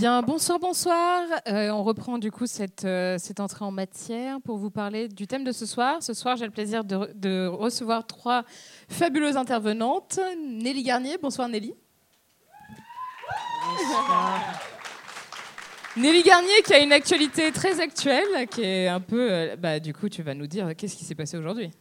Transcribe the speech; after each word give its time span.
Bien, 0.00 0.22
bonsoir, 0.22 0.58
bonsoir. 0.58 1.24
Euh, 1.46 1.68
on 1.68 1.82
reprend 1.82 2.16
du 2.16 2.30
coup 2.32 2.46
cette, 2.46 2.86
euh, 2.86 3.18
cette 3.18 3.38
entrée 3.38 3.66
en 3.66 3.70
matière 3.70 4.40
pour 4.40 4.56
vous 4.56 4.70
parler 4.70 5.08
du 5.08 5.26
thème 5.26 5.44
de 5.44 5.52
ce 5.52 5.66
soir. 5.66 6.02
Ce 6.02 6.14
soir, 6.14 6.38
j'ai 6.38 6.46
le 6.46 6.50
plaisir 6.50 6.84
de, 6.84 6.96
re- 6.96 7.12
de 7.14 7.46
recevoir 7.46 8.06
trois 8.06 8.44
fabuleuses 8.88 9.36
intervenantes. 9.36 10.18
Nelly 10.38 10.84
Garnier, 10.84 11.18
bonsoir 11.18 11.50
Nelly. 11.50 11.74
Nelly 15.98 16.22
Garnier 16.22 16.62
qui 16.64 16.72
a 16.72 16.78
une 16.78 16.92
actualité 16.92 17.52
très 17.52 17.78
actuelle, 17.78 18.48
qui 18.50 18.62
est 18.62 18.88
un 18.88 19.00
peu... 19.00 19.30
euh, 19.30 19.56
bah, 19.56 19.80
du 19.80 19.92
coup, 19.92 20.08
tu 20.08 20.22
vas 20.22 20.32
nous 20.32 20.46
dire 20.46 20.74
qu'est-ce 20.78 20.96
qui 20.96 21.04
s'est 21.04 21.14
passé 21.14 21.36
aujourd'hui? 21.36 21.72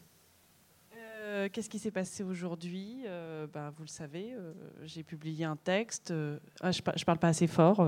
Euh, 1.30 1.48
Qu'est-ce 1.52 1.70
qui 1.70 1.78
s'est 1.78 1.92
passé 1.92 2.24
aujourd'hui 2.24 3.04
Euh, 3.08 3.46
bah, 3.54 3.72
Vous 3.78 3.84
le 3.84 3.90
savez, 3.90 4.34
euh, 4.34 4.52
j'ai 4.84 5.04
publié 5.04 5.46
un 5.46 5.55
texte. 5.55 6.12
ah, 6.60 6.71
je, 6.71 6.82
je 6.96 7.05
parle 7.05 7.20
pas 7.20 7.27
assez 7.27 7.46
fort, 7.46 7.88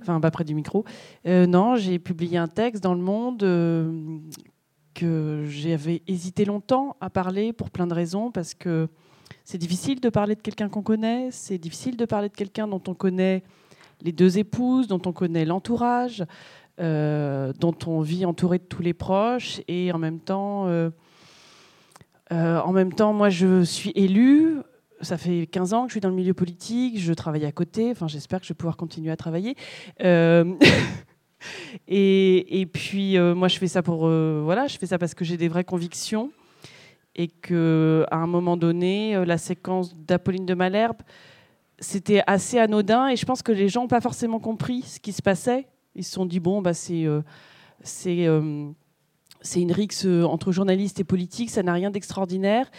enfin 0.00 0.20
pas 0.20 0.32
près 0.32 0.42
du 0.42 0.54
micro. 0.54 0.84
Non, 1.24 1.76
j'ai 1.76 2.00
publié 2.00 2.36
un 2.36 2.48
texte 2.48 2.82
dans 2.82 2.94
Le 2.94 3.00
Monde 3.00 3.42
que 4.92 5.44
j'avais 5.48 6.02
hésité 6.08 6.44
longtemps 6.44 6.96
à 7.00 7.10
parler 7.10 7.52
pour 7.52 7.70
plein 7.70 7.86
de 7.86 7.94
raisons, 7.94 8.32
parce 8.32 8.54
que 8.54 8.88
c'est 9.44 9.58
difficile 9.58 10.00
de 10.00 10.08
parler 10.08 10.34
de 10.34 10.40
quelqu'un 10.40 10.68
qu'on 10.68 10.82
connaît, 10.82 11.28
c'est 11.30 11.58
difficile 11.58 11.96
de 11.96 12.04
parler 12.06 12.28
de 12.28 12.34
quelqu'un 12.34 12.66
dont 12.66 12.82
on 12.88 12.94
connaît 12.94 13.44
les 14.02 14.12
deux 14.12 14.38
épouses, 14.38 14.88
dont 14.88 15.02
on 15.06 15.12
connaît 15.12 15.44
l'entourage, 15.44 16.24
dont 16.78 17.78
on 17.86 18.00
vit 18.00 18.24
entouré 18.26 18.58
de 18.58 18.64
tous 18.64 18.82
les 18.82 18.94
proches, 18.94 19.60
et 19.68 19.92
en 19.92 19.98
même 19.98 20.18
temps... 20.18 20.68
euh, 22.32 22.58
en 22.60 22.72
même 22.72 22.92
temps, 22.92 23.12
moi, 23.12 23.28
je 23.30 23.62
suis 23.62 23.92
élue. 23.94 24.58
Ça 25.00 25.18
fait 25.18 25.46
15 25.46 25.74
ans 25.74 25.82
que 25.82 25.88
je 25.88 25.94
suis 25.94 26.00
dans 26.00 26.08
le 26.08 26.14
milieu 26.14 26.34
politique. 26.34 26.98
Je 26.98 27.12
travaille 27.12 27.44
à 27.44 27.52
côté. 27.52 27.90
Enfin, 27.90 28.08
j'espère 28.08 28.40
que 28.40 28.46
je 28.46 28.52
vais 28.52 28.56
pouvoir 28.56 28.76
continuer 28.76 29.10
à 29.10 29.16
travailler. 29.16 29.56
Euh, 30.02 30.54
et, 31.88 32.68
puis, 32.72 33.18
euh, 33.18 33.34
moi, 33.34 33.48
je 33.48 33.58
fais 33.58 33.68
ça 33.68 33.82
pour. 33.82 34.08
voilà, 34.08 34.66
je 34.66 34.78
fais 34.78 34.86
ça 34.86 34.98
parce 34.98 35.14
que 35.14 35.24
j'ai 35.24 35.36
des 35.36 35.48
vraies 35.48 35.64
convictions. 35.64 36.30
Et 37.16 37.28
que, 37.28 38.04
à 38.10 38.16
un 38.16 38.26
moment 38.26 38.56
donné, 38.56 39.24
la 39.24 39.38
séquence 39.38 39.94
d'Apolline 39.96 40.46
de 40.46 40.54
Malherbe, 40.54 41.02
c'était 41.78 42.22
assez 42.26 42.58
anodin. 42.58 43.08
Et 43.08 43.16
je 43.16 43.24
pense 43.24 43.42
que 43.42 43.52
les 43.52 43.68
gens 43.68 43.82
n'ont 43.82 43.88
pas 43.88 44.00
forcément 44.00 44.40
compris 44.40 44.82
ce 44.82 44.98
qui 44.98 45.12
se 45.12 45.22
passait. 45.22 45.68
Ils 45.94 46.02
se 46.02 46.12
sont 46.12 46.26
dit 46.26 46.40
bon, 46.40 46.60
bah, 46.60 46.74
c'est. 46.74 47.06
C'est 49.44 49.60
une 49.60 49.72
rixe 49.72 50.06
euh, 50.06 50.24
entre 50.24 50.50
journalistes 50.50 50.98
et 50.98 51.04
politiques, 51.04 51.50
ça 51.50 51.62
n'a 51.62 51.74
rien 51.74 51.90
d'extraordinaire. 51.90 52.70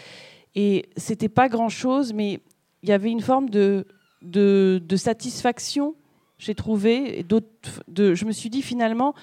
Et 0.54 0.90
c'était 0.96 1.28
pas 1.28 1.48
grand-chose, 1.48 2.12
mais 2.12 2.40
il 2.82 2.88
y 2.88 2.92
avait 2.92 3.10
une 3.10 3.20
forme 3.20 3.48
de, 3.48 3.86
de, 4.22 4.96
satisfaction, 4.96 5.94
j'ai 6.38 6.54
trouvé. 6.54 7.24
Je 7.28 8.24
me 8.24 8.32
suis 8.32 8.50
dit 8.50 8.62
finalement, 8.62 9.14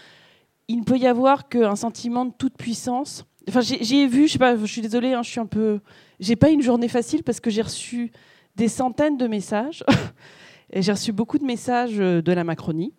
il 0.68 0.80
ne 0.80 0.84
peut 0.84 0.98
y 0.98 1.08
avoir 1.08 1.50
qu'un 1.50 1.76
sentiment 1.76 2.26
de 2.26 2.34
toute 2.38 2.58
puissance. 2.58 3.26
Enfin, 3.50 3.62
j'y 3.62 3.98
ai 3.98 4.08
vu, 4.08 4.28
je 4.28 4.34
sais 4.34 4.40
pas, 4.40 4.56
je 4.56 4.66
suis 4.66 4.82
désolée, 4.82 5.14
hein, 5.14 5.22
je 5.22 5.30
suis 5.30 5.40
un 5.40 5.46
peu. 5.46 5.80
J'ai 6.20 6.36
pas 6.36 6.50
une 6.50 6.62
journée 6.62 6.88
facile 6.88 7.24
parce 7.24 7.40
que 7.40 7.50
j'ai 7.50 7.62
reçu 7.62 8.12
des 8.56 8.68
centaines 8.68 9.18
de 9.18 9.28
messages. 9.28 9.84
j'ai 10.74 10.92
reçu 10.92 11.12
beaucoup 11.12 11.38
de 11.38 11.46
messages 11.46 12.00
euh, 12.00 12.22
de 12.22 12.32
la 12.32 12.44
Macronie, 12.44 12.94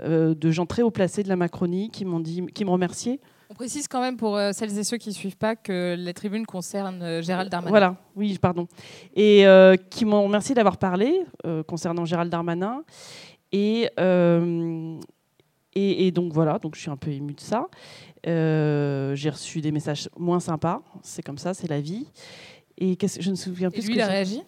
euh, 0.00 0.34
de 0.34 0.50
gens 0.50 0.66
très 0.66 0.82
haut 0.82 0.90
placés 0.90 1.22
de 1.22 1.28
la 1.28 1.36
Macronie 1.36 1.90
qui 1.90 2.04
m'ont 2.04 2.20
dit, 2.20 2.44
qui 2.54 2.64
me 2.64 2.70
remerciaient. 2.70 3.20
On 3.50 3.54
précise 3.54 3.88
quand 3.88 4.00
même 4.00 4.16
pour 4.16 4.36
euh, 4.36 4.52
celles 4.52 4.76
et 4.78 4.84
ceux 4.84 4.96
qui 4.96 5.10
ne 5.10 5.14
suivent 5.14 5.36
pas 5.36 5.54
que 5.54 5.96
la 5.98 6.12
tribune 6.12 6.46
concerne 6.46 7.02
euh, 7.02 7.22
Gérald 7.22 7.50
Darmanin. 7.50 7.70
Voilà, 7.70 7.96
oui, 8.16 8.38
pardon. 8.38 8.66
Et 9.14 9.46
euh, 9.46 9.76
qui 9.76 10.04
m'ont 10.04 10.24
remercié 10.24 10.54
d'avoir 10.54 10.78
parlé 10.78 11.22
euh, 11.44 11.62
concernant 11.62 12.04
Gérald 12.04 12.30
Darmanin. 12.30 12.82
Et, 13.52 13.90
euh, 14.00 14.98
et, 15.74 16.06
et 16.06 16.10
donc 16.10 16.32
voilà, 16.32 16.58
donc 16.58 16.74
je 16.74 16.80
suis 16.80 16.90
un 16.90 16.96
peu 16.96 17.10
émue 17.10 17.34
de 17.34 17.40
ça. 17.40 17.68
J'ai 18.24 19.30
reçu 19.30 19.60
des 19.60 19.70
messages 19.72 20.08
moins 20.18 20.40
sympas, 20.40 20.82
c'est 21.02 21.22
comme 21.22 21.38
ça, 21.38 21.52
c'est 21.52 21.68
la 21.68 21.80
vie. 21.80 22.06
Et 22.78 22.96
je 23.00 23.26
ne 23.26 23.30
me 23.32 23.36
souviens 23.36 23.68
Et 23.68 23.72
plus. 23.72 23.82
ce 23.82 23.86
lui, 23.86 23.94
que 23.94 23.98
il 23.98 24.02
a 24.02 24.06
réagi? 24.08 24.42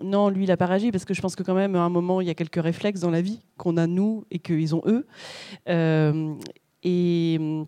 Non, 0.00 0.28
lui, 0.28 0.44
il 0.44 0.48
n'a 0.48 0.56
pas 0.56 0.66
réagi 0.66 0.92
parce 0.92 1.04
que 1.04 1.12
je 1.12 1.20
pense 1.20 1.34
que 1.34 1.42
quand 1.42 1.54
même, 1.54 1.74
à 1.74 1.80
un 1.80 1.88
moment, 1.88 2.20
il 2.20 2.28
y 2.28 2.30
a 2.30 2.34
quelques 2.34 2.62
réflexes 2.62 3.00
dans 3.00 3.10
la 3.10 3.20
vie 3.20 3.40
qu'on 3.56 3.76
a 3.76 3.88
nous 3.88 4.24
et 4.30 4.38
qu'ils 4.38 4.74
ont 4.76 4.82
eux. 4.86 5.06
Et, 6.84 7.66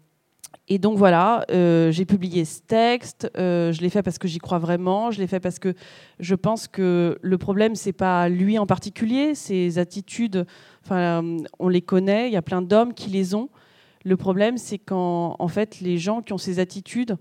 et 0.73 0.79
donc 0.79 0.97
voilà, 0.97 1.45
euh, 1.51 1.91
j'ai 1.91 2.05
publié 2.05 2.45
ce 2.45 2.61
texte. 2.61 3.29
euh, 3.37 3.73
je 3.73 3.81
l'ai 3.81 3.91
fait 3.91 4.05
parce 4.05 4.19
que 4.19 4.29
j'y 4.29 4.39
crois 4.39 4.61
vraiment. 4.61 5.11
Je 5.11 5.19
l'ai 5.19 5.27
fait 5.27 5.41
parce 5.41 5.59
que 5.59 5.75
je 6.21 6.37
pense 6.37 6.69
que 6.69 7.19
le 7.21 7.39
problème, 7.39 7.75
c'est 7.75 7.93
pas 7.93 8.29
lui 8.29 8.57
en 8.57 8.67
particulier, 8.67 9.35
ses 9.35 9.79
attitudes. 9.79 10.47
Enfin, 10.85 11.39
on 11.59 11.69
les 11.69 11.83
connaît. 11.83 12.29
Il 12.29 12.33
y 12.33 12.37
a 12.37 12.43
plein 12.43 12.63
d'hommes 12.63 12.95
qui 12.95 13.11
les 13.11 13.35
ont. 13.35 13.49
Le 14.05 14.17
problème, 14.17 14.59
c'est 14.59 14.79
quand, 14.79 15.35
en 15.41 15.49
fait, 15.49 15.81
les 15.81 15.99
gens 15.99 16.23
qui 16.23 16.33
ont 16.33 16.39
ces 16.39 16.61
attitudes, 16.61 17.17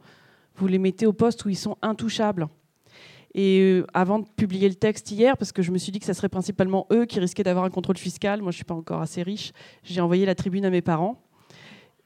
vous 0.55 0.67
les 0.67 0.77
mettez 0.77 1.07
au 1.07 1.13
poste 1.13 1.43
où 1.43 1.49
ils 1.49 1.57
sont 1.57 1.75
intouchables. 1.81 2.49
Et 3.33 3.61
euh, 3.61 3.87
avant 3.95 4.19
de 4.19 4.25
publier 4.35 4.69
le 4.69 4.75
texte 4.75 5.09
hier, 5.09 5.37
parce 5.37 5.51
que 5.51 5.63
je 5.63 5.71
me 5.71 5.79
suis 5.79 5.91
dit 5.91 5.99
que 5.99 6.05
ça 6.05 6.13
serait 6.13 6.29
principalement 6.29 6.85
eux 6.91 7.07
qui 7.07 7.19
risquaient 7.19 7.43
d'avoir 7.43 7.65
un 7.65 7.71
contrôle 7.71 7.97
fiscal, 7.97 8.43
moi 8.43 8.51
je 8.51 8.57
suis 8.57 8.65
pas 8.65 8.75
encore 8.75 9.01
assez 9.01 9.23
riche, 9.23 9.53
j'ai 9.83 10.01
envoyé 10.01 10.27
la 10.27 10.35
tribune 10.35 10.65
à 10.65 10.69
mes 10.69 10.81
parents. 10.81 11.28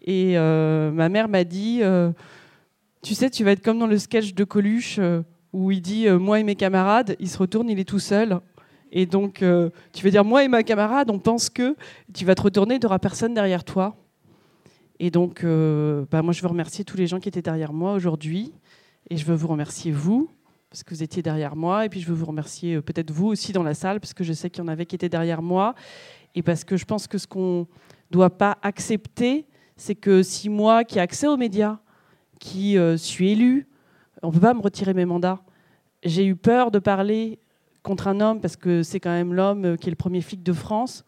Et 0.04 0.38
euh, 0.38 0.92
ma 0.92 1.10
mère 1.10 1.30
m'a 1.30 1.44
dit, 1.44 1.80
euh, 1.82 2.12
tu 3.02 3.16
sais, 3.16 3.30
tu 3.30 3.44
vas 3.44 3.52
être 3.52 3.64
comme 3.64 3.80
dans 3.80 3.88
le 3.88 3.98
sketch 3.98 4.34
de 4.34 4.44
Coluche 4.44 4.98
euh, 5.00 5.22
où 5.54 5.72
il 5.72 5.82
dit 5.82 6.10
moi 6.10 6.40
et 6.40 6.44
mes 6.44 6.56
camarades, 6.56 7.16
il 7.20 7.30
se 7.30 7.38
retourne, 7.38 7.70
il 7.70 7.80
est 7.80 7.88
tout 7.88 8.00
seul. 8.00 8.40
Et 8.92 9.06
donc 9.06 9.44
tu 9.94 10.04
vas 10.04 10.10
dire 10.10 10.26
moi 10.26 10.44
et 10.44 10.48
ma 10.48 10.64
camarade, 10.64 11.12
on 11.12 11.20
pense 11.20 11.50
que 11.50 11.76
tu 12.12 12.26
vas 12.26 12.34
te 12.34 12.42
retourner, 12.42 12.76
il 12.76 12.80
n'y 12.80 12.86
aura 12.88 12.98
personne 12.98 13.36
derrière 13.36 13.64
toi. 13.64 13.96
Et 15.00 15.12
donc, 15.12 15.44
bah, 15.44 16.24
moi 16.24 16.34
je 16.34 16.42
veux 16.42 16.48
remercier 16.48 16.84
tous 16.84 16.98
les 16.98 17.06
gens 17.06 17.20
qui 17.20 17.30
étaient 17.30 17.44
derrière 17.44 17.72
moi 17.72 17.94
aujourd'hui. 17.94 18.52
Et 19.12 19.18
je 19.18 19.26
veux 19.26 19.36
vous 19.36 19.48
remercier 19.48 19.92
vous 19.92 20.28
parce 20.72 20.84
que 20.84 20.96
vous 20.96 21.04
étiez 21.04 21.22
derrière 21.22 21.56
moi. 21.56 21.86
Et 21.86 21.90
puis 21.90 22.02
je 22.02 22.08
veux 22.08 22.16
vous 22.16 22.26
remercier 22.26 22.82
peut-être 22.82 23.12
vous 23.12 23.28
aussi 23.28 23.54
dans 23.54 23.62
la 23.62 23.76
salle, 23.76 24.00
parce 24.00 24.16
que 24.16 24.24
je 24.24 24.34
sais 24.34 24.50
qu'il 24.50 24.64
y 24.64 24.66
en 24.66 24.70
avait 24.70 24.88
qui 24.88 24.96
étaient 24.96 25.08
derrière 25.08 25.44
moi. 25.44 25.76
Et 26.34 26.42
parce 26.42 26.64
que 26.64 26.78
je 26.78 26.86
pense 26.86 27.06
que 27.06 27.20
ce 27.20 27.28
qu'on 27.28 27.60
ne 27.60 27.66
doit 28.10 28.32
pas 28.32 28.58
accepter, 28.64 29.46
c'est 29.76 29.96
que 29.96 30.24
si 30.24 30.50
moi, 30.50 30.84
qui 30.84 30.98
ai 30.98 31.02
accès 31.02 31.28
aux 31.28 31.38
médias, 31.38 31.80
qui 32.40 32.78
euh, 32.78 32.98
suis 32.98 33.32
élu, 33.32 33.68
on 34.22 34.28
ne 34.28 34.34
peut 34.34 34.40
pas 34.40 34.54
me 34.54 34.62
retirer 34.62 34.94
mes 34.94 35.06
mandats. 35.06 35.42
J'ai 36.04 36.26
eu 36.26 36.36
peur 36.36 36.72
de 36.72 36.80
parler 36.80 37.40
contre 37.82 38.08
un 38.08 38.20
homme, 38.22 38.40
parce 38.40 38.56
que 38.56 38.84
c'est 38.84 39.00
quand 39.00 39.12
même 39.12 39.34
l'homme 39.34 39.66
euh, 39.66 39.76
qui 39.76 39.88
est 39.88 39.92
le 39.92 39.96
premier 39.96 40.22
flic 40.22 40.44
de 40.44 40.54
France. 40.54 41.04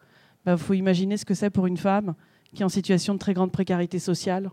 Il 0.46 0.56
faut 0.56 0.74
imaginer 0.74 1.16
ce 1.16 1.24
que 1.24 1.34
c'est 1.34 1.50
pour 1.50 1.66
une 1.66 1.76
femme 1.76 2.14
qui 2.54 2.62
est 2.62 2.64
en 2.64 2.70
situation 2.70 3.14
de 3.14 3.18
très 3.18 3.34
grande 3.34 3.50
précarité 3.50 3.98
sociale 3.98 4.50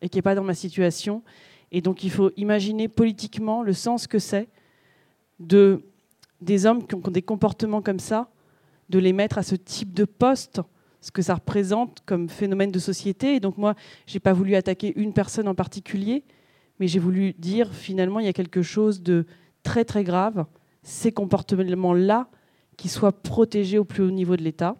et 0.00 0.08
qui 0.08 0.18
n'est 0.18 0.22
pas 0.22 0.34
dans 0.34 0.42
ma 0.42 0.54
situation. 0.54 1.22
Et 1.70 1.82
donc 1.82 2.02
il 2.02 2.10
faut 2.10 2.30
imaginer 2.36 2.88
politiquement 2.88 3.62
le 3.62 3.72
sens 3.72 4.06
que 4.06 4.18
c'est 4.18 4.48
de 5.38 5.82
des 6.40 6.66
hommes 6.66 6.86
qui 6.86 6.94
ont 6.94 7.00
des 7.00 7.22
comportements 7.22 7.82
comme 7.82 7.98
ça, 7.98 8.30
de 8.88 8.98
les 8.98 9.12
mettre 9.12 9.38
à 9.38 9.42
ce 9.42 9.56
type 9.56 9.92
de 9.92 10.04
poste, 10.04 10.60
ce 11.00 11.10
que 11.10 11.22
ça 11.22 11.34
représente 11.34 12.02
comme 12.06 12.28
phénomène 12.28 12.70
de 12.70 12.78
société. 12.78 13.34
Et 13.34 13.40
donc 13.40 13.58
moi, 13.58 13.74
j'ai 14.06 14.20
pas 14.20 14.32
voulu 14.32 14.54
attaquer 14.54 14.92
une 14.96 15.12
personne 15.12 15.48
en 15.48 15.54
particulier, 15.54 16.24
mais 16.80 16.88
j'ai 16.88 16.98
voulu 16.98 17.34
dire 17.38 17.72
finalement 17.72 18.20
il 18.20 18.26
y 18.26 18.28
a 18.28 18.32
quelque 18.32 18.62
chose 18.62 19.02
de 19.02 19.26
très 19.62 19.84
très 19.84 20.04
grave, 20.04 20.46
ces 20.82 21.12
comportements-là, 21.12 22.28
qui 22.76 22.88
soient 22.88 23.12
protégés 23.12 23.78
au 23.78 23.84
plus 23.84 24.02
haut 24.02 24.10
niveau 24.10 24.36
de 24.36 24.42
l'État. 24.42 24.76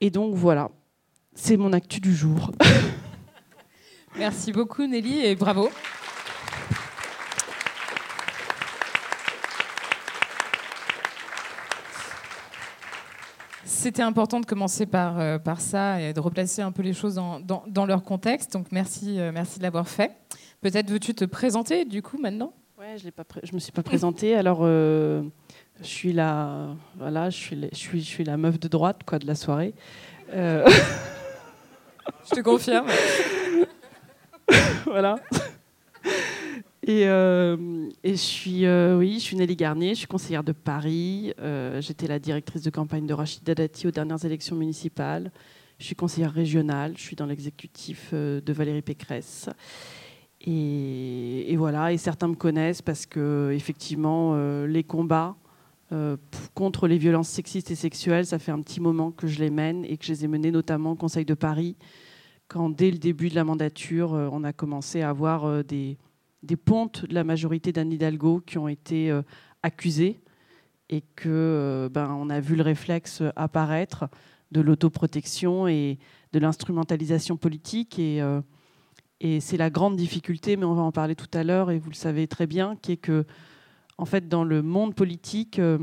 Et 0.00 0.10
donc 0.10 0.34
voilà, 0.34 0.70
c'est 1.34 1.56
mon 1.56 1.72
actu 1.72 2.00
du 2.00 2.14
jour. 2.14 2.52
Merci 4.18 4.52
beaucoup 4.52 4.86
Nelly 4.86 5.24
et 5.24 5.34
bravo. 5.34 5.70
C'était 13.80 14.02
important 14.02 14.40
de 14.40 14.44
commencer 14.44 14.84
par, 14.84 15.18
euh, 15.18 15.38
par 15.38 15.62
ça 15.62 16.02
et 16.02 16.12
de 16.12 16.20
replacer 16.20 16.60
un 16.60 16.70
peu 16.70 16.82
les 16.82 16.92
choses 16.92 17.14
dans, 17.14 17.40
dans- 17.40 17.64
dans 17.66 17.86
leur 17.86 18.02
contexte. 18.02 18.52
Donc 18.52 18.66
merci, 18.72 19.18
euh, 19.18 19.32
merci 19.32 19.58
de 19.58 19.62
l'avoir 19.62 19.88
fait. 19.88 20.12
Peut-être 20.60 20.90
veux-tu 20.90 21.14
te 21.14 21.24
présenter 21.24 21.86
du 21.86 22.02
coup 22.02 22.18
maintenant? 22.18 22.52
Ouais, 22.78 22.88
Ouais, 22.92 22.98
je 22.98 23.06
ne 23.06 23.54
me 23.54 23.58
suis 23.58 23.72
pas 23.72 23.82
présentée. 23.82 24.34
Alors, 24.34 24.58
euh, 24.64 25.22
je 25.80 25.86
suis 25.86 26.12
la, 26.12 26.66
voilà, 26.98 27.30
je 27.30 27.36
suis, 27.38 27.68
je 27.72 27.76
suis, 27.78 28.00
je 28.02 28.06
suis 28.06 28.24
la 28.24 28.36
meuf 28.36 28.60
de 28.60 28.68
droite, 28.68 28.98
quoi, 29.06 29.18
de 29.18 29.26
la 29.26 29.34
soirée. 29.34 29.72
Euh, 30.34 30.68
je 32.28 32.34
te 32.34 32.40
confirme. 32.42 32.86
voilà. 34.84 35.16
Et, 36.82 37.06
euh, 37.08 37.88
et, 38.02 38.12
je 38.12 38.16
suis, 38.16 38.66
oui, 38.66 39.14
je 39.14 39.20
suis 39.20 39.36
Nelly 39.36 39.56
Garnier, 39.56 39.90
je 39.90 40.00
suis 40.00 40.06
conseillère 40.06 40.44
de 40.44 40.52
Paris. 40.52 41.32
J'étais 41.80 42.06
la 42.06 42.18
directrice 42.18 42.62
de 42.62 42.70
campagne 42.70 43.06
de 43.06 43.14
Rachida 43.14 43.54
Dati 43.54 43.86
aux 43.86 43.90
dernières 43.90 44.24
élections 44.24 44.56
municipales. 44.56 45.30
Je 45.78 45.84
suis 45.84 45.94
conseillère 45.94 46.32
régionale. 46.32 46.94
Je 46.96 47.02
suis 47.02 47.16
dans 47.16 47.26
l'exécutif 47.26 48.12
de 48.12 48.52
Valérie 48.52 48.82
Pécresse. 48.82 49.48
Et, 50.42 51.54
voilà, 51.56 51.92
et 51.92 51.98
certains 51.98 52.28
me 52.28 52.34
connaissent 52.34 52.80
parce 52.80 53.04
que 53.04 53.50
effectivement, 53.54 54.32
euh, 54.34 54.66
les 54.66 54.84
combats 54.84 55.36
euh, 55.92 56.16
contre 56.54 56.88
les 56.88 56.96
violences 56.96 57.28
sexistes 57.28 57.70
et 57.70 57.74
sexuelles, 57.74 58.24
ça 58.24 58.38
fait 58.38 58.52
un 58.52 58.62
petit 58.62 58.80
moment 58.80 59.10
que 59.10 59.26
je 59.26 59.38
les 59.38 59.50
mène 59.50 59.84
et 59.84 59.98
que 59.98 60.04
je 60.04 60.12
les 60.12 60.24
ai 60.24 60.28
menés 60.28 60.50
notamment 60.50 60.92
au 60.92 60.94
Conseil 60.94 61.26
de 61.26 61.34
Paris, 61.34 61.76
quand 62.48 62.70
dès 62.70 62.90
le 62.90 62.98
début 62.98 63.28
de 63.28 63.34
la 63.34 63.44
mandature, 63.44 64.14
euh, 64.14 64.28
on 64.32 64.42
a 64.42 64.54
commencé 64.54 65.02
à 65.02 65.10
avoir 65.10 65.62
des, 65.64 65.98
des, 66.42 66.56
pontes 66.56 67.06
de 67.06 67.14
la 67.14 67.24
majorité 67.24 67.72
d'Anne 67.72 67.92
Hidalgo 67.92 68.40
qui 68.40 68.58
ont 68.58 68.68
été 68.68 69.12
accusées 69.62 70.20
et 70.88 71.02
que 71.16 71.88
ben, 71.92 72.10
on 72.12 72.30
a 72.30 72.40
vu 72.40 72.56
le 72.56 72.62
réflexe 72.62 73.22
apparaître 73.36 74.08
de 74.52 74.60
l'autoprotection 74.60 75.68
et 75.68 75.98
de 76.32 76.38
l'instrumentalisation 76.38 77.36
politique 77.36 77.98
et 77.98 78.22
et 79.20 79.40
c'est 79.40 79.58
la 79.58 79.68
grande 79.68 79.96
difficulté, 79.96 80.56
mais 80.56 80.64
on 80.64 80.74
va 80.74 80.82
en 80.82 80.92
parler 80.92 81.14
tout 81.14 81.28
à 81.34 81.44
l'heure, 81.44 81.70
et 81.70 81.78
vous 81.78 81.90
le 81.90 81.94
savez 81.94 82.26
très 82.26 82.46
bien, 82.46 82.76
qui 82.80 82.92
est 82.92 82.96
que, 82.96 83.26
en 83.98 84.06
fait, 84.06 84.28
dans 84.28 84.44
le 84.44 84.62
monde 84.62 84.94
politique, 84.94 85.58
euh, 85.58 85.78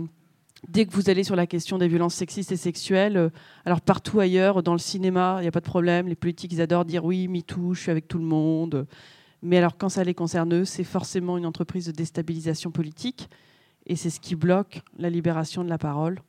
dès 0.68 0.88
que 0.88 0.92
vous 0.92 1.12
allez 1.12 1.24
sur 1.24 1.36
la 1.36 1.45
question 1.45 1.77
des 1.77 1.88
violences 1.88 2.15
sexistes 2.15 2.51
et 2.51 2.57
sexuelles, 2.57 3.15
euh, 3.15 3.30
alors 3.63 3.81
partout 3.81 4.19
ailleurs, 4.19 4.63
dans 4.63 4.74
le 4.74 4.80
cinéma, 4.80 5.36
il 5.39 5.44
n'y 5.44 5.48
a 5.48 5.51
pas 5.51 5.60
de 5.60 5.65
problème, 5.65 6.07
les 6.07 6.15
politiques, 6.15 6.51
ils 6.51 6.62
adorent 6.62 6.86
dire 6.86 7.06
oui, 7.06 7.27
MeToo, 7.27 7.75
je 7.75 7.81
suis 7.81 7.92
avec 7.92 8.07
tout 8.07 8.18
le 8.18 8.25
monde. 8.25 8.88
Mais 9.42 9.57
alors, 9.57 9.78
quand 9.78 9.89
ça 9.89 10.04
les 10.04 10.13
concerne 10.13 10.54
eux, 10.54 10.66
c'est 10.66 10.84
forcément 10.84 11.38
une 11.38 11.45
entreprise 11.45 11.86
de 11.86 11.92
déstabilisation 11.92 12.72
politique, 12.72 13.30
et 13.86 13.95
c'est 13.95 14.10
ce 14.10 14.19
qui 14.19 14.36
bloque 14.36 14.81
la 14.98 15.10
libération 15.10 15.63
de 15.63 15.69
la 15.69 15.78
parole 15.78 16.19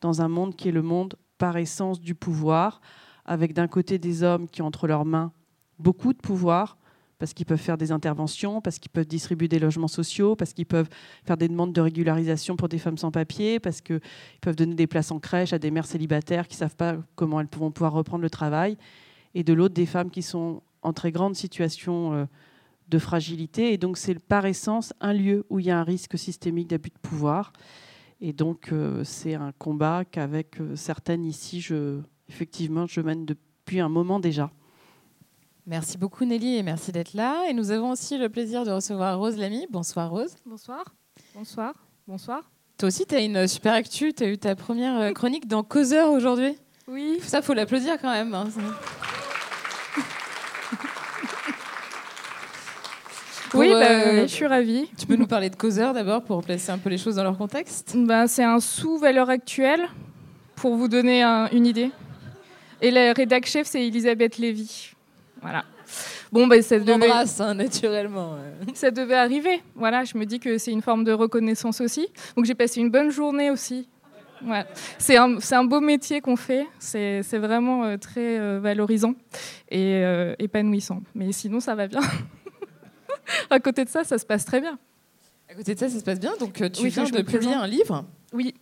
dans 0.00 0.22
un 0.22 0.28
monde 0.28 0.54
qui 0.56 0.68
est 0.68 0.72
le 0.72 0.82
monde 0.82 1.16
par 1.38 1.56
essence 1.56 2.00
du 2.00 2.14
pouvoir, 2.14 2.80
avec 3.24 3.52
d'un 3.52 3.68
côté 3.68 3.98
des 3.98 4.22
hommes 4.22 4.48
qui 4.48 4.62
ont 4.62 4.66
entre 4.66 4.86
leurs 4.86 5.04
mains 5.04 5.32
beaucoup 5.78 6.12
de 6.12 6.18
pouvoir 6.18 6.76
parce 7.20 7.34
qu'ils 7.34 7.44
peuvent 7.44 7.60
faire 7.60 7.76
des 7.76 7.92
interventions, 7.92 8.62
parce 8.62 8.78
qu'ils 8.78 8.90
peuvent 8.90 9.06
distribuer 9.06 9.46
des 9.46 9.58
logements 9.58 9.88
sociaux, 9.88 10.34
parce 10.36 10.54
qu'ils 10.54 10.64
peuvent 10.64 10.88
faire 11.26 11.36
des 11.36 11.48
demandes 11.48 11.74
de 11.74 11.80
régularisation 11.82 12.56
pour 12.56 12.68
des 12.68 12.78
femmes 12.78 12.96
sans 12.96 13.10
papier, 13.10 13.60
parce 13.60 13.82
qu'ils 13.82 14.00
peuvent 14.40 14.56
donner 14.56 14.74
des 14.74 14.86
places 14.86 15.10
en 15.10 15.20
crèche 15.20 15.52
à 15.52 15.58
des 15.58 15.70
mères 15.70 15.84
célibataires 15.84 16.48
qui 16.48 16.54
ne 16.54 16.60
savent 16.60 16.76
pas 16.76 16.96
comment 17.16 17.38
elles 17.38 17.48
vont 17.54 17.70
pouvoir 17.70 17.92
reprendre 17.92 18.22
le 18.22 18.30
travail, 18.30 18.78
et 19.34 19.44
de 19.44 19.52
l'autre 19.52 19.74
des 19.74 19.84
femmes 19.84 20.10
qui 20.10 20.22
sont 20.22 20.62
en 20.80 20.94
très 20.94 21.12
grande 21.12 21.36
situation 21.36 22.14
euh, 22.14 22.24
de 22.90 22.98
fragilité. 22.98 23.72
Et 23.72 23.78
donc 23.78 23.96
c'est 23.96 24.18
par 24.18 24.46
essence 24.46 24.92
un 25.00 25.12
lieu 25.12 25.46
où 25.48 25.58
il 25.58 25.66
y 25.66 25.70
a 25.70 25.78
un 25.78 25.84
risque 25.84 26.18
systémique 26.18 26.68
d'abus 26.68 26.90
de 26.90 26.98
pouvoir. 26.98 27.52
Et 28.20 28.32
donc 28.32 28.72
euh, 28.72 29.02
c'est 29.04 29.34
un 29.34 29.52
combat 29.52 30.04
qu'avec 30.04 30.60
euh, 30.60 30.76
certaines 30.76 31.24
ici, 31.24 31.60
je, 31.60 32.00
effectivement, 32.28 32.86
je 32.86 33.00
mène 33.00 33.24
depuis 33.24 33.80
un 33.80 33.88
moment 33.88 34.20
déjà. 34.20 34.50
Merci 35.66 35.98
beaucoup 35.98 36.24
Nelly 36.24 36.56
et 36.56 36.62
merci 36.62 36.90
d'être 36.92 37.14
là. 37.14 37.44
Et 37.48 37.54
nous 37.54 37.70
avons 37.70 37.92
aussi 37.92 38.18
le 38.18 38.28
plaisir 38.28 38.64
de 38.64 38.70
recevoir 38.70 39.18
Rose 39.18 39.36
Lamy. 39.36 39.66
Bonsoir 39.70 40.10
Rose. 40.10 40.34
Bonsoir. 40.44 40.84
Bonsoir. 41.34 41.74
Bonsoir. 42.06 42.50
Toi 42.76 42.88
aussi, 42.88 43.06
tu 43.06 43.14
as 43.14 43.20
une 43.20 43.46
super 43.46 43.74
actu. 43.74 44.12
Tu 44.12 44.24
as 44.24 44.28
eu 44.28 44.38
ta 44.38 44.56
première 44.56 44.98
euh, 44.98 45.12
chronique 45.12 45.46
dans 45.46 45.62
Causeur 45.62 46.10
aujourd'hui. 46.10 46.56
Oui. 46.88 47.18
Ça, 47.22 47.40
faut 47.40 47.54
l'applaudir 47.54 48.00
quand 48.00 48.10
même. 48.10 48.34
Hein. 48.34 48.48
Oui, 53.54 53.70
bah, 53.70 53.80
euh, 53.80 54.22
je 54.22 54.26
suis 54.26 54.46
ravie. 54.46 54.88
Tu 54.98 55.06
peux 55.06 55.16
nous 55.16 55.26
parler 55.26 55.50
de 55.50 55.56
Causeur 55.56 55.92
d'abord 55.92 56.22
pour 56.22 56.42
placer 56.42 56.70
un 56.70 56.78
peu 56.78 56.90
les 56.90 56.98
choses 56.98 57.16
dans 57.16 57.24
leur 57.24 57.36
contexte? 57.36 57.96
Ben, 57.96 58.26
C'est 58.26 58.44
un 58.44 58.60
sous-valeur 58.60 59.30
actuelle 59.30 59.88
pour 60.56 60.76
vous 60.76 60.88
donner 60.88 61.22
une 61.52 61.66
idée. 61.66 61.90
Et 62.82 62.90
la 62.90 63.12
rédac 63.12 63.46
chef, 63.46 63.66
c'est 63.66 63.86
Elisabeth 63.86 64.38
Lévy. 64.38 64.92
Voilà. 65.42 65.64
Bon, 66.32 66.46
ben, 66.46 66.62
ça 66.62 66.78
devait... 66.78 67.10
Hein, 67.10 67.54
naturellement. 67.54 68.36
Ça 68.74 68.90
devait 68.90 69.16
arriver. 69.16 69.62
Voilà, 69.74 70.04
je 70.04 70.16
me 70.16 70.24
dis 70.24 70.38
que 70.38 70.58
c'est 70.58 70.70
une 70.70 70.82
forme 70.82 71.02
de 71.02 71.12
reconnaissance 71.12 71.80
aussi. 71.80 72.08
Donc 72.36 72.44
j'ai 72.44 72.54
passé 72.54 72.80
une 72.80 72.90
bonne 72.90 73.10
journée 73.10 73.50
aussi. 73.50 73.88
Ouais. 74.46 74.64
C'est 74.98 75.16
un, 75.16 75.36
un, 75.50 75.64
beau 75.64 75.80
métier 75.80 76.20
qu'on 76.20 76.36
fait. 76.36 76.66
C'est 76.78 77.22
vraiment 77.38 77.84
euh, 77.84 77.96
très 77.96 78.38
euh, 78.38 78.60
valorisant 78.60 79.14
et 79.70 79.96
euh, 79.96 80.34
épanouissant. 80.38 81.02
Mais 81.14 81.32
sinon, 81.32 81.60
ça 81.60 81.74
va 81.74 81.88
bien. 81.88 82.00
à 83.50 83.60
côté 83.60 83.84
de 83.84 83.90
ça, 83.90 84.04
ça 84.04 84.18
se 84.18 84.26
passe 84.26 84.44
très 84.44 84.60
bien. 84.60 84.78
À 85.48 85.54
côté 85.54 85.74
de 85.74 85.78
ça, 85.78 85.88
ça 85.88 85.98
se 85.98 86.04
passe 86.04 86.20
bien. 86.20 86.32
Donc 86.38 86.54
tu 86.72 86.88
viens 86.88 87.04
de 87.04 87.22
publier 87.22 87.54
un 87.54 87.66
livre. 87.66 88.04
Oui. 88.32 88.54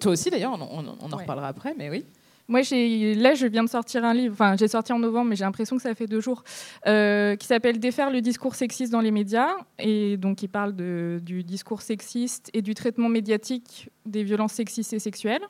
toi 0.00 0.12
aussi, 0.12 0.30
d'ailleurs, 0.30 0.52
on, 0.52 0.84
on, 1.00 1.12
en 1.12 1.16
reparlera 1.16 1.48
après, 1.48 1.74
mais 1.76 1.90
oui. 1.90 2.04
Moi, 2.50 2.60
là, 2.60 3.34
je 3.34 3.46
viens 3.46 3.62
de 3.62 3.68
sortir 3.68 4.06
un 4.06 4.14
livre, 4.14 4.32
enfin, 4.32 4.56
j'ai 4.56 4.68
sorti 4.68 4.90
en 4.94 4.98
novembre, 4.98 5.28
mais 5.28 5.36
j'ai 5.36 5.44
l'impression 5.44 5.76
que 5.76 5.82
ça 5.82 5.94
fait 5.94 6.06
deux 6.06 6.20
jours, 6.20 6.44
euh, 6.86 7.36
qui 7.36 7.46
s'appelle 7.46 7.78
Défaire 7.78 8.10
le 8.10 8.22
discours 8.22 8.54
sexiste 8.54 8.90
dans 8.90 9.02
les 9.02 9.10
médias. 9.10 9.50
Et 9.78 10.16
donc, 10.16 10.42
il 10.42 10.48
parle 10.48 10.74
de, 10.74 11.20
du 11.22 11.44
discours 11.44 11.82
sexiste 11.82 12.48
et 12.54 12.62
du 12.62 12.72
traitement 12.72 13.10
médiatique 13.10 13.90
des 14.06 14.24
violences 14.24 14.54
sexistes 14.54 14.94
et 14.94 14.98
sexuelles, 14.98 15.42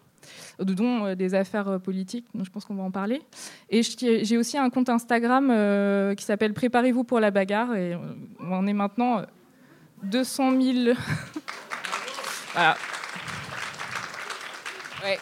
dont 0.58 1.04
euh, 1.04 1.14
des 1.14 1.34
affaires 1.34 1.68
euh, 1.68 1.78
politiques, 1.78 2.26
donc 2.34 2.44
je 2.44 2.50
pense 2.50 2.64
qu'on 2.64 2.74
va 2.74 2.82
en 2.82 2.90
parler. 2.90 3.22
Et 3.70 3.82
j'ai 3.82 4.36
aussi 4.36 4.58
un 4.58 4.70
compte 4.70 4.88
Instagram 4.88 5.46
qui 6.16 6.24
s'appelle 6.24 6.54
Préparez-vous 6.54 7.04
pour 7.04 7.20
la 7.20 7.30
bagarre. 7.30 7.74
Et 7.76 7.96
on 8.40 8.66
est 8.66 8.72
maintenant 8.72 9.22
200 10.02 10.60
000. 10.60 10.96
voilà 12.54 12.76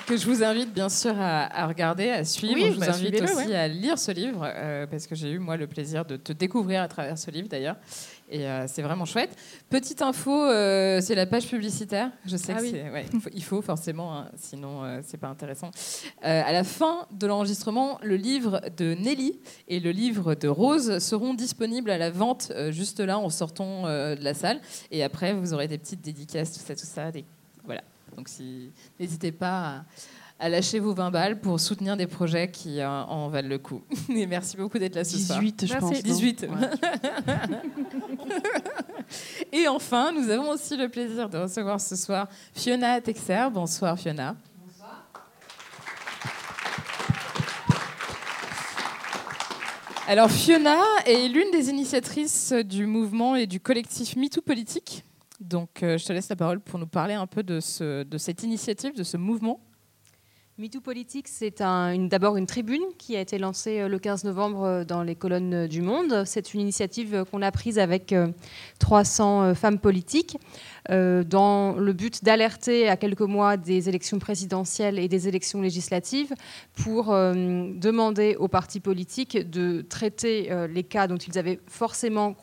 que 0.07 0.17
je 0.17 0.27
vous 0.27 0.43
invite 0.43 0.73
bien 0.73 0.89
sûr 0.89 1.15
à, 1.19 1.67
regarder, 1.67 2.11
à 2.11 2.25
suivre. 2.25 2.59
je 2.59 2.73
vous 2.73 2.81
bah, 2.81 2.95
invite 2.95 3.23
aussi 3.23 3.55
à 3.55 3.69
lire 3.69 3.99
ce 3.99 4.13
livre, 4.13 4.43
euh, 4.45 4.87
parce 4.87 5.07
que 5.07 5.15
j'ai 5.15 5.31
eu 5.31 5.39
moi 5.39 5.57
le 5.57 5.67
plaisir 5.67 6.05
de 6.05 6.17
te 6.17 6.33
découvrir 6.33 6.83
à 6.83 6.89
travers 6.89 7.19
ce 7.19 7.31
livre 7.31 7.49
d'ailleurs. 7.49 7.77
Et 8.29 8.47
euh, 8.47 8.67
c'est 8.67 8.83
vraiment 8.83 9.05
chouette. 9.05 9.37
Petite 9.71 10.03
info, 10.03 10.33
euh, 10.33 11.01
c'est 11.01 11.15
la 11.15 11.27
page 11.27 11.47
publicitaire. 11.47 12.11
Je 12.25 12.37
sais 12.37 12.53
ah 12.57 12.61
que 12.61 12.93
ouais, 12.93 13.07
il, 13.33 13.45
faut, 13.45 13.63
forcément, 13.63 14.17
hein, 14.17 14.31
sinon 14.37 14.83
c'est 15.03 15.19
pas 15.19 15.29
intéressant. 15.29 15.71
à 16.23 16.53
la 16.53 16.65
fin 16.65 17.07
de 17.13 17.27
l'enregistrement, 17.27 17.99
le 18.03 18.17
livre 18.17 18.61
de 18.77 18.95
Nelly 18.95 19.39
et 19.69 19.81
le 19.81 19.91
livre 19.91 20.35
de 20.35 20.49
Rose 20.49 20.99
seront 20.99 21.35
disponibles 21.35 21.91
à 21.91 21.99
la 21.99 22.11
vente 22.11 22.53
juste 22.71 23.01
là 23.01 23.19
en 23.19 23.31
sortant 23.31 23.85
de 23.85 24.23
la 24.23 24.35
salle. 24.35 24.61
Et 24.91 25.05
après, 25.05 25.33
vous 25.33 25.55
aurez 25.55 25.69
des 25.69 25.79
petites 25.79 26.03
dédicaces, 26.03 26.53
tout 26.53 26.61
ça, 26.61 26.75
tout 26.75 26.87
ça, 26.87 27.13
des... 27.13 27.25
voilà. 27.65 27.83
Donc 28.17 28.29
si, 28.29 28.71
n'hésitez 28.99 29.31
pas 29.31 29.67
à, 29.69 29.85
lâcher 30.41 30.79
vos 30.79 30.93
20 30.93 31.11
balles 31.11 31.41
pour 31.41 31.59
soutenir 31.59 31.97
des 31.97 32.07
projets 32.07 32.51
qui 32.51 32.81
euh, 32.81 32.89
en 32.89 33.29
valent 33.29 33.49
le 33.49 33.59
coup. 33.59 33.83
Et 34.09 34.27
merci 34.27 34.57
beaucoup 34.57 34.79
d'être 34.79 34.95
là 34.95 35.05
ce 35.05 35.17
18, 35.17 35.67
soir. 35.67 35.81
je 35.81 35.87
pense. 35.87 36.03
18. 36.03 36.47
Et 39.53 39.69
enfin, 39.69 40.13
nous 40.13 40.29
avons 40.31 40.51
aussi 40.51 40.77
le 40.77 40.89
plaisir 40.89 41.29
de 41.29 41.39
recevoir 41.39 41.81
ce 41.81 41.97
soir 41.97 42.29
Fiona 42.53 43.01
Texer. 43.01 43.49
Bonsoir 43.53 43.99
Fiona. 43.99 44.37
Bonsoir. 44.65 45.05
Alors 50.07 50.31
Fiona 50.31 50.79
est 51.07 51.29
l'une 51.29 51.51
des 51.51 51.71
initiatrices 51.71 52.53
du 52.53 52.87
mouvement 52.87 53.37
et 53.37 53.47
du 53.47 53.59
collectif 53.61 54.17
MeToo 54.17 54.43
Politique. 54.43 55.03
Donc, 55.41 55.83
euh, 55.83 55.99
je 55.99 56.05
te 56.05 56.13
laisse 56.13 56.29
la 56.29 56.37
parole 56.37 56.61
pour 56.61 56.79
nous 56.79 56.87
parler 56.87 57.15
un 57.15 57.27
peu 57.27 57.43
de, 57.43 57.61
ce, 57.61 58.03
de 58.03 58.19
cette 58.19 58.43
initiative, 58.43 58.95
de 58.97 59.03
ce 59.03 59.17
mouvement. 59.17 59.61
MeToo 60.59 60.81
Politique, 60.81 61.29
c'est 61.29 61.59
d'abord 61.59 62.39
une 62.39 62.47
tribune 62.47 62.81
qui 62.97 63.15
a 63.15 63.21
été 63.21 63.37
lancée 63.37 63.81
euh, 63.81 63.89
le 63.89 63.99
15 63.99 64.25
novembre 64.25 64.65
euh, 64.65 64.85
dans 64.85 65.03
les 65.03 65.15
colonnes 65.15 65.67
du 65.67 65.83
Monde. 65.83 66.23
C'est 66.25 66.55
une 66.55 66.63
initiative 66.63 67.27
qu'on 67.31 67.43
a 67.43 67.53
prise 67.53 67.79
avec 67.79 68.15
300 68.79 69.55
femmes 69.55 69.79
politiques. 69.79 70.39
Euh, 70.91 71.25
dans 71.25 71.73
le 71.73 71.93
but 71.93 72.23
d'alerter 72.23 72.89
à 72.89 72.97
quelques 72.97 73.21
mois 73.21 73.57
des 73.57 73.89
élections 73.89 74.19
présidentielles 74.19 74.99
et 74.99 75.09
des 75.09 75.27
élections 75.27 75.61
législatives 75.61 76.33
pour 76.75 77.13
euh, 77.13 77.33
demander 77.75 78.37
aux 78.39 78.47
partis 78.47 78.79
politiques 78.79 79.51
de 79.51 79.83
traiter 79.83 80.53
euh, 80.53 80.69
les 80.69 80.85
cas 80.85 81.09
dont 81.09 81.17
ils 81.17 81.39
avaient 81.39 81.59
forcément 81.67 82.35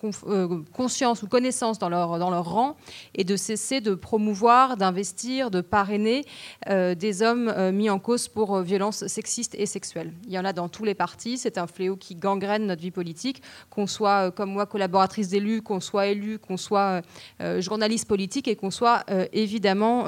conscience 0.73 1.23
ou 1.23 1.27
connaissance 1.27 1.79
dans 1.79 1.89
leur, 1.89 2.19
dans 2.19 2.29
leur 2.29 2.51
rang 2.51 2.75
et 3.15 3.23
de 3.23 3.37
cesser 3.37 3.79
de 3.79 3.95
promouvoir, 3.95 4.75
d'investir, 4.77 5.49
de 5.49 5.61
parrainer 5.61 6.25
des 6.67 7.21
hommes 7.21 7.71
mis 7.71 7.89
en 7.89 7.99
cause 8.03 8.27
pour 8.27 8.61
violences 8.61 9.07
sexistes 9.07 9.55
et 9.55 9.65
sexuelles. 9.65 10.13
Il 10.27 10.33
y 10.33 10.37
en 10.37 10.45
a 10.45 10.53
dans 10.53 10.69
tous 10.69 10.83
les 10.83 10.93
partis. 10.93 11.37
C'est 11.37 11.57
un 11.57 11.67
fléau 11.67 11.95
qui 11.95 12.15
gangrène 12.15 12.67
notre 12.67 12.81
vie 12.81 12.91
politique, 12.91 13.41
qu'on 13.69 13.87
soit 13.87 14.31
comme 14.31 14.51
moi 14.51 14.65
collaboratrice 14.65 15.29
d'élus, 15.29 15.61
qu'on 15.61 15.79
soit 15.79 16.07
élu, 16.07 16.37
qu'on 16.37 16.57
soit 16.57 17.01
journaliste 17.59 18.07
politique 18.07 18.47
et 18.47 18.55
qu'on 18.55 18.71
soit 18.71 19.03
évidemment 19.31 20.07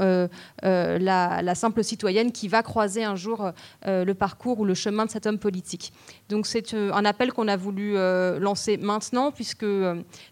la, 0.62 1.42
la, 1.42 1.56
simple 1.56 1.84
citoyenne 1.84 2.32
qui 2.32 2.48
va 2.48 2.62
croiser 2.64 3.04
un 3.04 3.16
jour 3.16 3.52
le 3.86 4.14
parcours 4.14 4.60
ou 4.60 4.66
le 4.66 4.74
chemin 4.74 5.06
de 5.06 5.12
cet 5.12 5.26
homme 5.26 5.40
politique. 5.40 5.94
Donc 6.30 6.46
c'est 6.46 6.74
un 6.74 7.06
appel 7.06 7.32
qu'on 7.34 7.48
a 7.48 7.58
voulu 7.58 7.96
lancer 8.40 8.78
maintenant, 8.78 9.32
puisque 9.32 9.66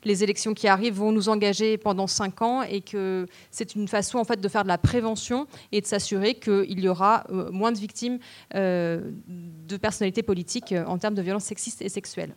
les 0.04 0.24
élections 0.24 0.54
qui 0.54 0.68
arrivent 0.68 0.96
vont 0.96 1.12
nous 1.12 1.30
engager 1.30 1.78
pendant 1.78 2.08
cinq 2.08 2.42
ans 2.42 2.62
et 2.62 2.82
que 2.82 3.28
c'est 3.52 3.76
une 3.76 3.88
façon 3.88 4.20
en 4.20 4.24
fait 4.24 4.42
de 4.42 4.48
faire 4.48 4.64
de 4.64 4.68
la 4.68 4.78
prévention 4.78 5.48
et 5.72 5.82
de 5.82 5.86
s'assurer 5.86 6.36
qu'il 6.36 6.80
y 6.80 6.88
aura 6.88 7.24
euh, 7.30 7.50
moins 7.54 7.72
de 7.72 7.78
victimes 7.78 8.20
euh, 8.56 9.12
de 9.28 9.78
personnalités 9.78 10.24
politiques 10.24 10.72
euh, 10.72 10.86
en 10.86 10.98
termes 10.98 11.16
de 11.16 11.22
violences 11.22 11.46
sexistes 11.46 11.82
et 11.82 11.90
sexuelles. 11.90 12.36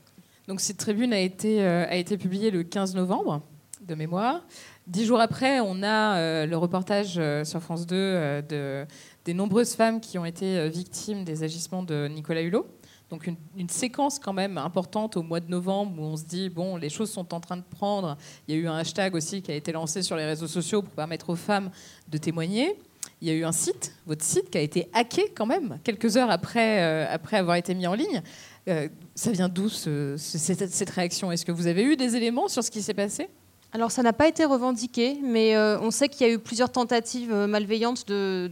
Donc 0.48 0.60
cette 0.60 0.76
tribune 0.76 1.12
a 1.12 1.18
été, 1.18 1.60
a 1.64 1.96
été 1.96 2.16
publiée 2.16 2.52
le 2.52 2.62
15 2.62 2.94
novembre, 2.94 3.42
de 3.80 3.96
mémoire. 3.96 4.46
Dix 4.86 5.04
jours 5.04 5.20
après, 5.20 5.58
on 5.58 5.82
a 5.82 6.46
le 6.46 6.56
reportage 6.56 7.20
sur 7.42 7.60
France 7.60 7.84
2 7.84 8.42
de, 8.48 8.86
des 9.24 9.34
nombreuses 9.34 9.74
femmes 9.74 10.00
qui 10.00 10.18
ont 10.18 10.24
été 10.24 10.68
victimes 10.68 11.24
des 11.24 11.42
agissements 11.42 11.82
de 11.82 12.06
Nicolas 12.06 12.42
Hulot. 12.42 12.64
Donc 13.08 13.28
une, 13.56 13.68
séquence 13.68 14.18
quand 14.18 14.32
même 14.32 14.58
importante 14.58 15.16
au 15.16 15.22
mois 15.22 15.38
de 15.38 15.48
novembre 15.48 16.00
où 16.00 16.04
on 16.04 16.16
se 16.16 16.24
dit, 16.24 16.48
bon, 16.48 16.76
les 16.76 16.88
choses 16.88 17.10
sont 17.10 17.34
en 17.34 17.40
train 17.40 17.56
de 17.56 17.62
prendre. 17.62 18.16
Il 18.46 18.54
y 18.54 18.58
a 18.58 18.60
eu 18.60 18.66
un 18.66 18.76
hashtag 18.76 19.14
aussi 19.14 19.42
qui 19.42 19.52
a 19.52 19.54
été 19.54 19.70
lancé 19.70 20.02
sur 20.02 20.16
les 20.16 20.24
réseaux 20.24 20.48
sociaux 20.48 20.82
pour 20.82 20.92
permettre 20.92 21.30
aux 21.30 21.36
femmes 21.36 21.70
de 22.08 22.18
témoigner. 22.18 22.76
Il 23.20 23.28
y 23.28 23.30
a 23.30 23.34
eu 23.34 23.44
un 23.44 23.52
site, 23.52 23.92
votre 24.06 24.24
site, 24.24 24.50
qui 24.50 24.58
a 24.58 24.60
été 24.60 24.88
hacké 24.92 25.32
quand 25.34 25.46
même, 25.46 25.78
quelques 25.82 26.16
heures 26.16 26.30
après, 26.30 26.82
euh, 26.82 27.16
avoir 27.32 27.56
été 27.56 27.74
mis 27.74 27.86
en 27.86 27.94
ligne. 27.94 28.22
Euh, 28.68 28.88
ça 29.14 29.30
vient 29.30 29.48
d'où 29.48 29.68
cette, 29.68 30.18
cette 30.18 30.90
réaction? 30.90 31.32
Est-ce 31.32 31.46
que 31.46 31.52
vous 31.52 31.66
avez 31.66 31.82
eu 31.82 31.96
des 31.96 32.16
éléments 32.16 32.48
sur 32.48 32.62
ce 32.62 32.70
qui 32.70 32.82
s'est 32.82 32.94
passé? 32.94 33.28
Alors 33.76 33.90
ça 33.90 34.02
n'a 34.02 34.14
pas 34.14 34.26
été 34.26 34.46
revendiqué, 34.46 35.18
mais 35.22 35.54
euh, 35.54 35.78
on 35.82 35.90
sait 35.90 36.08
qu'il 36.08 36.26
y 36.26 36.30
a 36.30 36.32
eu 36.32 36.38
plusieurs 36.38 36.72
tentatives 36.72 37.30
euh, 37.30 37.46
malveillantes 37.46 38.08
de, 38.08 38.50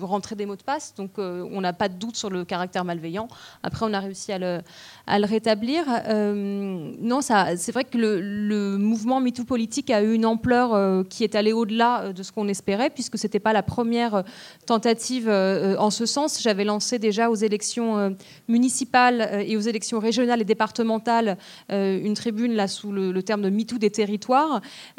rentrer 0.00 0.36
des 0.36 0.46
mots 0.46 0.54
de 0.54 0.62
passe, 0.62 0.94
donc 0.94 1.18
euh, 1.18 1.44
on 1.50 1.60
n'a 1.60 1.72
pas 1.72 1.88
de 1.88 1.94
doute 1.94 2.14
sur 2.14 2.30
le 2.30 2.44
caractère 2.44 2.84
malveillant. 2.84 3.26
Après, 3.64 3.84
on 3.84 3.92
a 3.92 3.98
réussi 3.98 4.30
à 4.30 4.38
le, 4.38 4.62
rétablir. 5.08 5.84
non, 6.14 7.22
c'est 7.22 7.72
vrai 7.72 7.82
que 7.82 7.98
le, 7.98 8.76
mouvement 8.78 9.20
MeToo 9.20 9.44
politique 9.44 9.90
a 9.90 10.00
eu 10.00 10.12
une 10.12 10.24
ampleur 10.24 11.08
qui 11.08 11.24
est 11.24 11.34
allée 11.34 11.52
au-delà 11.52 12.12
de 12.12 12.22
ce 12.22 12.30
qu'on 12.30 12.46
espérait, 12.46 12.90
puisque 12.90 13.18
ce 13.18 13.26
n'était 13.26 13.40
pas 13.40 13.52
la 13.52 13.64
première 13.64 14.22
tentative 14.64 15.28
en 15.28 15.90
ce 15.90 16.06
sens. 16.06 16.40
J'avais 16.40 16.64
lancé 16.64 17.00
déjà 17.00 17.30
aux 17.30 17.34
élections 17.34 18.16
municipales 18.46 19.44
et 19.44 19.56
aux 19.56 19.60
élections 19.60 19.98
régionales 19.98 20.40
et 20.40 20.44
départementales 20.44 21.36
une 21.68 22.14
tribune 22.14 22.54
là 22.54 22.68
sous 22.68 22.92
le, 22.92 23.10
le 23.10 23.22
terme 23.22 23.42
de 23.42 23.50
MeToo 23.50 23.78
des 23.78 23.90
territoires 23.90 24.51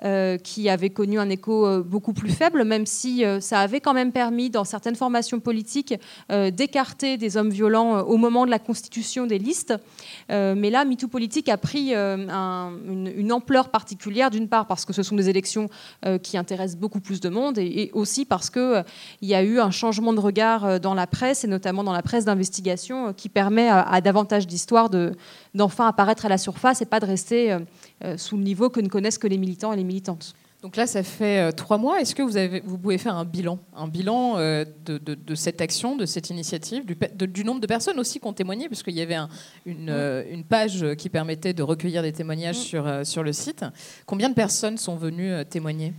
euh, 0.03 0.37
qui 0.37 0.69
avait 0.69 0.89
connu 0.89 1.19
un 1.19 1.29
écho 1.29 1.65
euh, 1.65 1.83
beaucoup 1.83 2.13
plus 2.13 2.29
faible, 2.29 2.63
même 2.63 2.85
si 2.85 3.23
euh, 3.23 3.39
ça 3.39 3.59
avait 3.59 3.79
quand 3.79 3.93
même 3.93 4.11
permis, 4.11 4.49
dans 4.49 4.63
certaines 4.63 4.95
formations 4.95 5.39
politiques, 5.39 5.93
d'écarter 6.29 7.17
des 7.17 7.37
hommes 7.37 7.49
violents 7.49 8.01
au 8.01 8.17
moment 8.17 8.45
de 8.45 8.51
la 8.51 8.59
constitution 8.59 9.25
des 9.25 9.37
listes. 9.37 9.73
mais 10.29 10.69
là, 10.69 10.85
MeToo 10.85 11.07
politique 11.07 11.49
a 11.49 11.57
pris 11.57 11.93
une, 11.93 13.31
ampleur 13.31 13.69
particulière, 13.69 14.29
d'une 14.29 14.47
part 14.47 14.67
parce 14.67 14.85
que 14.85 14.93
ce 14.93 15.03
sont 15.03 15.15
des 15.15 15.29
élections 15.29 15.69
qui 16.21 16.37
intéressent 16.37 16.79
beaucoup 16.79 16.99
plus 16.99 17.19
de 17.19 17.29
monde, 17.29 17.57
et, 17.57 17.91
aussi 17.93 18.25
parce 18.25 18.49
qu'il 18.49 18.83
il 19.21 19.27
y 19.27 19.35
a 19.35 19.43
eu 19.43 19.59
un 19.59 19.71
changement 19.71 20.13
de 20.13 20.19
regard 20.19 20.79
dans 20.79 20.93
la 20.93 21.07
presse, 21.07 21.43
et 21.43 21.47
notamment 21.47 21.83
dans 21.83 21.93
la 21.93 22.03
presse 22.03 22.25
d'investigation, 22.25 23.13
qui 23.13 23.29
permet 23.29 23.69
à, 23.69 24.01
davantage 24.01 24.47
d'histoires 24.47 24.89
d'enfin 25.53 25.87
apparaître 25.87 26.25
à 26.25 26.29
la 26.29 26.37
surface 26.37 26.81
et 26.81 26.85
pas 26.85 26.99
de 26.99 27.05
rester 27.05 27.57
sous 28.17 28.37
le 28.37 28.43
niveau 28.43 28.69
que 28.69 28.79
ne 28.79 28.87
connaissent 28.87 29.17
que 29.17 29.27
les 29.27 29.37
militants 29.37 29.73
et 29.73 29.77
les 29.77 29.83
militantes. 29.83 30.35
Donc 30.63 30.77
là, 30.77 30.87
ça 30.87 31.03
fait 31.03 31.39
euh, 31.39 31.51
trois 31.51 31.77
mois. 31.77 31.99
Est-ce 31.99 32.15
que 32.15 32.23
vous, 32.23 32.37
avez, 32.37 32.61
vous 32.61 32.77
pouvez 32.77 32.97
faire 32.97 33.17
un 33.17 33.25
bilan 33.25 33.59
Un 33.75 33.89
bilan 33.89 34.37
euh, 34.37 34.63
de, 34.85 35.35
cette 35.35 35.59
action, 35.59 35.97
de 35.97 36.05
cette 36.05 36.29
initiative, 36.29 36.85
du, 36.85 37.43
nombre 37.43 37.59
de 37.59 37.67
personnes 37.67 37.99
aussi 37.99 38.21
qui 38.21 38.25
ont 38.25 38.33
témoigné, 38.33 38.67
puisqu'il 38.67 38.93
y 38.93 39.01
avait 39.01 39.17
une, 39.65 39.89
euh, 39.89 40.23
une, 40.31 40.45
page 40.45 40.85
qui 40.97 41.09
permettait 41.09 41.51
de 41.51 41.63
recueillir 41.63 42.01
des 42.01 42.13
témoignages 42.13 42.59
sur, 42.59 43.05
sur 43.05 43.23
le 43.23 43.33
site. 43.33 43.65
Combien 44.05 44.29
de 44.29 44.35
personnes 44.35 44.77
sont 44.77 44.95
venues 44.95 45.33
témoigner? 45.49 45.93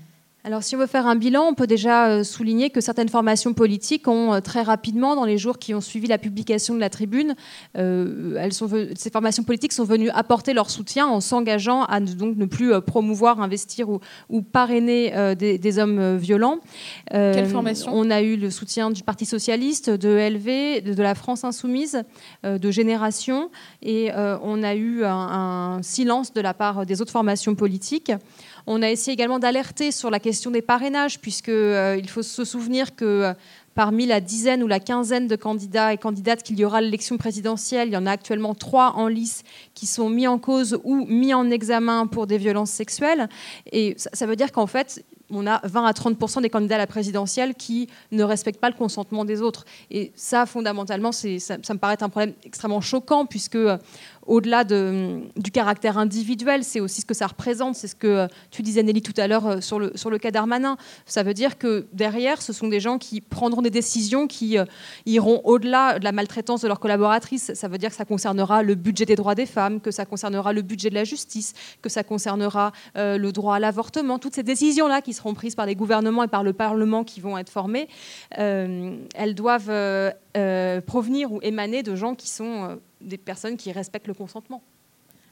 Alors, 0.46 0.62
si 0.62 0.76
on 0.76 0.78
veut 0.78 0.86
faire 0.86 1.06
un 1.06 1.16
bilan, 1.16 1.46
on 1.48 1.54
peut 1.54 1.66
déjà 1.66 2.08
euh, 2.08 2.22
souligner 2.22 2.68
que 2.68 2.82
certaines 2.82 3.08
formations 3.08 3.54
politiques 3.54 4.06
ont 4.08 4.34
euh, 4.34 4.40
très 4.40 4.60
rapidement, 4.60 5.16
dans 5.16 5.24
les 5.24 5.38
jours 5.38 5.58
qui 5.58 5.72
ont 5.72 5.80
suivi 5.80 6.06
la 6.06 6.18
publication 6.18 6.74
de 6.74 6.80
la 6.80 6.90
tribune, 6.90 7.34
euh, 7.78 8.36
elles 8.38 8.52
sont, 8.52 8.68
ces 8.94 9.08
formations 9.08 9.42
politiques 9.42 9.72
sont 9.72 9.84
venues 9.84 10.10
apporter 10.10 10.52
leur 10.52 10.68
soutien 10.68 11.06
en 11.06 11.22
s'engageant 11.22 11.84
à 11.84 11.98
donc 11.98 12.36
ne 12.36 12.44
plus 12.44 12.78
promouvoir, 12.82 13.40
investir 13.40 13.88
ou, 13.88 14.42
parrainer 14.42 15.34
des, 15.34 15.78
hommes 15.78 16.16
violents. 16.16 16.58
Quelle 17.10 17.48
formation? 17.48 17.90
On 17.94 18.10
a 18.10 18.20
eu 18.20 18.36
le 18.36 18.50
soutien 18.50 18.90
du 18.90 19.02
Parti 19.02 19.24
socialiste, 19.24 19.88
de 19.88 20.10
LV, 20.10 20.94
de, 20.94 21.02
la 21.02 21.14
France 21.14 21.44
insoumise, 21.44 22.02
de 22.44 22.70
Génération, 22.70 23.50
et 23.82 24.10
on 24.14 24.62
a 24.62 24.74
eu 24.74 25.04
un, 25.04 25.78
un 25.78 25.82
silence 25.82 26.34
de 26.34 26.40
la 26.42 26.52
part 26.52 26.84
des 26.84 27.00
autres 27.00 27.12
formations 27.12 27.54
politiques. 27.54 28.12
On 28.66 28.83
a 28.83 28.90
essayé 28.90 29.12
également 29.12 29.38
d'alerter 29.38 29.92
sur 29.92 30.11
la 30.11 30.18
question 30.18 30.50
des 30.50 30.62
parrainages, 30.62 31.21
puisqu'il 31.21 31.52
euh, 31.52 32.02
faut 32.06 32.23
se 32.23 32.44
souvenir 32.44 32.97
que 32.97 33.04
euh, 33.04 33.35
parmi 33.75 34.06
la 34.06 34.21
dizaine 34.21 34.62
ou 34.62 34.66
la 34.66 34.80
quinzaine 34.80 35.26
de 35.26 35.37
candidats 35.37 35.92
et 35.92 35.99
candidates 35.99 36.42
qu'il 36.42 36.59
y 36.59 36.64
aura 36.64 36.78
à 36.78 36.80
l'élection 36.80 37.18
présidentielle, 37.18 37.88
il 37.88 37.92
y 37.92 37.97
en 37.97 38.06
a 38.06 38.12
actuellement 38.12 38.54
trois 38.54 38.92
en 38.97 39.09
lice 39.09 39.42
qui 39.75 39.87
sont 39.87 40.09
mis 40.09 40.26
en 40.26 40.38
cause 40.38 40.78
ou 40.85 41.04
mis 41.06 41.35
en 41.35 41.50
examen 41.50 42.06
pour 42.06 42.26
des 42.26 42.38
violences 42.38 42.71
sexuelles. 42.71 43.28
Et 43.71 43.97
ça 43.97 44.26
veut 44.26 44.37
dire 44.37 44.52
qu'en 44.52 44.66
fait, 44.66 45.04
on 45.30 45.47
a 45.47 45.61
20 45.64 45.85
à 45.85 45.92
30% 45.92 46.42
des 46.42 46.50
candidats 46.50 46.76
à 46.76 46.78
la 46.78 46.87
présidentielle 46.87 47.54
qui 47.54 47.88
ne 48.12 48.23
respectent 48.23 48.61
pas 48.61 48.71
le 48.71 48.76
consentement 48.76 49.25
des 49.25 49.42
autres. 49.42 49.64
Et 49.90 50.12
ça, 50.14 50.47
fondamentalement, 50.47 51.12
ça, 51.12 51.28
ça, 51.38 51.75
me 51.75 51.78
paraît 51.78 52.02
un 52.02 52.09
problème 52.09 52.35
extrêmement 52.44 52.80
choquant, 52.80 53.26
puisque 53.26 53.59
au-delà 54.26 54.64
du 54.64 55.50
caractère 55.52 55.98
individuel, 55.98 56.64
c'est 56.64 56.80
aussi 56.80 57.00
ce 57.00 57.06
que 57.06 57.14
ça 57.14 57.26
représente. 57.26 57.74
C'est 57.74 57.88
ce 57.88 57.94
que 57.94 58.06
euh, 58.06 58.26
tu 58.50 58.62
disais, 58.62 58.82
Nelly, 58.82 59.02
tout 59.02 59.18
à 59.18 59.26
l'heure 59.26 59.46
euh, 59.46 59.60
sur 59.60 59.78
le, 59.78 59.92
sur 59.94 60.10
le 60.10 60.18
cas 60.18 60.30
d'Armanin. 60.30 60.76
Ça 61.06 61.22
veut 61.22 61.34
dire 61.34 61.58
que 61.58 61.86
derrière, 61.92 62.42
ce 62.42 62.52
sont 62.52 62.68
des 62.68 62.80
gens 62.80 62.98
qui 62.98 63.20
prendront 63.20 63.62
des 63.62 63.70
décisions 63.70 64.26
qui 64.26 64.58
euh, 64.58 64.64
iront 65.06 65.40
au-delà 65.44 65.98
de 65.98 66.04
la 66.04 66.12
maltraitance 66.12 66.62
de 66.62 66.68
leurs 66.68 66.80
collaboratrices. 66.80 67.52
Ça 67.54 67.68
veut 67.68 67.78
dire 67.78 67.90
que 67.90 67.96
ça 67.96 68.04
concernera 68.04 68.62
le 68.62 68.74
budget 68.74 69.04
des 69.04 69.16
droits 69.16 69.34
des 69.34 69.46
femmes, 69.46 69.80
que 69.80 69.90
ça 69.90 70.04
concernera 70.04 70.52
le 70.52 70.62
budget 70.62 70.90
de 70.90 70.94
la 70.94 71.04
justice, 71.04 71.52
que 71.82 71.88
ça 71.88 72.02
concernera 72.02 72.72
le 72.94 73.30
droit 73.30 73.56
à 73.56 73.58
l'avortement. 73.58 74.18
Toutes 74.18 74.34
ces 74.34 74.42
décisions-là 74.42 75.02
qui 75.02 75.12
seront 75.12 75.34
prises 75.34 75.54
par 75.54 75.66
les 75.66 75.74
gouvernements 75.74 76.22
et 76.22 76.28
par 76.28 76.42
le 76.42 76.52
Parlement 76.52 77.04
qui 77.04 77.20
vont 77.20 77.36
être 77.38 77.50
formés, 77.50 77.88
elles 78.30 79.34
doivent 79.34 80.12
provenir 80.86 81.32
ou 81.32 81.40
émaner 81.42 81.82
de 81.82 81.94
gens 81.94 82.14
qui 82.14 82.28
sont 82.28 82.78
des 83.04 83.18
personnes 83.18 83.56
qui 83.56 83.73
respectent 83.73 84.08
le 84.08 84.14
consentement. 84.14 84.62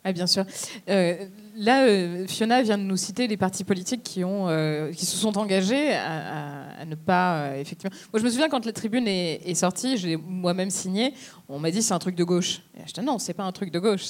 Ah, 0.05 0.13
bien 0.13 0.27
sûr. 0.27 0.45
Euh, 0.89 1.27
là, 1.55 1.85
euh, 1.85 2.27
Fiona 2.27 2.63
vient 2.63 2.77
de 2.77 2.83
nous 2.83 2.97
citer 2.97 3.29
les 3.29 3.37
partis 3.37 3.63
politiques 3.63 4.03
qui, 4.03 4.25
ont, 4.25 4.49
euh, 4.49 4.91
qui 4.91 5.07
se 5.07 5.17
sont 5.17 5.39
engagés 5.39 5.93
à, 5.93 6.85
ne 6.85 6.97
pas. 6.97 7.57
effectivement. 7.57 7.97
Moi, 8.13 8.19
je 8.19 8.25
me 8.25 8.31
souviens 8.31 8.49
quand 8.49 8.67
la 8.67 8.73
tribune 8.73 9.07
est, 9.07 9.55
sortie, 9.55 9.97
je 9.97 10.09
l'ai 10.09 10.17
moi-même 10.17 10.71
signé, 10.71 11.15
on 11.49 11.61
m'a 11.61 11.71
dit 11.71 11.83
c'est 11.83 11.95
un 11.95 12.01
truc 12.01 12.17
de 12.17 12.25
gauche. 12.25 12.63
Et 12.77 12.81
je 12.87 12.93
dis 12.93 13.01
non, 13.01 13.21
c'est 13.21 13.35
pas 13.35 13.45
un 13.45 13.53
truc 13.53 13.71
de 13.71 13.79
gauche. 13.79 14.07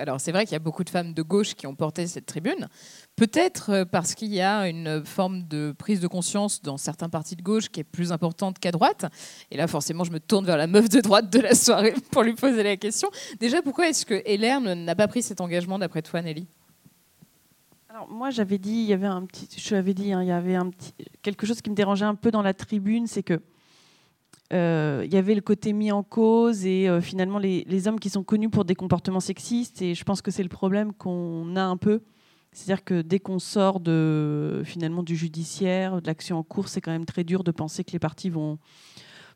Alors, 0.00 0.20
c'est 0.20 0.30
vrai 0.30 0.44
qu'il 0.44 0.52
y 0.52 0.56
a 0.56 0.60
beaucoup 0.60 0.84
de 0.84 0.90
femmes 0.90 1.12
de 1.12 1.22
gauche 1.22 1.54
qui 1.54 1.66
ont 1.66 1.74
porté 1.74 2.06
cette 2.06 2.26
tribune. 2.26 2.68
Peut-être 3.16 3.70
euh, 3.70 3.84
parce 3.86 4.14
qu'il 4.14 4.32
y 4.34 4.42
a 4.42 4.68
une 4.68 5.02
forme 5.04 5.48
de 5.48 5.74
prise 5.76 6.00
de 6.00 6.06
conscience 6.06 6.60
dans 6.60 6.76
certains 6.76 7.08
partis 7.08 7.34
de 7.34 7.42
gauche 7.42 7.70
qui 7.70 7.80
est 7.80 7.84
plus 7.84 8.12
importante 8.12 8.58
qu'à 8.58 8.70
droite. 8.70 9.06
Et 9.50 9.56
là, 9.56 9.66
forcément, 9.66 10.04
je 10.04 10.12
me 10.12 10.20
tourne 10.20 10.44
vers 10.44 10.58
la 10.58 10.66
meuf 10.66 10.90
de 10.90 11.00
droite 11.00 11.32
de 11.32 11.40
la 11.40 11.54
soirée 11.54 11.94
pour 12.10 12.22
lui 12.22 12.34
poser 12.34 12.62
la 12.62 12.76
question. 12.76 13.08
Déjà, 13.40 13.62
pourquoi 13.62 13.88
est-ce 13.88 14.04
que 14.04 14.22
LR 14.26 14.60
n'a 14.60 14.94
pas 14.94 15.08
pris 15.08 15.22
cet 15.22 15.40
engagement 15.40 15.78
d'après 15.78 16.02
toi, 16.02 16.20
Nelly? 16.20 16.46
Alors 17.88 18.10
moi 18.10 18.28
j'avais 18.28 18.58
dit, 18.58 18.72
il 18.72 18.84
y 18.84 18.92
avait 18.92 19.06
un 19.06 19.24
petit, 19.24 19.48
je 19.56 19.74
l'avais 19.74 19.94
dit, 19.94 20.12
hein, 20.12 20.22
il 20.22 20.28
y 20.28 20.30
avait 20.30 20.54
un 20.54 20.68
petit, 20.68 20.92
quelque 21.22 21.46
chose 21.46 21.62
qui 21.62 21.70
me 21.70 21.74
dérangeait 21.74 22.04
un 22.04 22.14
peu 22.14 22.30
dans 22.30 22.42
la 22.42 22.52
tribune, 22.52 23.06
c'est 23.06 23.22
que 23.22 23.40
euh, 24.52 25.02
il 25.06 25.14
y 25.14 25.16
avait 25.16 25.34
le 25.34 25.40
côté 25.40 25.72
mis 25.72 25.90
en 25.90 26.02
cause 26.02 26.66
et 26.66 26.90
euh, 26.90 27.00
finalement 27.00 27.38
les, 27.38 27.64
les, 27.66 27.88
hommes 27.88 27.98
qui 27.98 28.10
sont 28.10 28.22
connus 28.22 28.50
pour 28.50 28.66
des 28.66 28.74
comportements 28.74 29.20
sexistes 29.20 29.80
et 29.80 29.94
je 29.94 30.04
pense 30.04 30.20
que 30.20 30.30
c'est 30.30 30.42
le 30.42 30.50
problème 30.50 30.92
qu'on 30.92 31.56
a 31.56 31.62
un 31.62 31.78
peu 31.78 32.02
c'est-à-dire 32.56 32.84
que 32.84 33.02
dès 33.02 33.18
qu'on 33.18 33.38
sort 33.38 33.80
de, 33.80 34.62
finalement 34.64 35.02
du 35.02 35.14
judiciaire, 35.14 36.00
de 36.00 36.06
l'action 36.06 36.38
en 36.38 36.42
cours, 36.42 36.68
c'est 36.68 36.80
quand 36.80 36.90
même 36.90 37.04
très 37.04 37.22
dur 37.22 37.44
de 37.44 37.50
penser 37.50 37.84
que 37.84 37.92
les 37.92 37.98
partis 37.98 38.30
vont, 38.30 38.58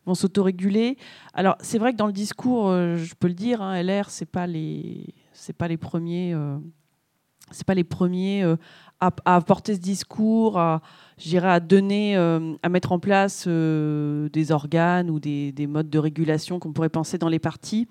vont 0.06 0.14
s'autoréguler. 0.14 0.96
Alors, 1.34 1.56
c'est 1.60 1.78
vrai 1.78 1.92
que 1.92 1.98
dans 1.98 2.06
le 2.06 2.14
discours, 2.14 2.70
euh, 2.70 2.96
je 2.96 3.14
peux 3.14 3.28
le 3.28 3.34
dire, 3.34 3.60
hein, 3.60 3.78
LR, 3.82 4.08
ce 4.08 4.24
n'est 4.24 4.26
pas, 4.26 4.46
les, 4.46 5.12
pas 5.58 5.68
les 5.68 5.76
premiers. 5.76 6.32
Euh, 6.32 6.56
c'est 7.50 7.66
pas 7.66 7.74
les 7.74 7.84
premiers 7.84 8.42
à, 9.00 9.10
à, 9.26 9.40
porter 9.42 9.74
ce 9.74 9.80
discours, 9.80 10.58
à, 10.58 10.80
à 11.42 11.60
donner, 11.60 12.16
à 12.16 12.68
mettre 12.70 12.92
en 12.92 13.00
place 13.00 13.46
des 13.48 14.52
organes 14.52 15.10
ou 15.10 15.18
des, 15.18 15.50
des 15.50 15.66
modes 15.66 15.90
de 15.90 15.98
régulation 15.98 16.60
qu'on 16.60 16.72
pourrait 16.72 16.88
penser 16.88 17.18
dans 17.18 17.28
les 17.28 17.40
partis. 17.40 17.88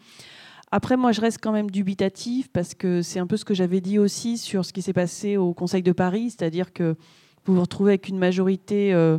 Après, 0.71 0.97
moi, 0.97 1.11
je 1.11 1.21
reste 1.21 1.39
quand 1.41 1.51
même 1.51 1.71
dubitatif 1.71 2.47
parce 2.51 2.75
que 2.75 3.01
c'est 3.01 3.19
un 3.19 3.25
peu 3.25 3.37
ce 3.37 3.45
que 3.45 3.55
j'avais 3.55 3.81
dit 3.81 3.97
aussi 3.97 4.37
sur 4.37 4.65
ce 4.65 4.71
qui 4.71 4.83
s'est 4.83 4.93
passé 4.93 5.35
au 5.35 5.53
Conseil 5.53 5.81
de 5.81 5.91
Paris, 5.91 6.29
c'est-à-dire 6.29 6.73
que 6.73 6.95
vous 7.45 7.55
vous 7.55 7.61
retrouvez 7.61 7.91
avec 7.93 8.07
une 8.07 8.19
majorité 8.19 8.93
euh, 8.93 9.17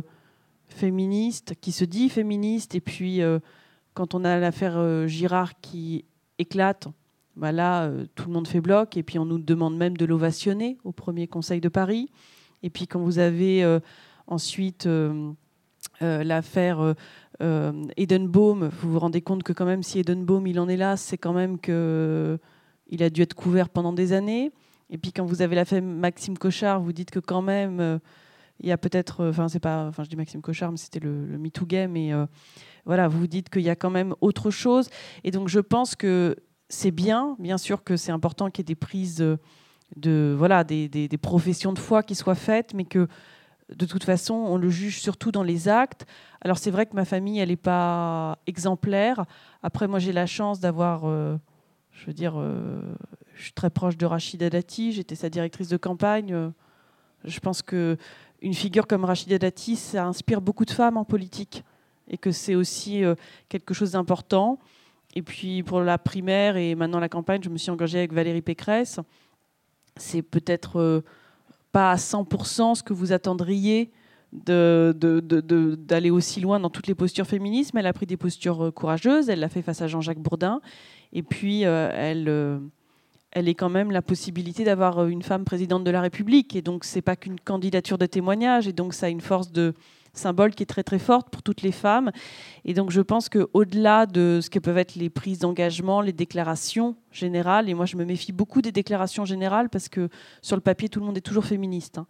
féministe 0.69 1.55
qui 1.59 1.73
se 1.73 1.83
dit 1.83 2.07
féministe, 2.07 2.73
et 2.75 2.79
puis 2.79 3.21
euh, 3.21 3.39
quand 3.93 4.15
on 4.15 4.23
a 4.23 4.37
l'affaire 4.39 4.77
euh, 4.77 5.07
Girard 5.07 5.59
qui 5.59 6.05
éclate, 6.37 6.87
bah 7.35 7.51
là, 7.51 7.91
tout 8.15 8.27
le 8.27 8.33
monde 8.33 8.47
fait 8.47 8.61
bloc, 8.61 8.95
et 8.95 9.03
puis 9.03 9.19
on 9.19 9.25
nous 9.25 9.39
demande 9.39 9.75
même 9.75 9.97
de 9.97 10.05
l'ovationner 10.05 10.77
au 10.85 10.93
premier 10.93 11.27
Conseil 11.27 11.59
de 11.59 11.69
Paris. 11.69 12.09
Et 12.63 12.69
puis 12.69 12.87
quand 12.87 12.99
vous 12.99 13.19
avez 13.19 13.79
ensuite 14.27 14.87
l'affaire 16.01 16.93
Edenbaum, 17.39 18.69
vous 18.69 18.91
vous 18.91 18.99
rendez 18.99 19.21
compte 19.21 19.43
que 19.43 19.53
quand 19.53 19.65
même 19.65 19.81
si 19.81 19.99
Edenbaum 19.99 20.45
il 20.45 20.59
en 20.59 20.67
est 20.69 20.77
là, 20.77 20.97
c'est 20.97 21.17
quand 21.17 21.33
même 21.33 21.59
que 21.59 22.37
il 22.87 23.01
a 23.01 23.09
dû 23.09 23.21
être 23.21 23.33
couvert 23.33 23.69
pendant 23.69 23.93
des 23.93 24.13
années. 24.13 24.51
Et 24.89 24.97
puis 24.97 25.11
quand 25.11 25.25
vous 25.25 25.41
avez 25.41 25.55
la 25.55 25.65
femme 25.65 25.85
Maxime 25.85 26.37
Cochard, 26.37 26.81
vous 26.81 26.91
dites 26.91 27.09
que 27.09 27.19
quand 27.19 27.41
même 27.41 27.79
euh, 27.79 27.97
il 28.59 28.67
y 28.67 28.71
a 28.71 28.77
peut-être, 28.77 29.27
enfin 29.29 29.47
c'est 29.47 29.59
pas, 29.59 29.87
enfin 29.87 30.03
je 30.03 30.09
dis 30.09 30.15
Maxime 30.15 30.41
Cochard, 30.41 30.71
mais 30.71 30.77
c'était 30.77 30.99
le, 30.99 31.25
le 31.25 31.37
MeToo 31.37 31.65
Game, 31.65 31.95
et 31.95 32.13
euh, 32.13 32.25
voilà, 32.85 33.07
vous 33.07 33.25
dites 33.25 33.49
qu'il 33.49 33.63
y 33.63 33.69
a 33.69 33.75
quand 33.75 33.89
même 33.89 34.13
autre 34.21 34.51
chose. 34.51 34.89
Et 35.23 35.31
donc 35.31 35.47
je 35.47 35.59
pense 35.59 35.95
que 35.95 36.35
c'est 36.69 36.91
bien, 36.91 37.35
bien 37.39 37.57
sûr 37.57 37.83
que 37.83 37.97
c'est 37.97 38.11
important 38.11 38.49
qu'il 38.49 38.63
y 38.63 38.65
ait 38.65 38.73
des 38.73 38.75
prises 38.75 39.25
de, 39.95 40.35
voilà, 40.37 40.63
des, 40.63 41.09
professions 41.21 41.73
de 41.73 41.79
foi 41.79 42.03
qui 42.03 42.15
soient 42.15 42.35
faites, 42.35 42.73
mais 42.73 42.85
que 42.85 43.07
de 43.75 43.85
toute 43.85 44.03
façon, 44.03 44.33
on 44.33 44.57
le 44.57 44.69
juge 44.69 45.01
surtout 45.01 45.31
dans 45.31 45.43
les 45.43 45.67
actes. 45.67 46.05
Alors 46.41 46.57
c'est 46.57 46.71
vrai 46.71 46.85
que 46.85 46.95
ma 46.95 47.05
famille, 47.05 47.39
elle 47.39 47.49
n'est 47.49 47.55
pas 47.55 48.37
exemplaire. 48.47 49.25
Après, 49.63 49.87
moi, 49.87 49.99
j'ai 49.99 50.11
la 50.11 50.25
chance 50.25 50.59
d'avoir, 50.59 51.05
euh, 51.05 51.37
je 51.91 52.05
veux 52.05 52.13
dire, 52.13 52.33
euh, 52.37 52.81
je 53.35 53.43
suis 53.43 53.53
très 53.53 53.69
proche 53.69 53.97
de 53.97 54.05
Rachida 54.05 54.49
Dati, 54.49 54.91
j'étais 54.91 55.15
sa 55.15 55.29
directrice 55.29 55.69
de 55.69 55.77
campagne. 55.77 56.51
Je 57.23 57.39
pense 57.39 57.61
que 57.61 57.97
une 58.41 58.53
figure 58.53 58.87
comme 58.87 59.05
Rachida 59.05 59.37
Dati, 59.37 59.75
ça 59.75 60.05
inspire 60.05 60.41
beaucoup 60.41 60.65
de 60.65 60.71
femmes 60.71 60.97
en 60.97 61.05
politique 61.05 61.63
et 62.07 62.17
que 62.17 62.31
c'est 62.31 62.55
aussi 62.55 63.03
euh, 63.03 63.15
quelque 63.49 63.73
chose 63.73 63.91
d'important. 63.91 64.59
Et 65.13 65.21
puis 65.21 65.63
pour 65.63 65.81
la 65.81 65.97
primaire 65.97 66.57
et 66.57 66.75
maintenant 66.75 66.99
la 66.99 67.09
campagne, 67.09 67.41
je 67.43 67.49
me 67.49 67.57
suis 67.57 67.69
engagée 67.69 67.99
avec 67.99 68.13
Valérie 68.13 68.41
Pécresse. 68.41 68.99
C'est 69.97 70.21
peut-être 70.21 71.03
pas 71.71 71.91
à 71.91 71.95
100% 71.95 72.75
ce 72.75 72.83
que 72.83 72.93
vous 72.93 73.11
attendriez 73.11 73.91
d'aller 74.31 74.93
de, 74.93 76.11
aussi 76.11 76.39
loin 76.39 76.59
dans 76.59 76.69
toutes 76.69 76.87
les 76.87 76.95
postures 76.95 77.27
féministes, 77.27 77.73
mais 77.73 77.81
elle 77.81 77.87
a 77.87 77.93
pris 77.93 78.05
des 78.05 78.17
postures 78.17 78.65
euh, 78.65 78.71
courageuses, 78.71 79.29
elle 79.29 79.39
l'a 79.39 79.49
fait 79.49 79.61
face 79.61 79.81
à 79.81 79.87
Jean-Jacques 79.87 80.19
Bourdin, 80.19 80.61
et 81.11 81.21
puis 81.21 81.65
euh, 81.65 81.89
elle, 81.93 82.29
euh, 82.29 82.57
elle 83.31 83.49
est 83.49 83.55
quand 83.55 83.69
même 83.69 83.91
la 83.91 84.01
possibilité 84.01 84.63
d'avoir 84.63 85.05
une 85.05 85.21
femme 85.21 85.43
présidente 85.43 85.83
de 85.83 85.91
la 85.91 85.99
République, 85.99 86.55
et 86.55 86.61
donc 86.61 86.85
c'est 86.85 87.01
pas 87.01 87.17
qu'une 87.17 87.39
candidature 87.39 87.97
de 87.97 88.05
témoignage, 88.05 88.69
et 88.69 88.73
donc 88.73 88.93
ça 88.93 89.07
a 89.07 89.09
une 89.09 89.21
force 89.21 89.51
de, 89.51 89.73
symbole 90.13 90.53
qui 90.53 90.63
est 90.63 90.67
très 90.67 90.83
très 90.83 90.99
forte 90.99 91.29
pour 91.29 91.43
toutes 91.43 91.61
les 91.61 91.71
femmes. 91.71 92.11
Et 92.65 92.73
donc 92.73 92.91
je 92.91 93.01
pense 93.01 93.29
qu'au-delà 93.29 94.05
de 94.05 94.39
ce 94.41 94.49
que 94.49 94.59
peuvent 94.59 94.77
être 94.77 94.95
les 94.95 95.09
prises 95.09 95.39
d'engagement, 95.39 96.01
les 96.01 96.13
déclarations 96.13 96.95
générales, 97.11 97.69
et 97.69 97.73
moi 97.73 97.85
je 97.85 97.97
me 97.97 98.05
méfie 98.05 98.31
beaucoup 98.31 98.61
des 98.61 98.71
déclarations 98.71 99.25
générales 99.25 99.69
parce 99.69 99.89
que 99.89 100.09
sur 100.41 100.55
le 100.55 100.61
papier 100.61 100.89
tout 100.89 100.99
le 100.99 101.05
monde 101.05 101.17
est 101.17 101.21
toujours 101.21 101.45
féministe. 101.45 101.97
Hein. 101.97 102.07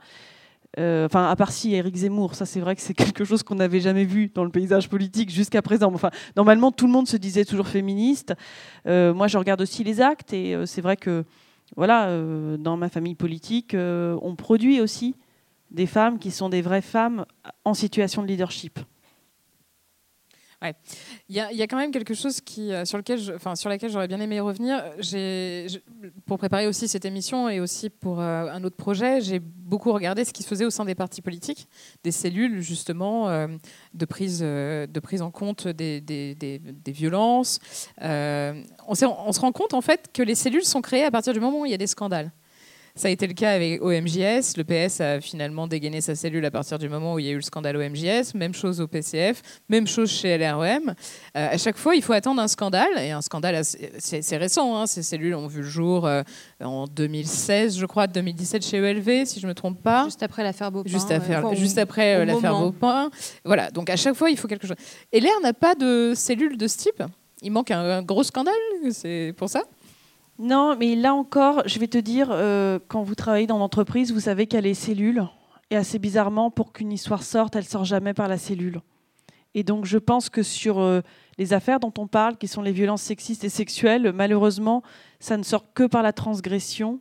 Euh, 0.80 1.06
enfin, 1.06 1.30
à 1.30 1.36
part 1.36 1.52
si 1.52 1.74
Éric 1.74 1.98
Zemmour, 1.98 2.36
ça 2.36 2.46
c'est 2.46 2.62
vrai 2.62 2.76
que 2.76 2.82
c'est 2.82 2.94
quelque 2.96 3.26
chose 3.26 3.44
qu'on 3.44 3.56
n'avait 3.56 3.82
jamais 3.82 4.06
vu 4.06 4.32
dans 4.34 4.44
le 4.44 4.52
paysage 4.52 4.90
politique 4.90 5.30
jusqu'à 5.30 5.62
présent. 5.62 5.92
Enfin, 5.94 6.12
normalement, 6.36 6.72
tout 6.72 6.88
le 6.88 6.94
monde 6.94 7.08
se 7.08 7.18
disait 7.18 7.46
toujours 7.46 7.68
féministe. 7.68 8.34
Euh, 8.88 9.14
moi, 9.14 9.28
je 9.28 9.38
regarde 9.38 9.62
aussi 9.62 9.84
les 9.84 10.02
actes 10.02 10.34
et 10.34 10.56
euh, 10.56 10.66
c'est 10.66 10.82
vrai 10.82 10.96
que, 10.96 11.26
voilà, 11.78 12.10
dans 12.58 12.76
ma 12.76 12.90
famille 12.90 13.16
politique, 13.16 13.74
on 13.78 14.36
produit 14.36 14.82
aussi 14.82 15.16
des 15.72 15.88
femmes 15.88 16.20
qui 16.20 16.32
sont 16.32 16.50
des 16.50 16.62
vraies 16.62 16.82
femmes 16.82 17.26
en 17.66 17.74
situation 17.74 18.22
de 18.22 18.28
leadership. 18.28 18.80
Ouais. 20.62 20.76
Il, 21.28 21.36
y 21.36 21.40
a, 21.40 21.52
y, 21.52 21.64
a 21.64 21.68
quand 21.68 21.78
même 21.78 21.90
quelque 21.90 22.14
chose 22.14 22.40
qui, 22.40 22.72
euh, 22.72 22.86
sur, 22.86 23.00
lequel 23.00 23.20
enfin, 23.36 23.56
sur 23.56 23.68
laquelle 23.68 23.90
j'aurais 23.90 24.08
bien 24.08 24.20
aimé 24.20 24.40
revenir. 24.40 24.84
J'ai, 25.00 25.66
pour 26.28 26.38
préparer 26.38 26.68
aussi 26.68 26.88
cette 26.88 27.04
émission 27.04 27.50
et 27.50 27.60
aussi 27.60 27.90
pour 27.90 28.22
euh, 28.22 28.46
un 28.46 28.64
autre 28.64 28.76
projet, 28.76 29.22
j'ai 29.22 29.40
beaucoup 29.40 29.92
regardé 29.92 30.24
ce 30.24 30.32
qui 30.32 30.44
se 30.44 30.48
faisait 30.48 30.66
au 30.66 30.70
sein 30.70 30.86
des 30.86 30.94
partis 30.94 31.24
politiques, 31.24 31.68
des 32.04 32.12
cellules 32.12 32.62
justement 32.62 33.28
euh, 33.30 33.48
de, 33.96 34.06
prise, 34.06 34.42
de 34.42 35.00
prise 35.00 35.24
en 35.24 35.32
compte 35.32 35.68
des, 35.68 36.00
des, 36.00 36.36
des, 36.36 36.92
violences. 36.92 37.60
on, 38.00 38.64
on 38.88 38.94
se 38.96 39.40
rend 39.40 39.52
compte 39.52 39.74
en 39.74 39.82
fait 39.82 40.12
que 40.14 40.22
les 40.22 40.36
cellules 40.36 40.64
sont 40.64 40.82
créées 40.82 41.06
à 41.06 41.12
partir 41.12 41.34
du 41.34 41.40
moment 41.40 41.62
où 41.62 41.66
il 41.66 41.72
y 41.72 41.76
a 41.76 41.80
des 41.80 41.88
scandales. 41.88 42.32
Ça 42.96 43.08
a 43.08 43.12
été 43.12 43.28
le 43.28 43.34
cas 43.34 43.52
avec 43.52 43.82
OMJS. 43.82 44.58
Le 44.58 44.64
PS 44.64 45.02
a 45.02 45.22
finalement 45.22 45.68
dégainé 45.68 46.02
sa 46.02 46.16
cellule 46.16 46.44
à 46.46 46.52
partir 46.52 46.78
du 46.78 46.90
moment 46.90 47.14
où 47.14 47.20
il 47.20 47.26
y 47.26 47.30
a 47.30 47.32
eu 47.32 47.36
le 47.36 47.42
scandale 47.42 47.78
OMJS. 47.78 48.34
Même 48.36 48.54
chose 48.54 48.82
au 48.82 48.88
PCF, 48.88 49.42
même 49.70 49.88
chose 49.88 50.10
chez 50.10 50.38
LREM. 50.38 50.90
Euh, 50.90 50.94
à 51.52 51.58
chaque 51.58 51.78
fois, 51.78 51.96
il 51.96 52.02
faut 52.02 52.14
attendre 52.14 52.42
un 52.42 52.48
scandale. 52.48 52.92
Et 53.00 53.12
un 53.12 53.22
scandale, 53.22 53.62
c'est 53.64 54.38
récent. 54.38 54.78
Hein. 54.78 54.88
Ces 54.88 55.04
cellules 55.04 55.36
ont 55.36 55.48
vu 55.48 55.62
le 55.62 55.68
jour 55.68 56.06
euh, 56.06 56.24
en 56.62 56.86
2016, 56.86 57.78
je 57.78 57.86
crois, 57.86 58.08
2017 58.08 58.66
chez 58.66 58.78
ELV, 58.78 59.26
si 59.26 59.40
je 59.40 59.46
ne 59.46 59.52
me 59.52 59.56
trompe 59.56 59.82
pas. 59.82 60.06
Juste 60.06 60.24
après 60.24 60.44
l'affaire 60.44 60.72
Beaupin. 60.72 60.90
Juste, 60.90 61.14
juste 61.56 61.78
après 61.78 62.16
euh, 62.16 62.26
l'affaire 62.26 62.58
Beaupin. 62.58 63.10
Voilà, 63.46 63.72
donc 63.72 63.90
à 63.90 63.96
chaque 63.96 64.16
fois, 64.16 64.30
il 64.30 64.38
faut 64.38 64.48
quelque 64.48 64.68
chose. 64.68 64.78
Et 65.12 65.20
l'air 65.20 65.40
n'a 65.42 65.54
pas 65.54 65.76
de 65.76 66.14
cellule 66.16 66.58
de 66.58 66.68
ce 66.68 66.78
type. 66.78 67.04
Il 67.42 67.52
manque 67.52 67.72
un 67.72 68.04
gros 68.04 68.24
scandale, 68.24 68.54
c'est 68.92 69.34
pour 69.36 69.50
ça? 69.50 69.64
Non, 70.40 70.76
mais 70.76 70.96
là 70.96 71.14
encore, 71.14 71.62
je 71.68 71.78
vais 71.80 71.88
te 71.88 71.98
dire, 71.98 72.30
euh, 72.32 72.80
quand 72.88 73.04
vous 73.04 73.16
travaillez 73.16 73.48
dans 73.48 73.58
l'entreprise, 73.58 74.12
vous 74.12 74.22
savez 74.22 74.48
qu'il 74.48 74.58
y 74.58 74.60
a 74.60 74.62
les 74.62 74.74
cellules. 74.74 75.24
Et 75.70 75.76
assez 75.76 76.00
bizarrement, 76.00 76.50
pour 76.50 76.74
qu'une 76.74 76.92
histoire 76.92 77.24
sorte, 77.24 77.56
elle 77.56 77.64
sort 77.64 77.86
jamais 77.86 78.14
par 78.14 78.28
la 78.28 78.38
cellule. 78.38 78.82
Et 79.54 79.64
donc, 79.64 79.86
je 79.86 79.98
pense 79.98 80.30
que 80.30 80.44
sur 80.44 80.80
euh, 80.80 81.02
les 81.38 81.54
affaires 81.54 81.80
dont 81.80 81.94
on 81.98 82.08
parle, 82.08 82.38
qui 82.38 82.48
sont 82.48 82.62
les 82.62 82.72
violences 82.72 83.02
sexistes 83.02 83.44
et 83.44 83.50
sexuelles, 83.50 84.12
malheureusement, 84.14 84.82
ça 85.20 85.38
ne 85.38 85.44
sort 85.44 85.74
que 85.74 85.84
par 85.86 86.02
la 86.02 86.14
transgression 86.14 87.00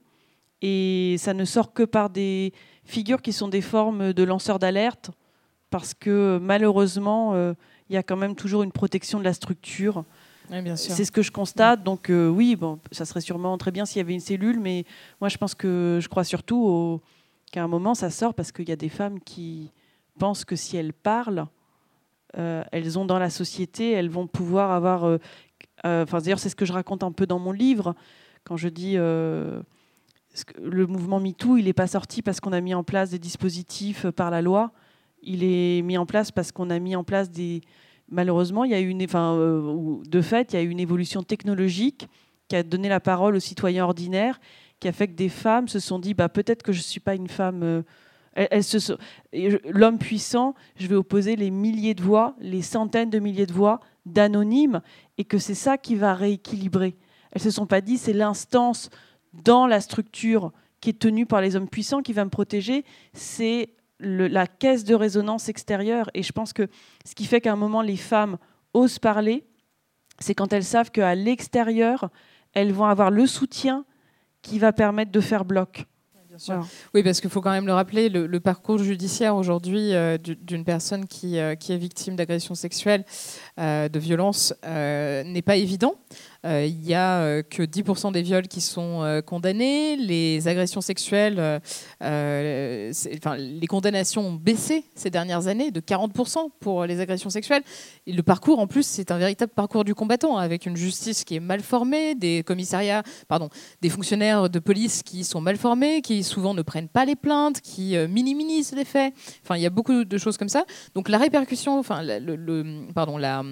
et 0.63 1.17
ça 1.19 1.33
ne 1.33 1.45
sort 1.45 1.73
que 1.73 1.83
par 1.83 2.11
des 2.11 2.53
figures 2.85 3.23
qui 3.23 3.33
sont 3.33 3.49
des 3.49 3.61
formes 3.61 4.13
de 4.13 4.23
lanceurs 4.23 4.59
d'alerte, 4.59 5.11
parce 5.71 5.95
que 5.95 6.39
malheureusement, 6.43 7.35
euh, 7.35 7.55
il 7.89 7.95
y 7.95 7.97
a 7.97 8.03
quand 8.03 8.17
même 8.17 8.35
toujours 8.35 8.63
une 8.63 8.73
protection 8.73 9.19
de 9.19 9.25
la 9.25 9.33
structure. 9.33 10.05
C'est 10.77 11.05
ce 11.05 11.13
que 11.13 11.23
je 11.23 11.31
constate. 11.31 11.83
Donc 11.83 12.11
euh, 12.11 12.29
oui, 12.29 12.57
bon, 12.57 12.81
ça 12.91 13.05
serait 13.05 13.21
sûrement 13.21 13.57
très 13.59 13.71
bien 13.71 13.85
s'il 13.85 13.99
y 13.99 14.01
avait 14.01 14.15
une 14.15 14.21
cellule, 14.21 14.59
mais 14.59 14.85
moi 15.21 15.29
je 15.29 15.39
pense 15.39 15.55
que 15.55 15.99
je 16.03 16.09
crois 16.09 16.25
surtout 16.25 17.01
qu'à 17.53 17.63
un 17.63 17.69
moment 17.69 17.95
ça 17.95 18.11
sort 18.11 18.35
parce 18.35 18.53
qu'il 18.53 18.69
y 18.69 18.73
a 18.73 18.77
des 18.77 18.89
femmes 18.89 19.21
qui 19.21 19.71
pensent 20.19 20.45
que 20.45 20.57
si 20.57 20.77
elles 20.77 20.93
parlent, 20.93 21.47
euh, 22.37 22.63
elles 22.73 22.99
ont 22.99 23.05
dans 23.05 23.19
la 23.19 23.31
société, 23.31 23.93
elles 23.93 24.11
vont 24.11 24.27
pouvoir 24.27 24.73
avoir. 24.73 25.05
Euh, 25.05 25.19
enfin, 25.85 26.19
d'ailleurs, 26.19 26.39
c'est 26.39 26.49
ce 26.49 26.57
que 26.57 26.65
je 26.65 26.73
raconte 26.73 27.03
un 27.03 27.13
peu 27.13 27.27
dans 27.27 27.39
mon 27.39 27.53
livre 27.53 27.95
quand 28.45 28.57
je 28.57 28.69
dis 28.69 28.97
le 28.97 30.87
mouvement 30.87 31.21
MeToo, 31.21 31.57
il 31.57 31.65
n'est 31.65 31.73
pas 31.73 31.87
sorti 31.87 32.23
parce 32.23 32.41
qu'on 32.41 32.53
a 32.53 32.61
mis 32.61 32.75
en 32.75 32.85
place 32.85 33.11
des 33.11 33.19
dispositifs 33.19 34.07
par 34.11 34.31
la 34.31 34.43
loi. 34.43 34.73
Il 35.23 35.45
est 35.45 35.83
mis 35.83 35.99
en 35.99 36.07
place 36.07 36.31
parce 36.31 36.53
qu'on 36.53 36.71
a 36.71 36.79
mis 36.79 36.97
en 36.97 37.05
place 37.05 37.31
des, 37.31 37.61
malheureusement, 38.11 38.65
il 38.65 38.71
y 38.71 38.75
a 38.75 39.05
enfin, 39.05 39.35
euh, 39.35 39.99
de 40.07 40.21
fait, 40.21 40.53
il 40.53 40.57
y 40.57 40.59
a 40.59 40.63
eu 40.63 40.69
une 40.69 40.81
évolution 40.81 41.23
technologique 41.23 42.09
qui 42.49 42.57
a 42.57 42.63
donné 42.63 42.89
la 42.89 43.01
parole 43.01 43.37
aux 43.37 43.41
citoyens 43.41 43.85
ordinaires, 43.85 44.41
qui 44.81 44.89
a 44.89 44.93
fait 44.93 45.09
que 45.09 45.15
des 45.15 45.29
femmes 45.29 45.69
se 45.69 45.79
sont 45.79 45.99
dit, 45.99 46.15
bah, 46.15 46.29
peut-être 46.29 46.63
que 46.63 46.73
je 46.73 46.79
ne 46.79 46.85
suis 46.85 47.01
pas 47.01 47.15
une 47.15 47.29
femme. 47.29 47.63
Euh, 47.63 47.83
l'homme 49.71 49.99
puissant, 49.99 50.55
je 50.77 50.87
vais 50.87 50.95
opposer 50.95 51.37
les 51.37 51.51
milliers 51.51 51.95
de 51.95 52.03
voix, 52.03 52.35
les 52.41 52.63
centaines 52.63 53.11
de 53.11 53.19
milliers 53.19 53.47
de 53.47 53.53
voix 53.53 53.81
d'anonymes, 54.07 54.81
et 55.19 55.25
que 55.25 55.39
c'est 55.39 55.55
ça 55.55 55.79
qui 55.79 55.95
va 55.95 56.15
rééquilibrer. 56.15 56.97
Elles 57.33 57.43
se 57.43 57.51
sont 57.51 57.67
pas 57.67 57.81
dit, 57.81 57.99
c'est 57.99 58.13
l'instance 58.13 58.91
dans 59.33 59.67
la 59.67 59.81
structure 59.81 60.53
qui 60.81 60.91
est 60.91 60.99
tenue 60.99 61.27
par 61.27 61.41
les 61.41 61.57
hommes 61.57 61.69
puissants 61.69 62.03
qui 62.03 62.13
va 62.13 62.25
me 62.25 62.31
protéger, 62.31 62.85
c'est 63.13 63.71
la 64.01 64.47
caisse 64.47 64.85
de 64.85 64.95
résonance 64.95 65.49
extérieure. 65.49 66.11
Et 66.15 66.23
je 66.23 66.33
pense 66.33 66.53
que 66.53 66.69
ce 67.05 67.15
qui 67.15 67.25
fait 67.25 67.41
qu'à 67.41 67.53
un 67.53 67.57
moment, 67.57 67.83
les 67.83 67.97
femmes 67.97 68.39
osent 68.75 68.99
parler, 68.99 69.45
c'est 70.19 70.35
quand 70.35 70.53
elles 70.53 70.65
savent 70.65 70.91
qu'à 70.91 71.15
l'extérieur, 71.15 72.11
elles 72.53 72.73
vont 72.73 72.87
avoir 72.87 73.11
le 73.11 73.27
soutien 73.27 73.85
qui 74.43 74.59
va 74.59 74.73
permettre 74.73 75.13
de 75.13 75.21
faire 75.21 75.45
bloc. 75.45 75.87
Oui, 76.95 77.03
parce 77.03 77.21
qu'il 77.21 77.31
faut 77.31 77.41
quand 77.41 77.51
même 77.51 77.67
le 77.67 77.73
rappeler, 77.73 78.09
le, 78.09 78.41
parcours 78.41 78.79
judiciaire 78.79 79.37
aujourd'hui 79.37 79.95
euh, 79.95 80.17
d'une 80.19 80.65
personne 80.65 81.07
qui, 81.07 81.39
euh, 81.39 81.55
qui, 81.55 81.73
est 81.73 81.77
victime 81.77 82.17
d'agression 82.17 82.55
sexuelle, 82.55 83.05
euh, 83.59 83.89
de 83.89 83.99
violence, 83.99 84.55
n'est 84.65 85.43
pas 85.45 85.57
évident. 85.57 85.95
Euh, 86.47 86.65
il 86.67 86.79
n'y 86.79 86.95
a 86.95 87.21
euh, 87.21 87.43
que 87.43 87.63
10% 87.63 88.13
des 88.13 88.23
viols 88.23 88.49
qui 88.49 88.61
sont 88.61 89.03
euh, 89.03 89.21
condamnés. 89.21 89.97
Les 89.97 90.49
agressions 90.49 90.81
sexuelles, 90.81 91.61
enfin, 92.01 93.37
les 93.37 93.67
condamnations 93.67 94.29
ont 94.29 94.33
baissé 94.33 94.85
ces 94.95 95.11
dernières 95.11 95.49
années 95.49 95.71
de 95.71 95.81
40% 95.81 96.51
pour 96.61 96.87
les 96.87 97.01
agressions 97.01 97.31
sexuelles. 97.31 97.63
Le 98.07 98.23
parcours, 98.23 98.59
en 98.59 98.67
plus, 98.67 98.87
c'est 98.87 99.11
un 99.11 99.19
véritable 99.19 99.53
parcours 99.53 99.85
du 99.85 99.95
combattant, 99.95 100.39
avec 100.39 100.67
une 100.67 100.77
justice 100.77 101.25
qui 101.25 101.37
est 101.37 101.41
mal 101.41 101.61
formée, 101.61 102.15
des 102.15 102.43
commissariats, 102.43 103.03
pardon, 103.29 103.51
des 103.83 103.91
fonctionnaires 103.91 104.49
de 104.49 104.59
police 104.59 105.03
qui 105.03 105.25
sont 105.25 105.41
mal 105.41 105.57
formés, 105.57 106.01
qui 106.01 106.23
souvent 106.23 106.55
ne 106.55 106.63
prennent 106.63 106.89
pas 106.89 107.05
les 107.05 107.17
plaintes, 107.17 107.61
qui 107.61 107.97
minimisent 108.09 108.73
les 108.73 108.85
faits. 108.85 109.13
Enfin, 109.43 109.57
il 109.57 109.63
y 109.63 109.67
a 109.67 109.71
beaucoup 109.71 110.05
de 110.05 110.19
choses 110.19 110.39
comme 110.39 110.49
ça. 110.49 110.65
Donc 110.95 111.09
la 111.09 111.19
répercussion, 111.19 111.79
enfin, 111.79 112.03
le 112.03 112.93
pardon, 112.95 113.19
la 113.19 113.43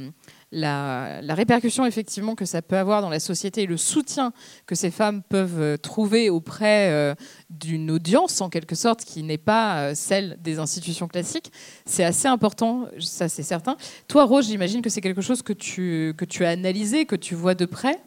la, 0.51 1.21
répercussion 1.35 1.85
effectivement 1.87 2.35
que 2.35 2.45
ça 2.45 2.63
peut 2.63 2.77
avoir 2.77 3.03
dans 3.03 3.11
la 3.11 3.21
société 3.21 3.63
et 3.63 3.67
le 3.67 3.77
soutien 3.77 4.33
que 4.67 4.75
ces 4.75 4.91
femmes 4.91 5.23
peuvent 5.23 5.61
euh, 5.61 5.77
trouver 5.77 6.31
auprès 6.31 6.91
euh, 6.91 7.15
d'une 7.51 7.91
audience 7.91 8.41
en 8.41 8.49
quelque 8.49 8.75
sorte 8.75 9.05
qui 9.05 9.23
n'est 9.23 9.39
pas 9.39 9.79
euh, 9.79 9.93
celle 9.95 10.39
des 10.41 10.59
institutions 10.59 11.09
classiques, 11.09 11.53
c'est 11.85 12.05
assez 12.05 12.29
important, 12.29 12.87
ça 12.99 13.29
c'est 13.29 13.43
certain. 13.43 13.77
Toi 14.09 14.25
Rose, 14.25 14.47
j'imagine 14.47 14.83
que 14.83 14.91
c'est 14.91 15.01
quelque 15.01 15.23
chose 15.23 15.43
que 15.43 15.53
tu, 15.53 16.15
que 16.17 16.25
tu 16.25 16.45
as 16.45 16.51
analysé, 16.51 17.05
que 17.05 17.17
tu 17.17 17.35
vois 17.35 17.55
de 17.55 17.67
près? 17.67 18.01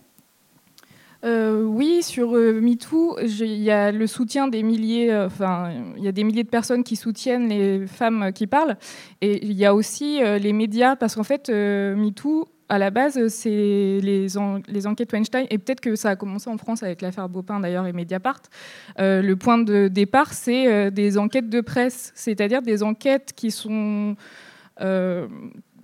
Oui, 1.23 2.03
sur 2.03 2.31
MeToo, 2.31 3.17
il 3.19 3.61
y 3.61 3.71
a 3.71 3.91
le 3.91 4.07
soutien 4.07 4.47
des 4.47 4.63
milliers, 4.63 5.15
enfin, 5.15 5.71
il 5.97 6.03
y 6.03 6.07
a 6.07 6.11
des 6.11 6.23
milliers 6.23 6.43
de 6.43 6.49
personnes 6.49 6.83
qui 6.83 6.95
soutiennent 6.95 7.49
les 7.49 7.87
femmes 7.87 8.31
qui 8.33 8.47
parlent, 8.47 8.77
et 9.21 9.45
il 9.45 9.53
y 9.53 9.65
a 9.65 9.75
aussi 9.75 10.19
les 10.19 10.53
médias, 10.53 10.95
parce 10.95 11.15
qu'en 11.15 11.23
fait, 11.23 11.49
MeToo, 11.49 12.47
à 12.69 12.77
la 12.77 12.89
base, 12.89 13.27
c'est 13.27 13.49
les, 13.49 14.27
les, 14.67 14.87
enquêtes 14.87 15.11
Weinstein, 15.11 15.45
et 15.49 15.57
peut-être 15.57 15.81
que 15.81 15.95
ça 15.95 16.11
a 16.11 16.15
commencé 16.15 16.49
en 16.49 16.57
France 16.57 16.83
avec 16.83 17.01
l'affaire 17.01 17.27
Bopin 17.29 17.59
d'ailleurs 17.59 17.85
et 17.85 17.93
Mediapart. 17.93 18.41
le 18.97 19.33
point 19.35 19.57
de 19.57 19.89
départ, 19.89 20.33
c'est 20.33 20.89
des 20.89 21.17
enquêtes 21.17 21.49
de 21.49 21.61
presse, 21.61 22.11
c'est-à-dire 22.15 22.61
des 22.61 22.81
enquêtes 22.81 23.33
qui 23.35 23.51
sont 23.51 24.15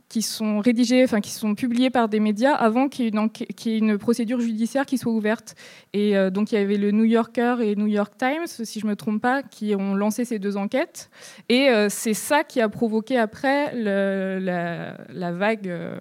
qui 0.10 0.22
sont 0.22 0.60
rédigées, 0.60 1.04
enfin 1.04 1.20
qui 1.20 1.32
sont 1.32 1.54
publiées 1.54 1.89
par 1.89 2.08
des 2.08 2.20
médias 2.20 2.54
avant 2.54 2.88
qu'il 2.88 3.06
y 3.06 3.08
ait 3.08 3.78
une, 3.78 3.98
procédure 3.98 4.39
judiciaire 4.39 4.86
qui 4.86 4.98
soit 4.98 5.12
ouverte. 5.12 5.56
Et 5.93 6.15
euh, 6.15 6.30
donc 6.30 6.52
il 6.52 6.56
y 6.56 6.58
avait 6.58 6.78
le 6.78 6.91
New 6.91 7.04
Yorker 7.04 7.58
et 7.62 7.76
New 7.76 7.88
York 7.88 8.13
Times, 8.17 8.48
si 8.48 8.80
je 8.80 8.86
ne 8.86 8.91
me 8.91 8.96
trompe 8.96 9.22
pas, 9.22 9.43
qui 9.43 9.76
ont 9.76 9.96
lancé 9.96 10.24
ces 10.24 10.39
deux 10.39 10.56
enquêtes. 10.56 11.10
Et 11.50 11.70
euh, 11.70 11.89
c'est 11.89 12.13
ça 12.13 12.43
qui 12.43 12.62
a 12.62 12.70
provoqué 12.70 13.17
après 13.17 13.74
la, 13.76 15.32
vague, 15.34 15.67
euh, 15.67 16.00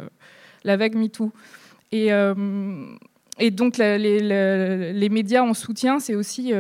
la 0.63 0.77
vague 0.77 0.95
MeToo. 0.95 1.33
Et, 1.91 2.11
donc 3.51 3.77
les, 3.79 5.09
médias 5.11 5.43
en 5.43 5.55
soutien, 5.55 5.99
c'est 5.99 6.15
aussi 6.15 6.53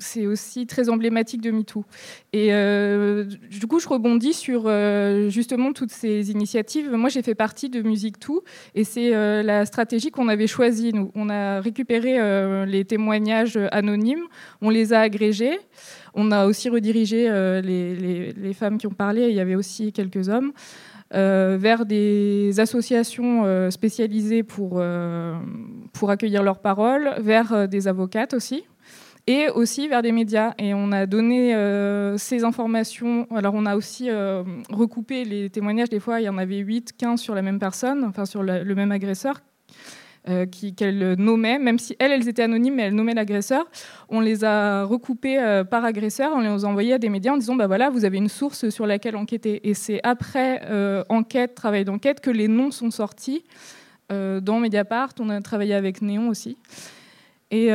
c'est 0.00 0.26
aussi 0.26 0.66
très 0.66 0.88
emblématique 0.88 1.40
de 1.40 1.50
MeToo. 1.50 1.84
Et 2.32 2.48
euh, 2.52 3.24
du 3.24 3.66
coup, 3.66 3.78
je 3.78 3.88
rebondis 3.88 4.32
sur 4.32 4.64
euh, 4.66 5.28
justement 5.28 5.72
toutes 5.72 5.90
ces 5.90 6.30
initiatives. 6.30 6.90
Moi, 6.92 7.08
j'ai 7.08 7.22
fait 7.22 7.34
partie 7.34 7.68
de 7.68 7.82
Music 7.82 8.16
2 8.20 8.34
et 8.74 8.84
c'est 8.84 9.14
euh, 9.14 9.42
la 9.42 9.66
stratégie 9.66 10.10
qu'on 10.10 10.28
avait 10.28 10.46
choisie. 10.46 10.92
On 11.14 11.28
a 11.28 11.60
récupéré 11.60 12.18
les 12.66 12.84
témoignages 12.84 13.58
anonymes, 13.72 14.24
on 14.62 14.70
les 14.70 14.92
a 14.92 15.00
agrégés. 15.00 15.58
On 16.14 16.32
a 16.32 16.46
aussi 16.46 16.68
redirigé 16.68 17.28
les, 17.62 18.32
les, 18.32 18.52
femmes 18.54 18.78
qui 18.78 18.86
ont 18.86 18.92
parlé, 18.92 19.28
il 19.28 19.34
y 19.34 19.40
avait 19.40 19.54
aussi 19.54 19.92
quelques 19.92 20.28
hommes, 20.28 20.52
vers 21.12 21.86
des 21.86 22.58
associations 22.58 23.70
spécialisées 23.70 24.42
pour, 24.42 24.82
pour 25.92 26.10
accueillir 26.10 26.42
leurs 26.42 26.60
paroles, 26.60 27.14
vers 27.18 27.68
des 27.68 27.88
avocates 27.88 28.34
aussi 28.34 28.64
et 29.28 29.50
aussi 29.50 29.88
vers 29.88 30.00
des 30.00 30.10
médias. 30.10 30.54
Et 30.58 30.72
on 30.72 30.90
a 30.90 31.04
donné 31.04 31.54
euh, 31.54 32.16
ces 32.16 32.44
informations. 32.44 33.28
Alors, 33.30 33.52
on 33.54 33.66
a 33.66 33.76
aussi 33.76 34.08
euh, 34.08 34.42
recoupé 34.70 35.24
les 35.24 35.50
témoignages. 35.50 35.90
Des 35.90 36.00
fois, 36.00 36.20
il 36.20 36.24
y 36.24 36.28
en 36.30 36.38
avait 36.38 36.56
8, 36.56 36.94
15 36.96 37.20
sur 37.20 37.34
la 37.34 37.42
même 37.42 37.58
personne, 37.58 38.04
enfin 38.04 38.24
sur 38.24 38.42
le, 38.42 38.74
même 38.74 38.90
agresseur. 38.90 39.40
Euh, 40.28 40.46
qu'elle 40.76 41.14
nommait, 41.18 41.58
même 41.58 41.78
si 41.78 41.94
elles, 41.98 42.12
elles 42.12 42.28
étaient 42.28 42.42
anonymes, 42.42 42.74
mais 42.74 42.84
elle 42.84 42.94
nommait 42.94 43.14
l'agresseur. 43.14 43.66
On 44.08 44.20
les 44.20 44.44
a 44.44 44.84
recoupés 44.84 45.38
par 45.70 45.84
agresseur, 45.84 46.32
on 46.34 46.40
les 46.40 46.64
a 46.64 46.68
envoyés 46.68 46.94
à 46.94 46.98
des 46.98 47.08
médias 47.08 47.32
en 47.32 47.36
disant 47.36 47.54
bah 47.54 47.66
voilà, 47.66 47.88
vous 47.88 48.04
avez 48.04 48.18
une 48.18 48.28
source 48.28 48.68
sur 48.68 48.86
laquelle 48.86 49.16
enquêter. 49.16 49.66
Et 49.68 49.74
c'est 49.74 50.00
après 50.02 50.60
enquête, 51.08 51.54
travail 51.54 51.84
d'enquête, 51.84 52.20
que 52.20 52.30
les 52.30 52.48
noms 52.48 52.70
sont 52.70 52.90
sortis. 52.90 53.44
dans 54.10 54.58
Mediapart, 54.58 55.10
on 55.20 55.30
a 55.30 55.40
travaillé 55.40 55.72
avec 55.74 56.02
Néon 56.02 56.28
aussi. 56.28 56.58
Et 57.50 57.70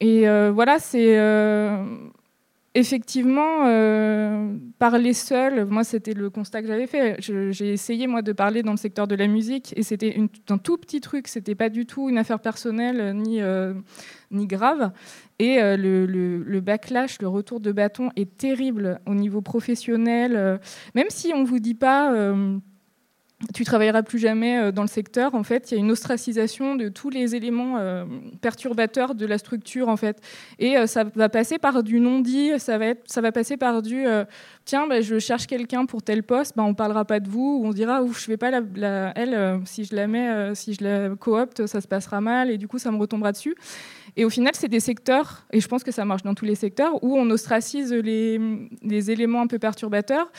et 0.00 0.26
euh, 0.26 0.50
voilà, 0.50 0.78
c'est 0.78 1.18
euh, 1.18 1.84
effectivement 2.74 3.66
euh, 3.66 4.56
parler 4.78 5.12
seul. 5.12 5.66
Moi, 5.66 5.84
c'était 5.84 6.14
le 6.14 6.30
constat 6.30 6.62
que 6.62 6.68
j'avais 6.68 6.86
fait. 6.86 7.16
J'ai 7.20 7.72
essayé 7.72 8.06
moi 8.06 8.22
de 8.22 8.32
parler 8.32 8.62
dans 8.62 8.70
le 8.70 8.78
secteur 8.78 9.06
de 9.06 9.14
la 9.14 9.26
musique, 9.26 9.74
et 9.76 9.82
c'était 9.82 10.16
un 10.48 10.58
tout 10.58 10.78
petit 10.78 11.02
truc. 11.02 11.28
C'était 11.28 11.54
pas 11.54 11.68
du 11.68 11.84
tout 11.84 12.08
une 12.08 12.16
affaire 12.16 12.40
personnelle 12.40 13.14
ni 13.14 13.40
ni 14.30 14.46
grave. 14.46 14.90
Et 15.38 15.56
le, 15.58 16.06
le, 16.06 16.60
backlash, 16.60 17.20
le 17.20 17.28
retour 17.28 17.60
de 17.60 17.72
bâton 17.72 18.10
est 18.16 18.36
terrible 18.38 19.00
au 19.06 19.14
niveau 19.14 19.42
professionnel. 19.42 20.60
même 20.94 21.08
si 21.10 21.32
on 21.34 21.44
vous 21.44 21.58
dit 21.58 21.74
pas 21.74 22.34
tu 23.54 23.64
travailleras 23.64 24.02
plus 24.02 24.18
jamais 24.18 24.58
euh, 24.58 24.72
dans 24.72 24.82
le 24.82 24.88
secteur. 24.88 25.34
En 25.34 25.42
fait, 25.42 25.70
il 25.70 25.74
y 25.74 25.76
a 25.78 25.80
une 25.80 25.90
ostracisation 25.90 26.76
de 26.76 26.88
tous 26.88 27.10
les 27.10 27.34
éléments 27.34 27.78
euh, 27.78 28.04
perturbateurs 28.40 29.14
de 29.14 29.24
la 29.26 29.38
structure, 29.38 29.88
en 29.88 29.96
fait. 29.96 30.20
Et 30.58 30.76
euh, 30.76 30.86
ça 30.86 31.04
va 31.14 31.28
passer 31.28 31.58
par 31.58 31.82
du 31.82 32.00
non-dit, 32.00 32.52
ça 32.58 32.76
va, 32.76 32.86
être, 32.86 33.02
ça 33.06 33.20
va 33.20 33.32
passer 33.32 33.56
par 33.56 33.82
du 33.82 34.04
tiens, 34.64 34.86
bah, 34.86 35.00
je 35.00 35.18
cherche 35.18 35.46
quelqu'un 35.46 35.86
pour 35.86 36.02
tel 36.02 36.22
poste, 36.22 36.54
bah, 36.56 36.62
on 36.64 36.74
parlera 36.74 37.04
pas 37.04 37.20
de 37.20 37.28
vous, 37.28 37.60
ou 37.62 37.66
on 37.66 37.70
dira, 37.70 38.02
ouf, 38.02 38.22
je 38.22 38.26
vais 38.28 38.36
pas 38.36 38.50
la, 38.50 39.12
elle, 39.16 39.60
si 39.64 39.84
je 39.84 39.94
la 39.96 40.06
mets, 40.06 40.54
si 40.54 40.74
je 40.74 40.84
la 40.84 41.16
coopte, 41.16 41.66
ça 41.66 41.80
se 41.80 41.88
passera 41.88 42.20
mal, 42.20 42.50
et 42.50 42.58
du 42.58 42.68
coup, 42.68 42.78
ça 42.78 42.90
me 42.90 42.98
retombera 42.98 43.32
dessus. 43.32 43.54
Et 44.16 44.24
au 44.24 44.30
final, 44.30 44.52
c'est 44.54 44.68
des 44.68 44.80
secteurs, 44.80 45.46
et 45.52 45.60
je 45.60 45.68
pense 45.68 45.84
que 45.84 45.92
ça 45.92 46.04
marche 46.04 46.22
dans 46.22 46.34
tous 46.34 46.44
les 46.44 46.54
secteurs, 46.54 47.02
où 47.02 47.16
on 47.16 47.28
ostracise 47.30 47.92
les, 47.92 49.10
éléments 49.10 49.42
un 49.42 49.46
peu 49.46 49.58
perturbateurs. 49.58 50.30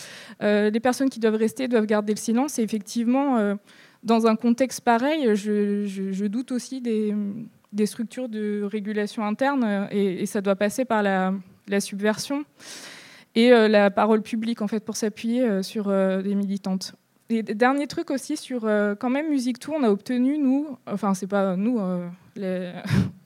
Euh, 0.41 0.69
les 0.69 0.79
personnes 0.79 1.09
qui 1.09 1.19
doivent 1.19 1.35
rester 1.35 1.67
doivent 1.67 1.85
garder 1.85 2.13
le 2.13 2.19
silence. 2.19 2.59
Et 2.59 2.63
effectivement, 2.63 3.37
euh, 3.37 3.55
dans 4.03 4.27
un 4.27 4.35
contexte 4.35 4.81
pareil, 4.81 5.35
je, 5.35 6.25
doute 6.27 6.51
aussi 6.51 6.81
des, 6.81 7.85
structures 7.85 8.29
de 8.29 8.63
régulation 8.63 9.25
interne, 9.25 9.87
et, 9.91 10.25
ça 10.25 10.41
doit 10.41 10.55
passer 10.55 10.85
par 10.85 11.03
la, 11.03 11.33
subversion 11.79 12.43
et 13.33 13.53
euh, 13.53 13.69
la 13.69 13.89
parole 13.89 14.21
publique, 14.21 14.61
en 14.61 14.67
fait, 14.67 14.83
pour 14.83 14.97
s'appuyer 14.97 15.63
sur 15.63 15.87
des 15.87 16.35
militantes. 16.35 16.95
Et 17.29 17.43
dernier 17.43 17.87
truc 17.87 18.11
aussi 18.11 18.35
sur 18.35 18.63
quand 18.99 19.09
même 19.09 19.29
Musique 19.29 19.57
Tour, 19.57 19.75
on 19.79 19.83
a 19.83 19.89
obtenu 19.89 20.37
nous, 20.37 20.67
enfin 20.85 21.13
c'est 21.13 21.27
pas 21.27 21.55
nous, 21.55 21.79
les, 22.35 22.73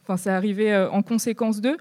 Enfin, 0.08 0.18
c'est 0.18 0.30
arrivé 0.30 0.72
euh, 0.72 0.90
en 0.92 1.02
conséquence 1.02 1.62
d'eux. 1.62 1.78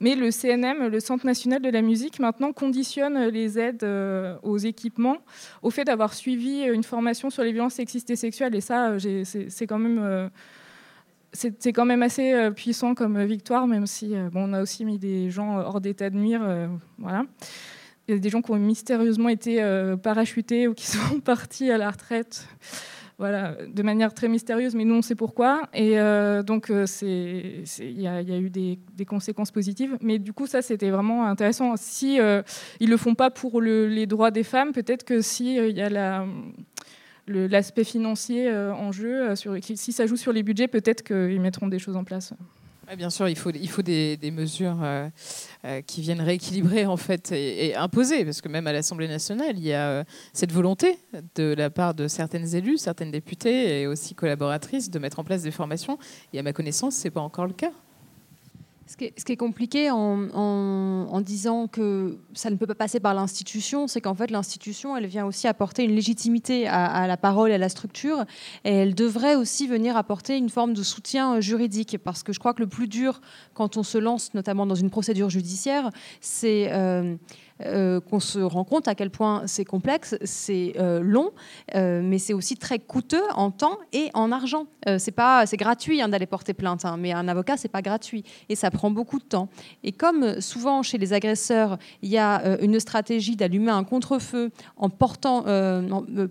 Mais 0.00 0.14
le 0.14 0.30
CNM, 0.30 0.88
le 0.88 1.00
Centre 1.00 1.26
national 1.26 1.60
de 1.60 1.68
la 1.68 1.82
musique, 1.82 2.18
maintenant 2.18 2.52
conditionne 2.52 3.28
les 3.28 3.58
aides 3.58 3.84
euh, 3.84 4.36
aux 4.42 4.56
équipements 4.56 5.18
au 5.62 5.70
fait 5.70 5.84
d'avoir 5.84 6.14
suivi 6.14 6.62
une 6.62 6.82
formation 6.82 7.28
sur 7.28 7.42
les 7.42 7.52
violences 7.52 7.74
sexistes 7.74 8.08
et 8.08 8.16
sexuelles. 8.16 8.54
Et 8.54 8.62
ça, 8.62 8.92
euh, 8.92 9.24
c'est 9.24 9.66
quand 9.66 9.78
même 9.78 10.30
c'est 11.32 11.72
quand 11.74 11.84
même 11.84 12.02
assez 12.02 12.50
puissant 12.52 12.94
comme 12.94 13.22
victoire, 13.24 13.66
même 13.66 13.86
si 13.86 14.14
bon, 14.32 14.48
on 14.48 14.52
a 14.54 14.62
aussi 14.62 14.86
mis 14.86 14.98
des 14.98 15.28
gens 15.28 15.58
hors 15.58 15.82
d'état 15.82 16.08
de 16.08 16.16
nuire. 16.16 16.40
voilà. 16.96 17.24
Il 18.08 18.14
y 18.14 18.16
a 18.16 18.20
des 18.20 18.30
gens 18.30 18.40
qui 18.40 18.52
ont 18.52 18.56
mystérieusement 18.56 19.28
été 19.28 19.62
parachutés 20.02 20.66
ou 20.66 20.72
qui 20.72 20.86
sont 20.86 21.20
partis 21.24 21.70
à 21.70 21.76
la 21.76 21.90
retraite 21.90 22.48
voilà, 23.18 23.56
de 23.66 23.82
manière 23.82 24.12
très 24.12 24.28
mystérieuse, 24.28 24.74
mais 24.74 24.84
nous 24.84 24.96
on 24.96 25.02
sait 25.02 25.14
pourquoi. 25.14 25.68
Et 25.72 25.98
euh, 25.98 26.42
donc 26.42 26.70
euh, 26.70 26.84
il 27.02 28.00
y, 28.00 28.06
a 28.06 28.20
eu 28.20 28.50
des, 28.50 28.78
conséquences 29.06 29.50
positives. 29.50 29.96
Mais 30.02 30.18
du 30.18 30.34
coup, 30.34 30.46
ça 30.46 30.60
c'était 30.60 30.90
vraiment 30.90 31.26
intéressant. 31.26 31.74
Si 31.76 32.20
euh, 32.20 32.42
ils 32.78 32.90
le 32.90 32.96
font 32.98 33.14
pas 33.14 33.30
pour 33.30 33.62
les 33.62 34.06
droits 34.06 34.30
des 34.30 34.42
femmes, 34.42 34.72
peut-être 34.72 35.04
que 35.04 35.22
si 35.22 35.56
il 35.56 35.76
y 35.76 35.80
a 35.80 36.26
l'aspect 37.26 37.84
financier 37.84 38.52
en 38.52 38.92
jeu, 38.92 39.34
si 39.60 39.92
ça 39.92 40.06
joue 40.06 40.16
sur 40.16 40.32
les 40.32 40.42
budgets, 40.42 40.68
peut-être 40.68 41.02
qu'ils 41.02 41.40
mettront 41.40 41.68
des 41.68 41.78
choses 41.78 41.96
en 41.96 42.04
place 42.04 42.34
bien 42.94 43.10
sûr, 43.10 43.28
il 43.28 43.36
faut, 43.36 43.50
il 43.50 43.68
faut 43.68 43.82
des, 43.82 44.18
mesures 44.32 44.78
euh, 44.82 45.08
euh, 45.64 45.80
qui 45.82 46.00
viennent 46.02 46.20
rééquilibrer 46.20 46.86
en 46.86 46.96
fait 46.96 47.32
et, 47.32 47.74
imposer, 47.74 48.24
parce 48.24 48.40
que 48.40 48.48
même 48.48 48.66
à 48.66 48.72
l'Assemblée 48.72 49.08
nationale, 49.08 49.58
il 49.58 49.64
y 49.64 49.72
a 49.72 49.88
euh, 49.88 50.04
cette 50.32 50.52
volonté 50.52 50.98
de 51.34 51.54
la 51.54 51.70
part 51.70 51.94
de 51.94 52.06
certaines 52.06 52.54
élus, 52.54 52.78
certaines 52.78 53.10
députées 53.10 53.80
et 53.80 53.86
aussi 53.86 54.14
collaboratrices 54.14 54.90
de 54.90 54.98
mettre 54.98 55.18
en 55.18 55.24
place 55.24 55.42
des 55.42 55.50
formations. 55.50 55.98
Et 56.32 56.38
à 56.38 56.42
ma 56.42 56.52
connaissance, 56.52 56.94
c'est 56.94 57.10
pas 57.10 57.20
encore 57.20 57.46
le 57.46 57.54
cas. 57.54 57.72
Ce 58.88 58.96
qui, 58.96 59.32
est, 59.32 59.36
compliqué 59.36 59.90
en, 59.90 61.20
disant 61.20 61.66
que 61.66 62.18
ça 62.34 62.50
ne 62.50 62.56
peut 62.56 62.68
pas 62.68 62.76
passer 62.76 63.00
par 63.00 63.14
l'institution, 63.14 63.88
c'est 63.88 64.00
qu'en 64.00 64.14
fait 64.14 64.30
l'institution, 64.30 64.96
elle 64.96 65.06
vient 65.06 65.26
aussi 65.26 65.48
apporter 65.48 65.82
une 65.82 65.94
légitimité 65.94 66.68
à, 66.68 67.08
la 67.08 67.16
parole 67.16 67.50
et 67.50 67.54
à 67.54 67.58
la 67.58 67.68
structure, 67.68 68.24
et 68.64 68.72
elle 68.72 68.94
devrait 68.94 69.34
aussi 69.34 69.66
venir 69.66 69.96
apporter 69.96 70.36
une 70.36 70.50
forme 70.50 70.72
de 70.72 70.84
soutien 70.84 71.40
juridique, 71.40 71.98
parce 71.98 72.22
que 72.22 72.32
je 72.32 72.38
crois 72.38 72.54
que 72.54 72.62
le 72.62 72.68
plus 72.68 72.86
dur 72.86 73.20
quand 73.54 73.76
on 73.76 73.82
se 73.82 73.98
lance, 73.98 74.34
notamment 74.34 74.66
dans 74.66 74.76
une 74.76 74.90
procédure 74.90 75.30
judiciaire, 75.30 75.90
c'est 76.20 76.72
euh, 76.72 77.16
euh, 77.64 78.00
qu'on 78.00 78.20
se 78.20 78.38
rend 78.38 78.64
compte 78.64 78.86
à 78.86 78.94
quel 78.94 79.08
point 79.08 79.44
c'est 79.46 79.64
complexe, 79.64 80.16
c'est 80.24 80.74
euh, 80.78 81.00
long, 81.00 81.30
euh, 81.74 82.02
mais 82.04 82.18
c'est 82.18 82.34
aussi 82.34 82.56
très 82.56 82.78
coûteux 82.78 83.22
en 83.34 83.50
temps 83.50 83.78
et 83.94 84.10
en 84.12 84.30
argent. 84.30 84.66
C'est 84.98 85.10
pas, 85.10 85.46
c'est 85.46 85.56
gratuit 85.56 86.00
hein, 86.00 86.08
d'aller 86.08 86.26
porter 86.26 86.54
plainte, 86.54 86.84
hein, 86.84 86.96
mais 86.96 87.12
un 87.12 87.26
avocat 87.26 87.56
c'est 87.56 87.66
pas 87.66 87.82
gratuit 87.82 88.22
et 88.48 88.54
ça 88.54 88.70
prend 88.70 88.88
beaucoup 88.88 89.18
de 89.18 89.24
temps. 89.24 89.48
Et 89.82 89.90
comme 89.90 90.40
souvent 90.40 90.84
chez 90.84 90.96
les 90.96 91.12
agresseurs, 91.12 91.76
il 92.02 92.10
y 92.10 92.18
a 92.18 92.56
une 92.60 92.78
stratégie 92.78 93.34
d'allumer 93.34 93.72
un 93.72 93.82
contre-feu 93.82 94.52
en 94.76 94.88
portant 94.88 95.42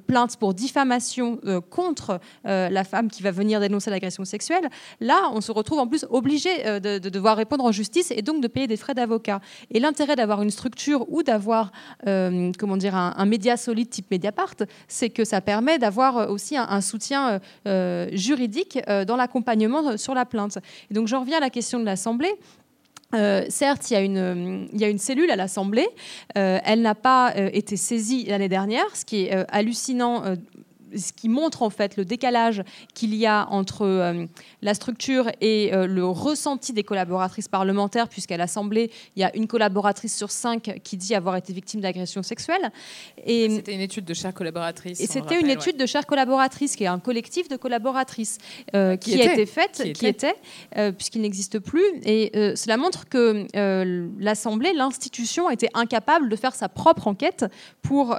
plainte 0.08 0.38
pour 0.38 0.54
diffamation 0.54 1.38
contre 1.70 2.22
la 2.46 2.84
femme 2.86 3.10
qui 3.10 3.24
va 3.24 3.32
venir 3.32 3.60
dénoncer 3.60 3.90
l'agression 3.90 4.24
sexuelle, 4.24 4.70
là 5.02 5.30
on 5.34 5.42
se 5.42 5.52
retrouve 5.52 5.80
en 5.80 5.88
plus 5.88 6.06
obligé 6.10 6.80
de, 6.80 6.98
de 6.98 7.10
devoir 7.10 7.36
répondre 7.36 7.66
en 7.66 7.74
justice 7.74 8.10
et 8.12 8.22
donc 8.22 8.42
de 8.42 8.48
payer 8.48 8.68
des 8.68 8.78
frais 8.78 8.94
d'avocat. 8.94 9.42
Et 9.70 9.82
l'intérêt 9.82 10.16
d'avoir 10.16 10.42
une 10.42 10.52
structure 10.52 11.06
ou 11.16 11.24
d'avoir 11.24 11.72
euh, 12.08 12.52
comment 12.60 12.76
dire 12.76 12.94
un, 12.96 13.26
média 13.26 13.56
solide 13.56 13.90
type 13.90 14.12
Mediapart, 14.12 14.56
c'est 14.90 15.10
que 15.10 15.24
ça 15.24 15.40
permet 15.40 15.80
d'avoir 15.80 16.18
euh, 16.18 16.28
aussi 16.28 16.58
un, 16.58 16.82
soutien 16.82 17.40
euh, 17.68 18.10
juridique 18.12 18.80
dans 19.08 19.16
l'accompagnement 19.16 19.98
sur 19.98 20.14
la 20.14 20.26
plainte. 20.26 20.58
Donc 20.92 21.08
j'en 21.08 21.22
reviens 21.22 21.38
à 21.38 21.40
la 21.40 21.50
question 21.50 21.80
de 21.80 21.86
l'Assemblée. 21.86 22.34
Certes, 23.48 23.90
il 23.90 23.94
y, 23.94 23.96
a 23.96 24.02
une, 24.02 24.68
il 24.74 24.82
y 24.82 24.84
a 24.84 24.90
une 24.90 24.98
cellule 24.98 25.32
à 25.32 25.38
l'Assemblée. 25.38 25.88
Elle 26.34 26.82
n'a 26.82 26.96
pas 26.96 27.34
été 27.54 27.78
saisie 27.78 28.26
l'année 28.26 28.50
dernière, 28.50 28.94
ce 28.94 29.06
qui 29.06 29.26
est 29.26 29.46
hallucinant. 29.50 30.36
Ce 30.96 31.14
qui 31.14 31.30
montre 31.30 31.62
en 31.62 31.70
fait 31.70 31.98
le 31.98 32.06
décalage 32.06 32.64
qu'il 32.94 33.14
y 33.16 33.26
a 33.26 33.48
entre 33.50 33.84
euh, 33.84 34.26
la 34.62 34.74
structure 34.74 35.30
et 35.42 35.74
euh, 35.74 35.88
le 35.88 36.06
ressenti 36.06 36.74
des 36.74 36.84
collaboratrices 36.84 37.48
parlementaires, 37.48 38.08
puisqu'à 38.08 38.38
l'Assemblée, 38.38 38.92
il 39.16 39.22
y 39.22 39.24
a 39.24 39.36
une 39.36 39.48
collaboratrice 39.48 40.16
sur 40.16 40.32
cinq 40.32 40.80
qui 40.84 40.98
dit 40.98 41.16
avoir 41.16 41.36
été 41.36 41.54
victime 41.54 41.82
d'agression 41.82 42.24
sexuelle. 42.24 42.72
Et, 43.26 43.50
C'était 43.50 43.74
une 43.74 43.82
étude 43.82 44.06
de 44.06 44.14
chères 44.14 44.34
collaboratrices. 44.34 45.00
et 45.00 45.08
c'était 45.08 45.40
une 45.40 45.50
étude 45.50 45.78
de 45.78 45.86
chères 45.86 46.06
collaboratrices, 46.06 46.76
qui 46.76 46.84
est 46.84 46.88
un 46.88 47.00
collectif 47.00 47.48
de 47.48 47.58
collaboratrices, 47.58 48.38
euh, 48.76 48.96
Qui 48.98 49.12
qui, 49.12 49.22
a 49.22 49.34
été 49.34 49.46
faite, 49.46 49.82
Qui 49.84 49.94
qui, 49.94 50.08
était. 50.08 50.36
était, 50.76 50.92
puisqu'il 50.94 51.22
n'existe 51.22 51.60
plus. 51.60 51.84
Et 52.04 52.32
cela 52.56 52.78
montre 52.78 53.08
que 53.08 53.46
l'Assemblée, 54.20 54.74
l'institution, 54.74 55.50
était 55.50 55.70
incapable 55.74 56.30
de 56.30 56.36
faire 56.36 56.56
sa 56.56 56.70
propre 56.70 57.08
enquête 57.08 57.46
pour 57.82 58.16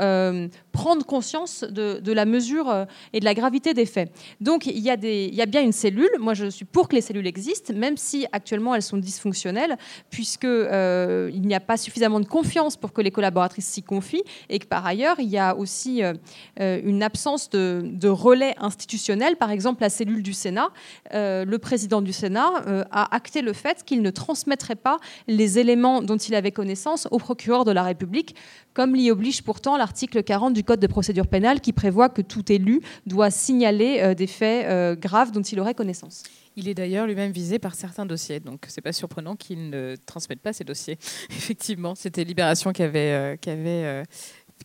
prendre 0.76 1.06
conscience 1.06 1.64
de, 1.64 2.12
la 2.12 2.26
mesure 2.26 2.68
euh, 2.68 2.84
et 3.14 3.20
de 3.20 3.24
la 3.24 3.32
gravité 3.32 3.72
des 3.72 3.86
faits. 3.86 4.12
Donc 4.42 4.66
il 4.66 4.78
y, 4.78 4.90
a 4.90 5.46
bien 5.46 5.62
une 5.62 5.72
cellule. 5.72 6.10
Moi, 6.20 6.34
je 6.34 6.50
suis 6.50 6.66
pour 6.66 6.88
que 6.88 6.94
les 6.94 7.00
cellules 7.00 7.26
existent, 7.26 7.72
même 7.74 7.96
si 7.96 8.26
actuellement 8.30 8.74
elles 8.74 8.82
sont 8.82 8.98
dysfonctionnelles, 8.98 9.78
puisque 10.10 10.44
euh, 10.44 11.30
n'y 11.32 11.54
a 11.54 11.60
pas 11.60 11.78
suffisamment 11.78 12.20
de 12.20 12.26
confiance 12.26 12.76
pour 12.76 12.92
que 12.92 13.00
les 13.00 13.10
collaboratrices 13.10 13.68
s'y 13.68 13.82
confient, 13.82 14.22
et 14.50 14.58
que 14.58 14.66
par 14.66 14.84
ailleurs, 14.84 15.18
il 15.18 15.30
y 15.30 15.38
a 15.38 15.56
aussi 15.56 16.02
euh, 16.02 16.12
une 16.58 17.02
absence 17.02 17.48
de, 17.48 18.08
relais 18.08 18.54
institutionnel. 18.58 19.36
Par 19.36 19.50
exemple, 19.50 19.80
la 19.80 19.88
cellule 19.88 20.22
du 20.22 20.34
Sénat, 20.34 20.68
le 21.12 21.56
président 21.56 22.02
du 22.02 22.12
Sénat 22.12 22.50
a 22.90 23.14
acté 23.14 23.40
le 23.40 23.52
fait 23.52 23.82
qu'il 23.82 24.02
ne 24.02 24.10
transmettrait 24.10 24.76
pas 24.76 24.98
les 25.26 25.58
éléments 25.58 26.02
dont 26.02 26.16
il 26.16 26.34
avait 26.34 26.52
connaissance 26.52 27.08
au 27.10 27.18
procureur 27.18 27.64
de 27.64 27.72
la 27.72 27.82
République, 27.82 28.36
comme 28.76 28.94
l'y 28.94 29.10
oblige 29.10 29.40
pourtant 29.40 29.78
l'article 29.78 30.22
40 30.22 30.52
du 30.52 30.62
Code 30.62 30.80
de 30.80 30.86
procédure 30.86 31.28
pénale 31.28 31.62
qui 31.62 31.72
prévoit 31.72 32.10
que 32.10 32.20
tout 32.20 32.52
élu 32.52 32.82
doit 33.06 33.30
signaler 33.30 34.00
euh, 34.02 34.12
des 34.12 34.26
faits 34.26 34.66
euh, 34.66 34.94
graves 34.94 35.30
dont 35.30 35.40
il 35.40 35.58
aurait 35.60 35.72
connaissance. 35.72 36.24
Il 36.56 36.68
est 36.68 36.74
d'ailleurs 36.74 37.06
lui-même 37.06 37.32
visé 37.32 37.58
par 37.58 37.74
certains 37.74 38.04
dossiers, 38.04 38.38
donc 38.38 38.66
c'est 38.68 38.82
pas 38.82 38.92
surprenant 38.92 39.34
qu'il 39.34 39.70
ne 39.70 39.96
transmette 40.04 40.40
pas 40.40 40.52
ces 40.52 40.64
dossiers. 40.64 40.98
Effectivement, 41.30 41.94
c'était 41.94 42.22
Libération 42.22 42.74
qui 42.74 42.82
avait, 42.82 43.12
euh, 43.12 43.36
qui 43.36 43.48
avait, 43.48 44.02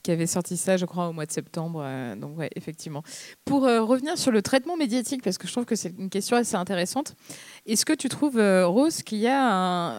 qui 0.03 0.11
avait 0.11 0.27
sorti 0.27 0.57
ça, 0.57 0.75
je 0.75 0.85
crois, 0.85 1.07
au 1.07 1.13
mois 1.13 1.25
de 1.25 1.31
septembre. 1.31 1.81
donc 2.17 2.37
ouais, 2.37 2.49
effectivement. 2.57 3.03
Pour 3.45 3.61
revenir 3.61 4.17
sur 4.17 4.33
le 4.33 4.41
traitement 4.41 4.75
médiatique, 4.75 5.23
parce 5.23 5.37
que 5.37 5.47
je 5.47 5.53
trouve 5.53 5.65
que 5.65 5.77
c'est 5.77 5.93
une 5.97 6.09
question 6.09 6.35
assez 6.35 6.55
intéressante, 6.55 7.15
est-ce 7.65 7.85
que 7.85 7.93
tu 7.93 8.09
trouves, 8.09 8.41
Rose, 8.65 9.03
qu'il 9.03 9.19
y 9.19 9.27
a 9.27 9.41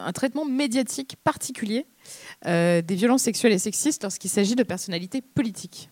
un, 0.07 0.12
traitement 0.12 0.44
médiatique 0.44 1.16
particulier 1.25 1.87
des 2.44 2.94
violences 2.94 3.22
sexuelles 3.22 3.52
et 3.52 3.59
sexistes 3.59 4.02
lorsqu'il 4.02 4.31
s'agit 4.31 4.55
de 4.57 4.62
personnalités 4.64 5.20
politiques 5.22 5.88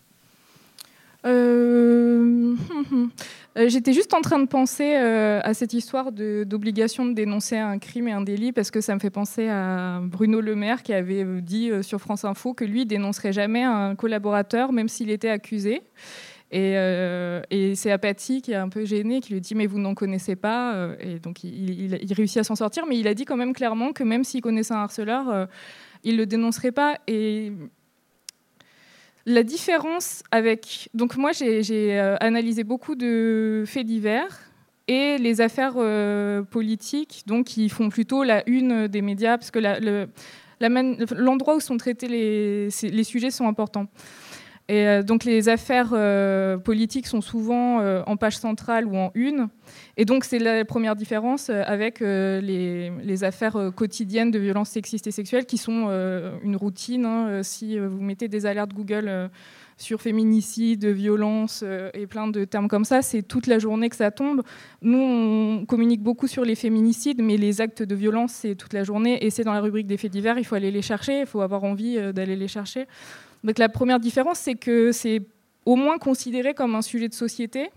Euh, 1.25 2.55
euh, 3.57 3.69
J'étais 3.69 3.93
juste 3.93 4.13
en 4.13 4.21
train 4.21 4.39
de 4.39 4.47
penser 4.47 4.95
euh, 4.95 5.39
à 5.43 5.53
cette 5.53 5.73
histoire 5.73 6.11
de- 6.11 6.43
d'obligation 6.47 7.05
de, 7.05 7.13
dénoncer 7.13 7.57
un 7.57 7.77
crime 7.77 8.07
et 8.07 8.11
un 8.11 8.21
délit 8.21 8.51
parce 8.51 8.71
que 8.71 8.81
ça 8.81 8.95
me 8.95 8.99
fait 8.99 9.11
penser 9.11 9.47
à 9.47 9.99
Bruno 10.03 10.41
Le 10.41 10.55
Maire 10.55 10.81
qui 10.83 10.93
avait 10.93 11.23
euh, 11.23 11.39
dit 11.41 11.69
euh, 11.69 11.83
sur 11.83 11.99
France 12.01 12.25
Info 12.25 12.53
que 12.53 12.65
lui 12.65 12.85
dénoncerait 12.85 13.33
jamais 13.33 13.63
un 13.63 13.95
collaborateur 13.95 14.71
même 14.71 14.87
s'il 14.89 15.09
était 15.11 15.29
accusé. 15.29 15.81
Et, 16.53 16.75
euh, 16.75 17.41
c'est 17.75 17.91
Apathy 17.91 18.41
qui 18.41 18.51
est 18.51 18.55
un 18.55 18.67
peu 18.67 18.83
gêné, 18.83 19.21
qui 19.21 19.31
lui 19.33 19.39
dit 19.41 19.55
mais 19.55 19.67
vous 19.67 19.79
n'en 19.79 19.93
connaissez 19.93 20.35
pas. 20.35 20.73
euh, 20.73 20.95
Et 20.99 21.19
donc 21.19 21.43
il- 21.43 21.97
il 22.01 22.13
réussit 22.13 22.37
à 22.39 22.43
s'en 22.43 22.55
sortir, 22.55 22.85
mais 22.87 22.97
il 22.97 23.07
a 23.07 23.13
dit 23.13 23.23
quand 23.25 23.37
même 23.37 23.53
clairement 23.53 23.93
que 23.93 24.03
même 24.03 24.23
s'il 24.25 24.41
connaissait 24.41 24.73
un 24.73 24.81
harceleur, 24.83 25.47
euh, 26.05 26.09
il 26.09 26.17
le 26.17 26.25
dénoncerait 26.25 26.71
pas. 26.71 26.97
Et 27.07 27.51
la 29.25 29.43
différence 29.43 30.23
avec... 30.31 30.89
Donc 30.93 31.15
moi, 31.17 31.31
j'ai 31.31 31.99
euh, 31.99 32.15
analysé 32.19 32.63
beaucoup 32.63 32.95
de 32.95 33.63
faits 33.67 33.85
divers 33.85 34.39
et 34.87 35.17
les 35.17 35.41
affaires 35.41 35.75
euh, 35.77 36.41
politiques, 36.41 37.23
donc 37.25 37.47
qui 37.47 37.69
font 37.69 37.89
plutôt 37.89 38.23
la 38.23 38.47
une 38.49 38.87
des 38.87 39.01
médias, 39.01 39.37
parce 39.37 39.51
que 39.51 39.59
l'endroit 41.15 41.55
où 41.55 41.59
sont 41.59 41.77
traités 41.77 42.07
les, 42.07 42.69
les 42.83 43.03
sujets 43.03 43.31
sont 43.31 43.47
importants. 43.47 43.87
Et 44.71 44.87
euh, 44.87 45.03
donc 45.03 45.25
les 45.25 45.49
affaires 45.49 45.89
euh, 45.91 46.57
politiques 46.57 47.05
sont 47.05 47.19
souvent 47.19 47.81
euh, 47.81 48.03
en 48.07 48.15
page 48.15 48.37
centrale 48.37 48.85
ou 48.85 48.95
en 48.95 49.11
une. 49.15 49.49
Et 49.97 50.05
donc 50.05 50.23
c'est 50.23 50.39
la 50.39 50.63
première 50.63 50.95
différence 50.95 51.49
avec 51.49 51.99
les, 51.99 53.23
affaires 53.23 53.71
quotidiennes 53.75 54.31
de 54.31 54.39
violences 54.39 54.69
sexistes 54.69 55.07
et 55.07 55.11
sexuelles 55.11 55.45
qui 55.45 55.57
sont 55.57 55.89
une 56.43 56.55
routine. 56.55 57.05
hein. 57.05 57.43
Si 57.43 57.77
vous 57.77 58.01
mettez 58.01 58.27
des 58.27 58.45
alertes 58.45 58.73
Google 58.73 59.29
sur 59.77 60.01
féminicide, 60.01 60.85
violence 60.85 61.63
et 61.93 62.07
plein 62.07 62.27
de 62.27 62.45
termes 62.45 62.67
comme 62.67 62.85
ça, 62.85 63.01
c'est 63.01 63.21
toute 63.21 63.47
la 63.47 63.59
journée 63.59 63.89
que 63.89 63.95
ça 63.95 64.11
tombe. 64.11 64.41
Nous, 64.81 64.97
on 64.97 65.65
communique 65.65 66.01
beaucoup 66.01 66.27
sur 66.27 66.43
les 66.43 66.55
féminicides, 66.55 67.21
mais 67.21 67.37
les 67.37 67.61
actes 67.61 67.83
de 67.83 67.95
violence, 67.95 68.31
c'est 68.31 68.55
toute 68.55 68.73
la 68.73 68.83
journée 68.83 69.23
et 69.25 69.29
c'est 69.29 69.43
dans 69.43 69.53
la 69.53 69.61
rubrique 69.61 69.87
des 69.87 69.97
faits 69.97 70.11
divers. 70.11 70.37
Il 70.37 70.45
faut 70.45 70.55
aller 70.55 70.71
les 70.71 70.81
chercher, 70.81 71.21
il 71.21 71.25
faut 71.25 71.41
avoir 71.41 71.63
envie 71.63 72.13
d'aller 72.13 72.35
les 72.35 72.47
chercher. 72.47 72.87
Donc 73.43 73.57
la 73.57 73.69
première 73.69 73.99
différence, 73.99 74.39
c'est 74.39 74.55
que 74.55 74.91
c'est 74.91 75.21
au 75.65 75.75
moins 75.75 75.97
considéré 75.97 76.53
comme 76.53 76.75
un 76.75 76.81
sujet 76.81 77.07
de 77.07 77.13
société, 77.13 77.69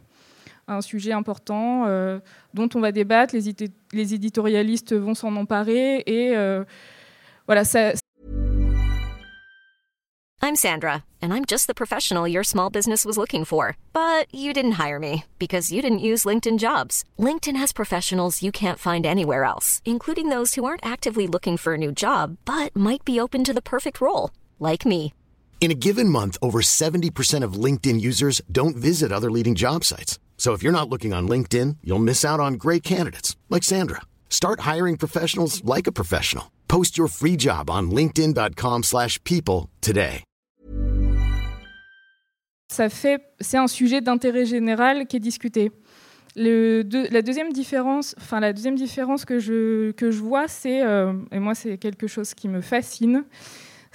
un 0.69 0.81
sujet 0.81 1.13
important 1.13 1.85
euh, 1.87 2.19
dont 2.55 2.69
on 2.75 2.81
va 2.81 2.93
débattre, 2.93 3.35
les, 3.35 3.55
les 3.93 4.15
éditorialistes 4.15 4.95
vont 4.95 5.15
s'en 5.15 5.35
emparer 5.37 6.03
et 6.07 6.35
euh, 6.37 6.65
voilà, 7.47 7.65
ça, 7.65 7.93
I'm 10.45 10.57
Sandra, 10.57 11.05
and 11.23 11.33
I'm 11.33 11.47
just 11.47 11.69
the 11.69 11.75
professional 11.75 12.29
your 12.29 12.45
small 12.45 12.69
business 12.69 13.07
was 13.07 13.17
looking 13.17 13.47
for. 13.47 13.79
But 13.95 14.27
you 14.31 14.53
didn't 14.53 14.73
hire 14.73 14.99
me 14.99 15.25
because 15.39 15.73
you 15.73 15.81
didn't 15.81 16.01
use 16.01 16.27
LinkedIn 16.27 16.59
jobs. 16.59 17.03
LinkedIn 17.19 17.57
has 17.57 17.73
professionals 17.73 18.43
you 18.43 18.53
can't 18.53 18.79
find 18.79 19.07
anywhere 19.07 19.45
else, 19.45 19.81
including 19.87 20.29
those 20.29 20.55
who 20.55 20.67
aren't 20.67 20.85
actively 20.85 21.27
looking 21.27 21.57
for 21.57 21.75
a 21.75 21.79
new 21.79 21.93
job 21.93 22.37
but 22.45 22.77
might 22.77 23.07
be 23.07 23.19
open 23.19 23.43
to 23.45 23.55
the 23.55 23.63
perfect 23.63 24.03
role, 24.03 24.31
like 24.61 24.85
me. 24.85 25.15
In 25.61 25.71
a 25.71 25.75
given 25.75 26.11
month, 26.11 26.37
over 26.43 26.61
70% 26.61 27.43
of 27.43 27.55
LinkedIn 27.55 27.99
users 27.99 28.43
don't 28.53 28.77
visit 28.77 29.11
other 29.11 29.31
leading 29.31 29.55
job 29.55 29.83
sites. 29.83 30.19
So 30.37 30.53
if 30.53 30.63
you're 30.63 30.75
not 30.79 30.91
looking 30.91 31.15
on 31.15 31.27
LinkedIn, 31.27 31.79
you'll 31.83 31.99
miss 32.05 32.23
out 32.23 32.39
on 32.39 32.55
great 32.59 32.83
candidates 32.83 33.35
like 33.49 33.63
Sandra. 33.65 34.03
Start 34.29 34.61
hiring 34.61 34.99
professionals 34.99 35.65
like 35.65 35.87
a 35.87 35.93
professional. 35.93 36.51
Post 36.69 36.99
your 36.99 37.09
free 37.09 37.37
job 37.39 37.71
on 37.71 37.91
linkedin.com/people 37.91 39.71
today. 39.81 40.23
ça 42.73 42.89
fait, 42.89 43.21
c'est 43.41 43.57
un 43.59 43.69
sujet 43.69 44.01
d'intérêt 44.01 44.47
général 44.47 45.07
qui 45.07 45.17
est 45.17 45.21
discuté. 45.21 45.71
Le 46.35 46.83
deux- 46.83 47.07
la 47.11 47.23
deuxième 47.23 47.53
différence, 47.53 48.17
enfin 48.19 48.41
la 48.41 48.53
deuxième 48.53 48.75
différence 48.75 49.25
que 49.25 49.39
je 49.39 49.93
que 49.93 50.11
je 50.11 50.19
vois, 50.19 50.49
c'est 50.49 50.83
euh, 50.85 51.13
et 51.31 51.39
moi 51.39 51.55
c'est 51.55 51.79
quelque 51.79 52.09
chose 52.09 52.35
qui 52.35 52.49
me 52.49 52.61
fascine, 52.61 53.25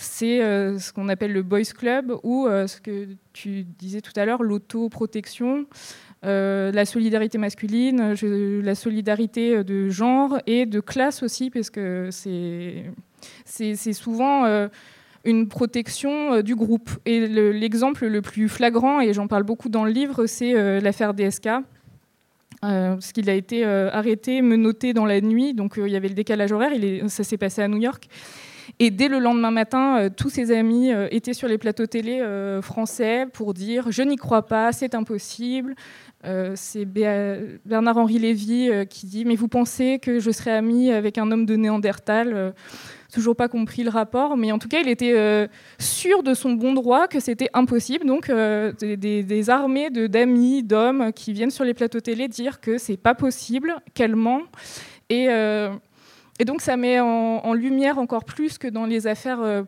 c'est 0.02 0.42
euh, 0.42 0.80
ce 0.80 0.94
qu'on 0.94 1.10
appelle 1.10 1.34
le 1.34 1.44
boys 1.44 1.62
club 1.64 2.14
ou 2.24 2.48
euh, 2.48 2.68
ce 2.68 2.80
que 2.80 3.08
tu 3.34 3.66
disais 3.78 4.02
tout 4.02 4.14
à 4.16 4.26
l'heure, 4.26 4.44
l'autoprotection. 4.44 5.66
la 6.24 6.86
solidarité 6.86 7.38
masculine, 7.38 8.16
la 8.64 8.76
solidarité 8.76 9.64
de 9.64 9.90
genre 9.90 10.40
et 10.48 10.66
de 10.66 10.80
classe 10.80 11.24
aussi, 11.24 11.50
parce 11.50 11.70
que 11.70 12.10
c'est 12.12 13.94
souvent 13.94 14.70
une 15.26 15.48
protection 15.48 16.42
du 16.42 16.56
groupe. 16.56 16.90
Et 17.06 17.28
l'exemple 17.28 18.08
le, 18.08 18.22
plus 18.22 18.50
flagrant, 18.50 19.00
et 19.00 19.14
j'en 19.14 19.28
parle 19.28 19.44
beaucoup 19.44 19.70
dans 19.70 19.86
le 19.86 19.92
livre, 19.92 20.26
c'est 20.26 20.82
l'affaire 20.82 21.14
DSK. 21.14 21.50
parce 22.62 23.12
qu'il 23.14 23.30
a 23.30 23.34
été 23.34 23.64
arrêté, 23.64 24.42
menotté 24.42 24.94
dans 24.94 25.06
la 25.06 25.22
nuit, 25.22 25.54
donc 25.54 25.76
il 25.78 25.92
y 25.92 25.96
avait 25.96 26.10
le 26.10 26.16
décalage 26.16 26.52
horaire, 26.52 26.74
ça 27.08 27.24
s'est 27.24 27.38
passé 27.38 27.62
à 27.62 27.68
New 27.70 27.80
York. 27.80 28.10
Et 28.78 28.92
dès 28.92 29.08
le 29.08 29.20
lendemain 29.20 29.52
matin, 29.52 29.98
euh, 29.98 30.10
tous 30.16 30.30
ses 30.30 30.52
amis 30.52 30.92
euh, 30.92 31.08
étaient 31.12 31.34
sur 31.34 31.48
les 31.48 31.58
plateaux 31.58 31.88
télé 31.88 32.20
euh, 32.22 32.62
français 32.62 33.26
pour 33.32 33.54
dire 33.54 33.92
Je 33.92 34.04
n'y 34.04 34.16
crois 34.16 34.46
pas, 34.46 34.72
c'est 34.72 34.94
impossible. 34.94 35.76
c'est 36.56 36.86
Bernard-Henri 36.86 38.20
Lévy 38.20 38.70
qui 38.90 39.06
dit 39.08 39.26
Mais 39.26 39.36
vous 39.36 39.48
pensez 39.48 40.00
que 40.00 40.20
je 40.20 40.32
serais 40.32 40.52
ami 40.52 40.92
avec 40.92 41.18
un 41.18 41.32
homme 41.32 41.46
de 41.46 41.56
Néandertal? 41.56 42.54
Toujours 43.12 43.36
pas 43.36 43.48
compris 43.48 43.84
le 43.84 43.90
rapport, 43.90 44.38
mais 44.38 44.52
en 44.52 44.60
tout 44.60 44.68
cas, 44.68 44.82
il 44.82 44.88
était 44.88 45.48
sûr 45.80 46.22
de 46.22 46.34
son 46.34 46.52
bon 46.54 46.74
droit 46.74 47.08
que 47.08 47.20
c'était 47.20 47.50
impossible. 47.54 48.06
Donc, 48.06 48.30
des, 48.30 49.50
armées 49.50 49.90
d'amis, 49.90 50.62
d'hommes 50.62 51.12
qui 51.14 51.34
viennent 51.34 51.52
sur 51.52 51.64
les 51.64 51.74
plateaux 51.74 52.02
télé 52.02 52.28
dire 52.28 52.60
que 52.60 52.78
c'est 52.78 52.98
pas 52.98 53.16
possible, 53.16 53.76
qu'elle 53.94 54.16
ment. 54.16 54.42
Et 55.10 55.28
et 56.40 56.46
donc 56.46 56.62
ça 56.62 56.78
met 56.78 57.00
en, 57.02 57.54
lumière 57.54 58.00
encore 58.00 58.24
plus 58.24 58.58
que 58.58 58.68
dans 58.68 58.86
les 58.86 59.08
affaires 59.08 59.42
euh, 59.42 59.64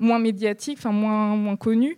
moins 0.00 0.18
médiatiques, 0.18 0.78
enfin 0.78 0.90
moins, 0.90 1.56
connues, 1.56 1.96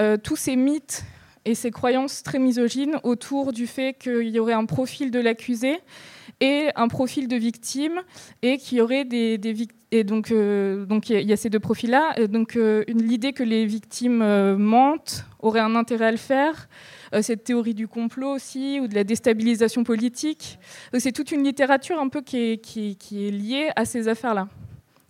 euh, 0.00 0.18
tous 0.22 0.36
ces 0.36 0.54
mythes 0.54 1.04
et 1.46 1.54
ces 1.54 1.70
croyances 1.70 2.22
très 2.22 2.38
misogynes 2.38 3.00
autour 3.04 3.52
du 3.52 3.66
fait 3.66 3.94
qu'il 3.98 4.28
y 4.28 4.38
aurait 4.38 4.52
un 4.52 4.66
profil 4.66 5.10
de 5.10 5.18
l'accusé 5.18 5.78
et 6.40 6.68
un 6.76 6.88
profil 6.88 7.26
de 7.26 7.36
victime 7.36 8.02
et 8.42 8.58
qu'il 8.58 8.78
y 8.78 8.80
aurait 8.82 9.06
des, 9.06 9.40
et 9.90 10.04
donc 10.04 10.30
euh, 10.30 10.84
il 11.08 11.22
y, 11.22 11.32
a 11.32 11.36
ces 11.36 11.48
deux 11.48 11.58
profils 11.58 11.90
là 11.90 12.14
donc 12.28 12.58
l'idée 12.86 13.32
que 13.32 13.42
les 13.42 13.64
victimes 13.64 14.22
mentent 14.56 15.24
aurait 15.40 15.60
un 15.60 15.74
intérêt 15.74 16.06
à 16.06 16.10
le 16.10 16.18
faire 16.18 16.68
cette 17.22 17.44
théorie 17.44 17.74
du 17.74 17.88
complot 17.88 18.30
aussi, 18.34 18.80
ou 18.80 18.88
de 18.88 18.94
la 18.94 19.04
déstabilisation 19.04 19.84
politique. 19.84 20.58
C'est 20.98 21.12
toute 21.12 21.32
une 21.32 21.44
littérature 21.44 21.98
un 21.98 22.08
peu 22.08 22.22
qui 22.22 22.52
est, 22.52 22.58
qui, 22.58 22.96
est 23.12 23.30
liée 23.30 23.70
à 23.76 23.84
ces 23.84 24.08
affaires-là. 24.08 24.48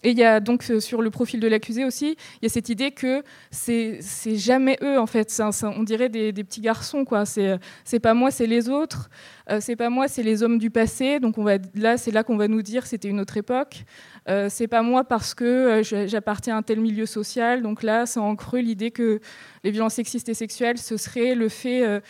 Et 0.03 0.11
il 0.11 0.19
y 0.19 0.25
a 0.25 0.41
donc 0.41 0.65
euh, 0.71 0.81
sur 0.81 1.03
le 1.03 1.11
profil 1.11 1.41
de 1.41 1.49
l'accusé 1.49 1.85
aussi, 1.85 2.17
il 2.41 2.45
y 2.45 2.47
a 2.47 2.49
cette 2.49 2.69
idée 2.69 2.93
que 2.93 3.23
c'est 3.51 4.01
jamais 4.37 4.79
eux 4.83 4.99
en 4.99 5.07
fait, 5.07 5.43
on 5.63 5.83
dirait 5.83 6.09
des, 6.09 6.33
petits 6.33 6.61
garçons 6.61 7.05
quoi. 7.05 7.25
C'est 7.27 8.01
pas 8.01 8.15
moi, 8.15 8.31
c'est 8.31 8.47
les 8.47 8.69
autres. 8.69 9.11
Euh, 9.51 9.59
c'est 9.61 9.77
pas 9.77 9.89
moi, 9.89 10.09
c'est 10.09 10.23
les 10.23 10.43
hommes 10.43 10.59
du 10.59 10.71
passé. 10.71 11.21
Donc 11.21 11.37
là, 11.75 11.97
c'est 11.97 12.11
là 12.11 12.23
qu'on 12.23 12.37
va 12.37 12.49
nous 12.49 12.63
dire 12.63 12.87
c'était 12.87 13.09
une 13.09 13.21
autre 13.21 13.37
époque. 13.37 13.85
Euh, 14.29 14.49
c'est 14.51 14.69
pas 14.69 14.83
moi 14.83 15.05
parce 15.05 15.35
que 15.35 15.45
euh, 15.45 16.07
j'appartiens 16.07 16.57
à 16.57 16.59
un 16.59 16.63
tel 16.63 16.81
milieu 16.81 17.07
social. 17.07 17.63
Donc 17.63 17.83
là, 17.83 18.07
c'est 18.07 18.21
en 18.21 18.37
creux 18.37 18.61
l'idée 18.61 18.91
que 18.91 19.21
les 19.65 19.71
violences 19.71 19.95
sexistes 19.95 20.29
et 20.29 20.35
sexuelles, 20.35 20.79
ce 20.79 20.97
serait 20.97 21.35
le 21.35 21.49
fait 21.49 22.01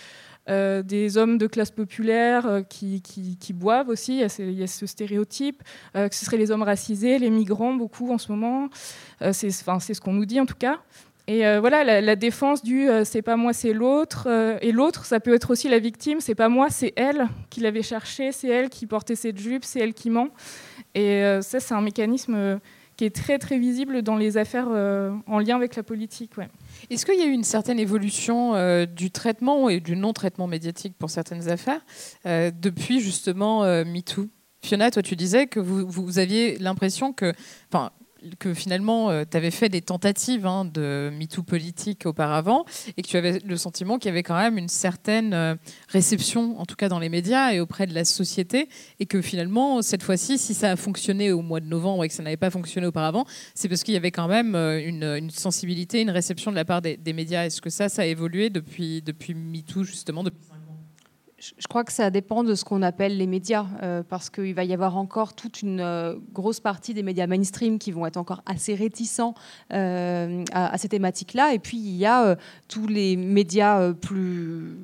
euh, 0.49 0.83
des 0.83 1.17
hommes 1.17 1.39
de 1.39 1.47
classe 1.47 1.71
populaire 1.71 2.63
qui, 2.69 3.03
boivent 3.55 3.89
aussi. 3.89 4.23
Il 4.39 4.53
y, 4.53 4.63
a 4.63 4.67
ce, 4.67 4.87
stéréotype. 4.87 5.63
que 5.95 6.15
ce 6.15 6.25
seraient 6.25 6.37
les 6.37 6.51
hommes 6.51 6.63
racisés, 6.63 7.19
les 7.19 7.31
migrants, 7.31 7.75
beaucoup 7.75 8.13
en 8.13 8.19
ce 8.19 8.33
moment. 8.33 8.69
c'est 9.33 9.51
ce 9.51 10.01
qu'on 10.01 10.13
nous 10.13 10.27
dit 10.27 10.41
en 10.41 10.47
tout 10.47 10.59
cas. 10.59 10.79
Et 11.27 11.41
voilà, 11.59 12.01
la, 12.01 12.17
défense 12.17 12.63
du 12.63 12.89
c'est 13.05 13.23
pas 13.23 13.37
moi, 13.37 13.53
c'est 13.53 13.73
l'autre. 13.73 14.29
et 14.63 14.73
l'autre, 14.73 15.05
ça 15.05 15.21
peut 15.21 15.35
être 15.35 15.51
aussi 15.51 15.69
la 15.69 15.79
victime. 15.79 16.21
C'est 16.21 16.35
pas 16.35 16.49
moi, 16.49 16.71
c'est 16.71 16.93
elle 16.97 17.29
qui 17.51 17.61
l'avait 17.61 17.83
cherché, 17.83 18.33
c'est 18.33 18.49
elle 18.49 18.71
qui 18.71 18.87
portait 18.87 19.17
cette 19.17 19.39
jupe, 19.39 19.65
c'est 19.65 19.81
elle 19.81 19.95
qui 19.95 20.11
ment. 20.11 20.29
Et 20.95 21.25
euh, 21.25 21.43
ça, 21.43 21.61
c'est 21.61 21.75
un 21.75 21.81
mécanisme 21.81 22.35
euh, 22.35 22.59
qui 22.97 23.05
est 23.05 23.15
très 23.15 23.39
très 23.39 23.59
visible 23.59 24.03
dans 24.03 24.17
les 24.17 24.37
affaires 24.37 24.69
euh, 24.71 25.13
en 25.27 25.39
lien 25.39 25.57
avec 25.57 25.77
la 25.77 25.83
politique. 25.83 26.33
Est-ce 26.91 27.05
qu'il 27.05 27.19
y 27.19 27.23
a 27.23 27.27
eu 27.27 27.33
une 27.33 27.45
certaine 27.45 27.79
évolution 27.79 28.55
du 28.87 29.11
traitement 29.11 29.69
et 29.69 29.81
du 29.81 29.97
non-traitement 29.97 30.47
médiatique 30.47 30.97
pour 30.99 31.11
certaines 31.11 31.49
affaires 31.49 31.85
depuis 32.25 33.01
justement 33.01 33.63
MeToo? 33.85 34.29
Fiona, 34.63 34.91
toi 34.91 35.03
tu 35.03 35.15
disais 35.17 35.47
que 35.47 35.61
vous, 35.61 36.19
aviez 36.19 36.59
l'impression 36.59 37.13
que, 37.13 37.33
que 38.39 38.55
finalement, 38.55 39.11
euh, 39.11 39.25
tu 39.31 39.37
avais 39.37 39.51
fait 39.51 39.69
des 39.69 39.83
tentatives 39.83 40.47
hein, 40.47 40.65
de 40.65 41.11
MeToo 41.13 41.43
politique 41.43 42.07
auparavant 42.07 42.65
et 42.97 43.03
que 43.03 43.09
tu 43.09 43.17
avais 43.17 43.39
le 43.45 43.57
sentiment 43.57 43.99
qu'il 43.99 44.09
y 44.09 44.13
avait 44.13 44.23
quand 44.23 44.37
même 44.37 44.59
une 44.59 44.69
certaine 44.69 45.35
euh, 45.35 45.55
réception, 45.89 46.59
en 46.59 46.67
tout 46.67 46.77
cas 46.77 46.89
dans 46.89 46.99
les 46.99 47.09
médias 47.09 47.53
et 47.53 47.61
auprès 47.61 47.87
de 47.87 47.95
la 47.95 48.05
société, 48.05 48.69
et 49.01 49.07
que 49.07 49.23
finalement, 49.23 49.83
cette 49.83 50.03
fois-ci, 50.03 50.39
si 50.39 50.55
ça 50.55 50.73
a 50.73 50.77
fonctionné 50.77 51.33
au 51.33 51.43
mois 51.43 51.61
de 51.61 51.67
novembre 51.67 52.05
et 52.05 52.09
que 52.09 52.15
ça 52.15 52.23
n'avait 52.23 52.37
pas 52.37 52.51
fonctionné 52.51 52.87
auparavant, 52.87 53.25
c'est 53.55 53.69
parce 53.69 53.83
qu'il 53.83 53.95
y 53.95 53.97
avait 53.97 54.11
quand 54.11 54.29
même 54.29 54.55
euh, 54.55 54.81
une, 54.85 55.31
sensibilité, 55.31 56.01
une 56.01 56.11
réception 56.11 56.51
de 56.51 56.57
la 56.57 56.65
part 56.65 56.83
des, 56.83 56.99
médias. 57.13 57.47
Est-ce 57.47 57.61
que 57.61 57.71
ça, 57.71 57.89
ça 57.89 58.03
a 58.03 58.07
évolué 58.07 58.51
depuis, 58.51 59.03
MeToo, 59.35 59.85
justement, 59.85 60.23
je 61.41 61.69
crois 61.69 61.85
que 61.85 61.93
ça 61.93 62.11
dépend 62.11 62.43
de 62.43 62.55
ce 62.57 62.65
qu'on 62.65 62.83
appelle 62.83 63.17
les 63.17 63.29
médias, 63.29 63.67
euh, 63.83 64.03
parce 64.03 64.29
qu'il 64.29 64.55
va 64.55 64.65
y 64.65 64.75
avoir 64.75 64.97
encore 64.97 65.35
toute 65.35 65.63
une 65.63 65.81
euh, 65.81 66.17
grosse 66.33 66.59
partie 66.59 66.95
des 66.95 67.05
médias 67.05 67.29
mainstream 67.29 67.79
qui 67.79 67.93
vont 67.93 68.07
être 68.07 68.17
encore 68.17 68.43
assez 68.45 68.75
réticents 68.75 69.35
euh, 69.73 70.43
à, 70.53 70.77
ces 70.79 70.89
thématiques-là. 70.89 71.55
Et 71.55 71.61
puis, 71.61 71.77
il 71.77 71.97
y 71.97 72.07
a 72.07 72.37
tous 72.67 72.89
les 72.89 73.17
médias 73.17 73.93
plus, 73.93 74.77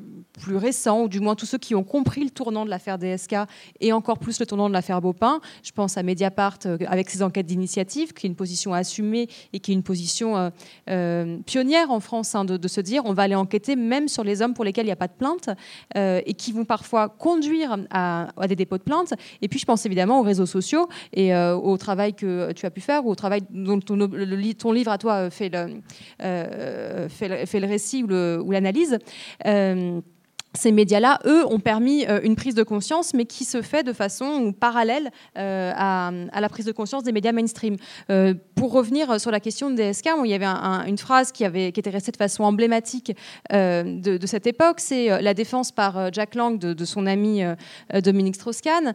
récents, 0.47 1.03
ou 1.03 1.09
du 1.09 1.21
moins 1.21 1.35
tous 1.35 1.47
ceux 1.47 1.59
qui 1.59 1.75
ont 1.75 1.83
compris 1.83 2.23
le 2.23 2.31
tournant 2.31 2.65
de 2.65 2.71
l'affaire 2.71 2.99
DSK 2.99 3.35
et 3.81 3.93
encore 3.93 4.19
plus 4.19 4.39
le 4.39 4.47
tournant 4.47 4.69
de 4.69 4.75
l'affaire 4.75 5.01
Beaupin. 5.01 5.41
Je 5.63 5.73
pense 5.73 5.97
à 5.97 6.03
Mediapart 6.03 6.59
avec 6.87 7.11
ses 7.11 7.23
enquêtes 7.23 7.47
d'initiative, 7.47 8.13
qui 8.13 8.27
est 8.27 8.31
une 8.31 8.37
position 8.37 8.75
assumée 8.75 9.29
et 9.53 9.61
qui 9.61 9.73
est 9.73 9.75
une 9.75 9.83
position 9.83 10.53
pionnière 10.87 11.91
en 11.91 12.01
France, 12.01 12.35
hein, 12.35 12.45
de, 12.45 12.57
de, 12.57 12.69
se 12.69 12.81
dire 12.81 13.03
on 13.05 13.13
va 13.13 13.25
aller 13.25 13.35
enquêter 13.35 13.77
même 13.77 14.09
sur 14.09 14.25
les 14.25 14.43
hommes 14.43 14.55
pour 14.55 14.65
lesquels 14.65 14.85
il 14.85 14.89
n'y 14.89 14.93
a 14.93 14.97
pas 14.97 15.09
de 15.09 15.13
plainte 15.13 15.51
et 15.95 16.35
qui 16.35 16.53
vont 16.55 16.65
parfois 16.65 17.09
conduire 17.09 17.77
à, 17.91 18.29
des 18.49 18.57
dépôts 18.57 18.79
de 18.79 18.83
plainte. 18.83 19.15
Et 19.43 19.49
puis, 19.49 19.59
je 19.59 19.65
pense 19.65 19.85
évidemment 19.87 20.21
aux 20.21 20.23
réseaux 20.23 20.47
sociaux 20.47 20.89
et 21.13 21.35
euh, 21.35 21.55
au 21.55 21.77
travail 21.77 22.15
que 22.15 22.53
tu 22.53 22.67
as 22.67 22.71
pu 22.71 22.81
faire, 22.81 23.05
ou 23.07 23.11
au 23.11 23.15
travail 23.15 23.43
dont 23.51 23.81
ton, 23.81 24.73
livre 24.73 24.91
à 24.91 24.99
toi 24.99 25.31
fait 25.31 25.49
le, 25.49 25.81
euh, 26.23 27.09
fait 27.09 27.29
le, 27.29 27.47
fait 27.47 27.61
le 27.61 27.67
récit 27.67 28.03
ou 28.05 28.51
l'analyse. 28.51 28.99
Euh, 29.47 30.01
ces 30.57 30.71
médias-là, 30.71 31.19
eux, 31.27 31.45
ont 31.47 31.59
permis 31.59 32.07
euh, 32.07 32.21
une 32.23 32.37
prise 32.37 32.55
de 32.55 32.63
conscience, 32.63 33.13
mais 33.13 33.25
qui 33.25 33.45
se 33.45 33.61
fait 33.61 33.83
de 33.83 33.93
façon 33.93 34.53
parallèle 34.53 35.11
euh, 35.37 35.73
à, 35.77 36.13
la 36.41 36.49
prise 36.49 36.65
de 36.65 36.73
conscience 36.73 37.03
des 37.03 37.13
médias 37.13 37.33
mainstream. 37.33 37.77
Euh, 38.11 38.35
pour 38.55 38.73
revenir 38.73 39.21
sur 39.21 39.31
la 39.31 39.41
question 39.41 39.71
de 39.71 39.75
DSK, 39.75 40.11
il 40.25 40.31
y 40.31 40.35
avait 40.35 40.47
une 40.47 40.99
phrase 40.99 41.33
qui, 41.33 41.45
avait, 41.45 41.73
qui 41.73 41.81
était 41.81 41.91
restée 41.91 42.13
de 42.13 42.17
façon 42.17 42.45
emblématique 42.45 43.17
de, 43.51 44.27
cette 44.27 44.47
époque, 44.47 44.81
c'est 44.81 45.21
la 45.21 45.35
défense 45.35 45.73
par 45.73 46.13
Jack 46.13 46.35
Lang 46.35 46.59
de, 46.59 46.85
son 46.85 47.07
ami 47.07 47.43
Dominique 47.93 48.37
Strauss-Kahn, 48.37 48.95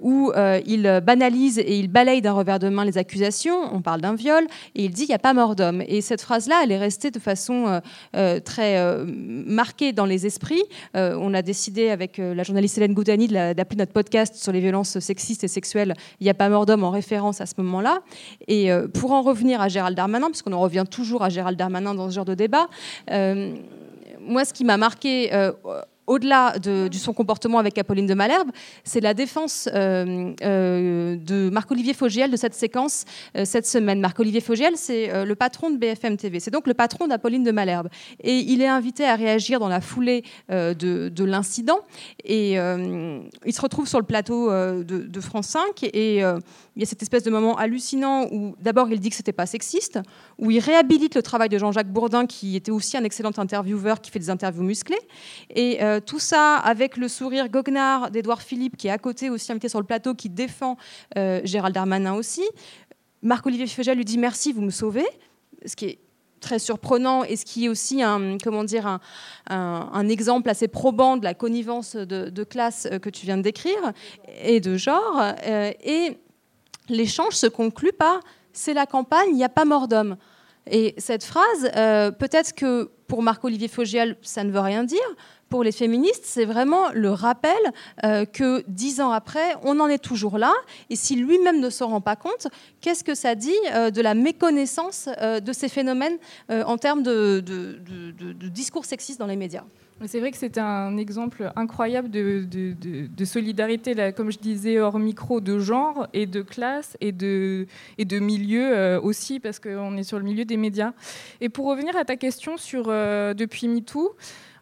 où 0.00 0.32
il 0.66 1.00
banalise 1.04 1.58
et 1.58 1.78
il 1.78 1.88
balaye 1.88 2.22
d'un 2.22 2.32
revers 2.32 2.58
de 2.58 2.68
main 2.68 2.84
les 2.84 2.96
accusations, 2.96 3.74
on 3.74 3.82
parle 3.82 4.00
d'un 4.00 4.14
viol, 4.14 4.46
et 4.74 4.84
il 4.84 4.90
dit 4.90 5.02
il 5.02 5.08
n'y 5.08 5.14
a 5.14 5.18
pas 5.18 5.34
mort 5.34 5.56
d'homme. 5.56 5.82
Et 5.86 6.00
cette 6.00 6.22
phrase-là, 6.22 6.60
elle 6.62 6.72
est 6.72 6.78
restée 6.78 7.10
de 7.10 7.18
façon 7.18 7.80
très 8.44 9.04
marquée 9.04 9.92
dans 9.92 10.06
les 10.06 10.26
esprits. 10.26 10.62
Euh, 10.96 11.16
on 11.20 11.34
a 11.34 11.42
décidé 11.42 11.90
avec 11.90 12.18
euh, 12.18 12.34
la 12.34 12.42
journaliste 12.42 12.78
Hélène 12.78 12.94
Goudani 12.94 13.28
d'appeler 13.28 13.76
notre 13.78 13.92
podcast 13.92 14.34
sur 14.34 14.52
les 14.52 14.60
violences 14.60 14.98
sexistes 14.98 15.44
et 15.44 15.48
sexuelles 15.48 15.94
Il 16.20 16.24
n'y 16.24 16.30
a 16.30 16.34
pas 16.34 16.48
mort 16.48 16.66
d'homme 16.66 16.84
en 16.84 16.90
référence 16.90 17.40
à 17.40 17.46
ce 17.46 17.54
moment-là. 17.58 18.00
Et 18.48 18.70
euh, 18.72 18.88
pour 18.88 19.12
en 19.12 19.22
revenir 19.22 19.60
à 19.60 19.68
Gérald 19.68 19.96
Darmanin, 19.96 20.28
puisqu'on 20.28 20.52
en 20.52 20.60
revient 20.60 20.84
toujours 20.90 21.22
à 21.22 21.28
Gérald 21.28 21.58
Darmanin 21.58 21.94
dans 21.94 22.10
ce 22.10 22.14
genre 22.14 22.24
de 22.24 22.34
débat, 22.34 22.68
moi, 24.20 24.44
ce 24.44 24.52
qui 24.52 24.64
m'a 24.64 24.76
marqué 24.76 25.30
au-delà 26.06 26.58
de, 26.58 26.88
son 26.92 27.12
comportement 27.12 27.58
avec 27.58 27.76
Apolline 27.78 28.06
de 28.06 28.14
Malherbe, 28.14 28.50
c'est 28.84 29.00
la 29.00 29.14
défense 29.14 29.68
euh, 29.74 30.32
euh, 30.42 31.16
de 31.16 31.50
Marc-Olivier 31.50 31.94
Fogiel 31.94 32.30
de 32.30 32.36
cette 32.36 32.54
séquence 32.54 33.04
euh, 33.36 33.44
cette 33.44 33.66
semaine. 33.66 34.00
Marc-Olivier 34.00 34.40
Fogiel, 34.40 34.74
c'est 34.76 35.24
le 35.24 35.34
patron 35.34 35.70
de 35.70 35.76
BFM 35.76 36.16
TV, 36.16 36.40
c'est 36.40 36.50
donc 36.50 36.66
le 36.66 36.74
patron 36.74 37.06
d'Apolline 37.06 37.42
de 37.42 37.50
Malherbe. 37.50 37.88
Et 38.20 38.38
il 38.38 38.62
est 38.62 38.66
invité 38.66 39.04
à 39.04 39.16
réagir 39.16 39.60
dans 39.60 39.68
la 39.68 39.80
foulée 39.80 40.24
de, 40.48 41.24
l'incident. 41.24 41.80
Et 42.24 42.52
il 42.52 43.52
se 43.52 43.60
retrouve 43.60 43.88
sur 43.88 43.98
le 43.98 44.06
plateau 44.06 44.50
de, 44.50 44.82
de 44.82 45.20
France 45.20 45.48
5 45.48 45.82
et 45.82 46.18
il 46.18 46.80
y 46.80 46.82
a 46.82 46.86
cette 46.86 47.02
espèce 47.02 47.22
de 47.22 47.30
moment 47.30 47.56
hallucinant 47.56 48.26
où 48.30 48.54
d'abord 48.60 48.88
il 48.90 49.00
dit 49.00 49.10
que 49.10 49.16
c'était 49.16 49.32
pas 49.32 49.46
sexiste, 49.46 49.98
où 50.38 50.50
il 50.50 50.60
réhabilite 50.60 51.14
le 51.14 51.22
travail 51.22 51.48
de 51.48 51.58
Jean-Jacques 51.58 51.90
Bourdin 51.90 52.26
qui 52.26 52.56
était 52.56 52.70
aussi 52.70 52.96
un 52.96 53.04
excellent 53.04 53.32
intervieweur 53.36 54.00
qui 54.00 54.10
fait 54.10 54.18
des 54.18 54.30
interviews 54.30 54.62
musclées. 54.62 54.98
Et 55.54 55.78
euh, 55.96 56.00
tout 56.00 56.18
ça 56.18 56.56
avec 56.56 56.96
le 56.96 57.08
sourire 57.08 57.48
goguenard 57.48 58.10
d'Edouard 58.10 58.42
Philippe 58.42 58.76
qui 58.76 58.88
est 58.88 58.90
à 58.90 58.98
côté 58.98 59.30
aussi 59.30 59.50
invité 59.52 59.68
sur 59.68 59.80
le 59.80 59.86
plateau 59.86 60.14
qui 60.14 60.28
défend 60.28 60.76
euh, 61.16 61.40
Gérald 61.44 61.74
Darmanin 61.74 62.14
aussi. 62.14 62.44
Marc-Olivier 63.22 63.66
Feugel 63.66 63.96
lui 63.96 64.04
dit 64.04 64.18
merci, 64.18 64.52
vous 64.52 64.60
me 64.60 64.70
sauvez, 64.70 65.06
ce 65.64 65.74
qui 65.74 65.86
est 65.86 65.98
très 66.40 66.58
surprenant 66.58 67.24
et 67.24 67.34
ce 67.36 67.44
qui 67.44 67.64
est 67.64 67.68
aussi 67.68 68.02
un, 68.02 68.38
comment 68.38 68.62
dire, 68.62 68.86
un, 68.86 69.00
un, 69.48 70.08
exemple 70.08 70.48
assez 70.50 70.68
probant 70.68 71.16
de 71.16 71.24
la 71.24 71.34
connivence 71.34 71.96
de, 71.96 72.44
classe 72.44 72.86
que 73.02 73.10
tu 73.10 73.26
viens 73.26 73.38
de 73.38 73.42
décrire 73.42 73.92
et 74.42 74.60
de 74.60 74.76
genre. 74.76 75.20
et 75.42 76.18
l'échange 76.88 77.32
se 77.32 77.46
conclut 77.46 77.92
par 77.92 78.20
c'est 78.52 78.74
la 78.74 78.86
campagne, 78.86 79.30
il 79.30 79.36
n'y 79.36 79.44
a 79.44 79.48
pas 79.48 79.64
mort 79.64 79.88
d'homme. 79.88 80.16
Et 80.70 80.94
cette 80.98 81.24
phrase, 81.24 81.70
peut-être 82.18 82.54
que 82.54 82.90
pour 83.06 83.22
Marc-Olivier 83.22 83.68
Fogiel, 83.68 84.16
ça 84.22 84.44
ne 84.44 84.50
veut 84.50 84.60
rien 84.60 84.84
dire 84.84 85.16
pour 85.48 85.62
les 85.62 85.72
féministes, 85.72 86.24
c'est 86.24 86.44
vraiment 86.44 86.90
le 86.92 87.10
rappel 87.10 87.52
euh, 88.04 88.24
que 88.24 88.64
dix 88.68 89.00
ans 89.00 89.12
après, 89.12 89.54
on 89.62 89.78
en 89.80 89.88
est 89.88 90.02
toujours 90.02 90.38
là. 90.38 90.52
Et 90.90 90.96
si 90.96 91.16
lui-même 91.16 91.60
ne 91.60 91.70
s'en 91.70 91.88
rend 91.88 92.00
pas 92.00 92.16
compte, 92.16 92.48
qu'est-ce 92.80 93.04
que 93.04 93.14
ça 93.14 93.34
dit 93.34 93.54
euh, 93.72 93.90
de 93.90 94.00
la 94.00 94.14
méconnaissance 94.14 95.08
euh, 95.20 95.40
de 95.40 95.52
ces 95.52 95.68
phénomènes 95.68 96.16
en 96.48 96.78
termes 96.78 97.02
de, 97.02 97.42
discours 98.48 98.84
sexistes 98.84 99.18
dans 99.18 99.26
les 99.26 99.36
médias? 99.36 99.64
C'est 100.04 100.20
vrai 100.20 100.30
que 100.30 100.36
c'est 100.36 100.58
un 100.58 100.98
exemple 100.98 101.50
incroyable 101.56 102.10
de, 102.10 103.24
solidarité, 103.24 104.12
comme 104.14 104.30
je 104.30 104.38
disais, 104.38 104.78
hors 104.78 104.98
micro, 104.98 105.40
de 105.40 105.58
genre 105.58 106.06
et 106.12 106.26
de 106.26 106.42
classe 106.42 106.98
et 107.00 107.12
de, 107.12 107.66
et 107.96 108.04
de 108.04 108.18
milieu 108.18 109.00
aussi, 109.02 109.40
parce 109.40 109.58
qu'on 109.58 109.96
est 109.96 110.02
sur 110.02 110.18
le 110.18 110.24
milieu 110.24 110.44
des 110.44 110.58
médias. 110.58 110.92
Et 111.40 111.48
pour 111.48 111.66
revenir 111.66 111.96
à 111.96 112.04
ta 112.04 112.16
question 112.16 112.58
sur 112.58 112.90
depuis 113.34 113.68
MeToo, 113.68 114.16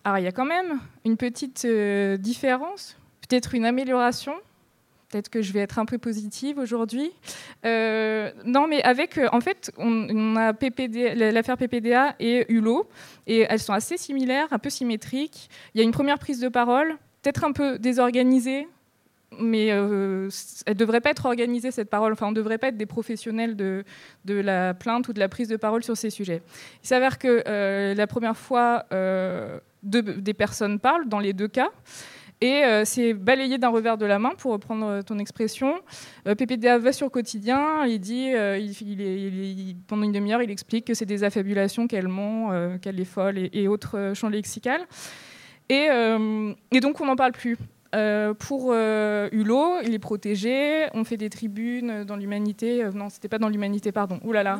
alors 0.04 0.18
il 0.18 0.24
y 0.24 0.28
a 0.28 0.32
quand 0.32 0.44
même 0.44 0.80
une 1.06 1.16
petite 1.16 1.64
euh, 1.64 2.18
différence, 2.18 2.96
peut-être 3.26 3.54
une 3.54 3.64
amélioration. 3.64 4.34
Peut-être 5.08 5.28
que 5.28 5.42
je 5.42 5.52
vais 5.52 5.60
être 5.60 5.78
un 5.78 5.84
peu 5.84 5.96
positive 5.96 6.58
aujourd'hui. 6.58 7.12
Euh, 7.64 8.32
non, 8.44 8.66
mais 8.66 8.82
avec, 8.82 9.16
euh, 9.16 9.28
en 9.30 9.40
fait, 9.40 9.70
on, 9.78 10.34
a 10.34 10.52
l'affaire 10.52 11.56
PPDA 11.56 12.16
et 12.18 12.52
Hulot, 12.52 12.88
et 13.28 13.46
elles 13.48 13.60
sont 13.60 13.72
assez 13.72 13.96
similaires, 13.96 14.48
un 14.50 14.58
peu 14.58 14.70
symétriques. 14.70 15.48
Il 15.72 15.78
y 15.78 15.80
a 15.82 15.84
une 15.84 15.92
première 15.92 16.18
prise 16.18 16.40
de 16.40 16.48
parole, 16.48 16.96
peut-être 17.22 17.44
un 17.44 17.52
peu 17.52 17.78
désorganisée, 17.78 18.66
mais 19.40 19.66
elle 19.66 19.80
ne 19.80 20.72
devrait 20.74 21.00
pas 21.00 21.10
être 21.10 21.26
organisée, 21.26 21.70
cette 21.70 21.90
parole. 21.90 22.12
Enfin, 22.12 22.26
on 22.26 22.30
ne 22.30 22.36
devrait 22.36 22.58
pas 22.58 22.68
être 22.68 22.76
des 22.76 22.86
professionnels 22.86 23.56
de, 23.56 23.84
la 24.26 24.74
plainte 24.74 25.08
ou 25.08 25.12
de 25.12 25.20
la 25.20 25.28
prise 25.28 25.48
de 25.48 25.56
parole 25.56 25.84
sur 25.84 25.96
ces 25.96 26.10
sujets. 26.10 26.42
Il 26.82 26.86
s'avère 26.86 27.18
que 27.18 27.42
la 27.94 28.06
première 28.06 28.36
fois, 28.36 28.86
des 29.82 30.34
personnes 30.34 30.78
parlent 30.78 31.08
dans 31.08 31.20
les 31.20 31.32
deux 31.32 31.48
cas. 31.48 31.70
Et 32.40 32.64
euh, 32.64 32.84
c'est 32.84 33.14
balayé 33.14 33.58
d'un 33.58 33.68
revers 33.68 33.96
de 33.96 34.06
la 34.06 34.18
main, 34.18 34.32
pour 34.36 34.52
reprendre 34.52 34.86
euh, 34.86 35.02
ton 35.02 35.18
expression. 35.18 35.80
Euh, 36.26 36.34
PPDA 36.34 36.78
va 36.78 36.92
sur 36.92 37.10
quotidien, 37.10 37.86
il 37.86 38.00
dit, 38.00 38.32
pendant 39.86 40.02
une 40.02 40.12
demi-heure, 40.12 40.42
il 40.42 40.50
explique 40.50 40.86
que 40.86 40.94
c'est 40.94 41.06
des 41.06 41.24
affabulations, 41.24 41.86
qu'elle 41.86 42.08
ment, 42.08 42.50
qu'elle 42.82 43.00
est 43.00 43.06
folle 43.06 43.38
et, 43.38 43.68
autres 43.68 44.12
champs 44.14 44.28
lexicales. 44.28 44.82
Et, 45.68 45.88
et, 46.72 46.80
donc 46.80 47.00
on 47.00 47.06
n'en 47.06 47.16
parle 47.16 47.32
plus. 47.32 47.56
Pour 48.38 48.72
Hulot, 48.72 49.80
il 49.84 49.94
est 49.94 49.98
protégé. 49.98 50.86
On 50.94 51.04
fait 51.04 51.16
des 51.16 51.30
tribunes 51.30 52.04
dans 52.04 52.16
l'humanité. 52.16 52.84
non, 52.94 53.08
c'était 53.10 53.28
pas 53.28 53.38
dans 53.38 53.48
l'humanité, 53.48 53.92
pardon. 53.92 54.20
Ouh 54.24 54.32
là 54.32 54.42
là. 54.42 54.58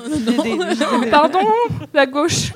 pardon, 1.11 1.41
la 1.93 2.07
gauche 2.07 2.53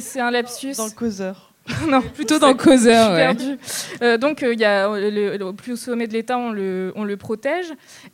c'est 0.00 0.20
un 0.20 0.30
lapsus. 0.30 0.76
Dans 0.76 0.86
le 0.86 0.92
causeur. 0.92 1.52
non, 1.88 2.00
plutôt 2.00 2.38
dans 2.38 2.48
le 2.48 2.54
causeur. 2.54 3.14
perdu. 3.14 3.58
Euh, 4.02 4.18
donc, 4.18 4.42
euh, 4.42 4.54
il 4.54 4.60
y 4.60 4.64
a 4.64 4.88
le, 4.88 5.52
plus 5.52 5.72
au 5.72 5.76
sommet 5.76 6.06
de 6.06 6.12
l'État, 6.12 6.38
on 6.38 6.52
le, 6.52 6.92
on 6.96 7.04
le 7.04 7.16
protège. 7.16 7.66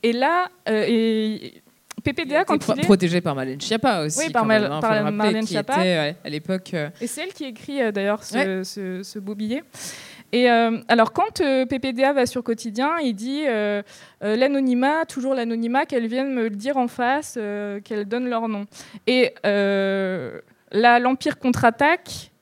Et 0.03 0.13
là, 0.13 0.51
euh, 0.69 0.85
et, 0.87 1.63
PPDA, 2.05 2.45
quand 2.45 2.69
il 2.69 2.81
est... 2.81 2.85
protégé 2.85 3.21
par 3.21 3.35
Marlène 3.35 3.61
Schiappa 3.61 4.03
aussi. 4.03 4.19
Oui, 4.19 4.31
par, 4.31 4.49
hein, 4.49 4.81
par 4.81 5.11
Marlène 5.11 5.47
Schiappa. 5.47 5.81
Était, 5.81 6.17
à 6.23 6.29
l'époque. 6.29 6.75
Et 7.01 7.07
c'est 7.07 7.23
elle 7.23 7.33
qui 7.33 7.45
écrit 7.45 7.93
d'ailleurs 7.93 8.23
ce, 8.23 8.63
ce, 9.03 9.19
beau 9.19 9.35
billet. 9.35 9.65
Et 10.33 10.49
alors, 10.49 11.13
quand 11.13 11.43
PPDA 11.69 12.13
va 12.13 12.27
sur 12.27 12.43
Quotidien, 12.43 12.99
il 12.99 13.15
dit 13.15 13.45
l'anonymat, 14.21 15.05
toujours 15.07 15.35
l'anonymat, 15.35 15.87
qu'elles 15.87 16.09
viennent 16.09 16.35
me 16.35 16.45
le 16.45 16.57
dire 16.57 16.77
en 16.77 16.89
face, 16.89 17.39
qu'elles 17.85 18.07
donnent 18.07 18.29
leur 18.29 18.49
nom. 18.49 18.67
Et 19.07 19.35
Là, 20.73 20.99
l'Empire 20.99 21.39
contre-attaque. 21.39 22.33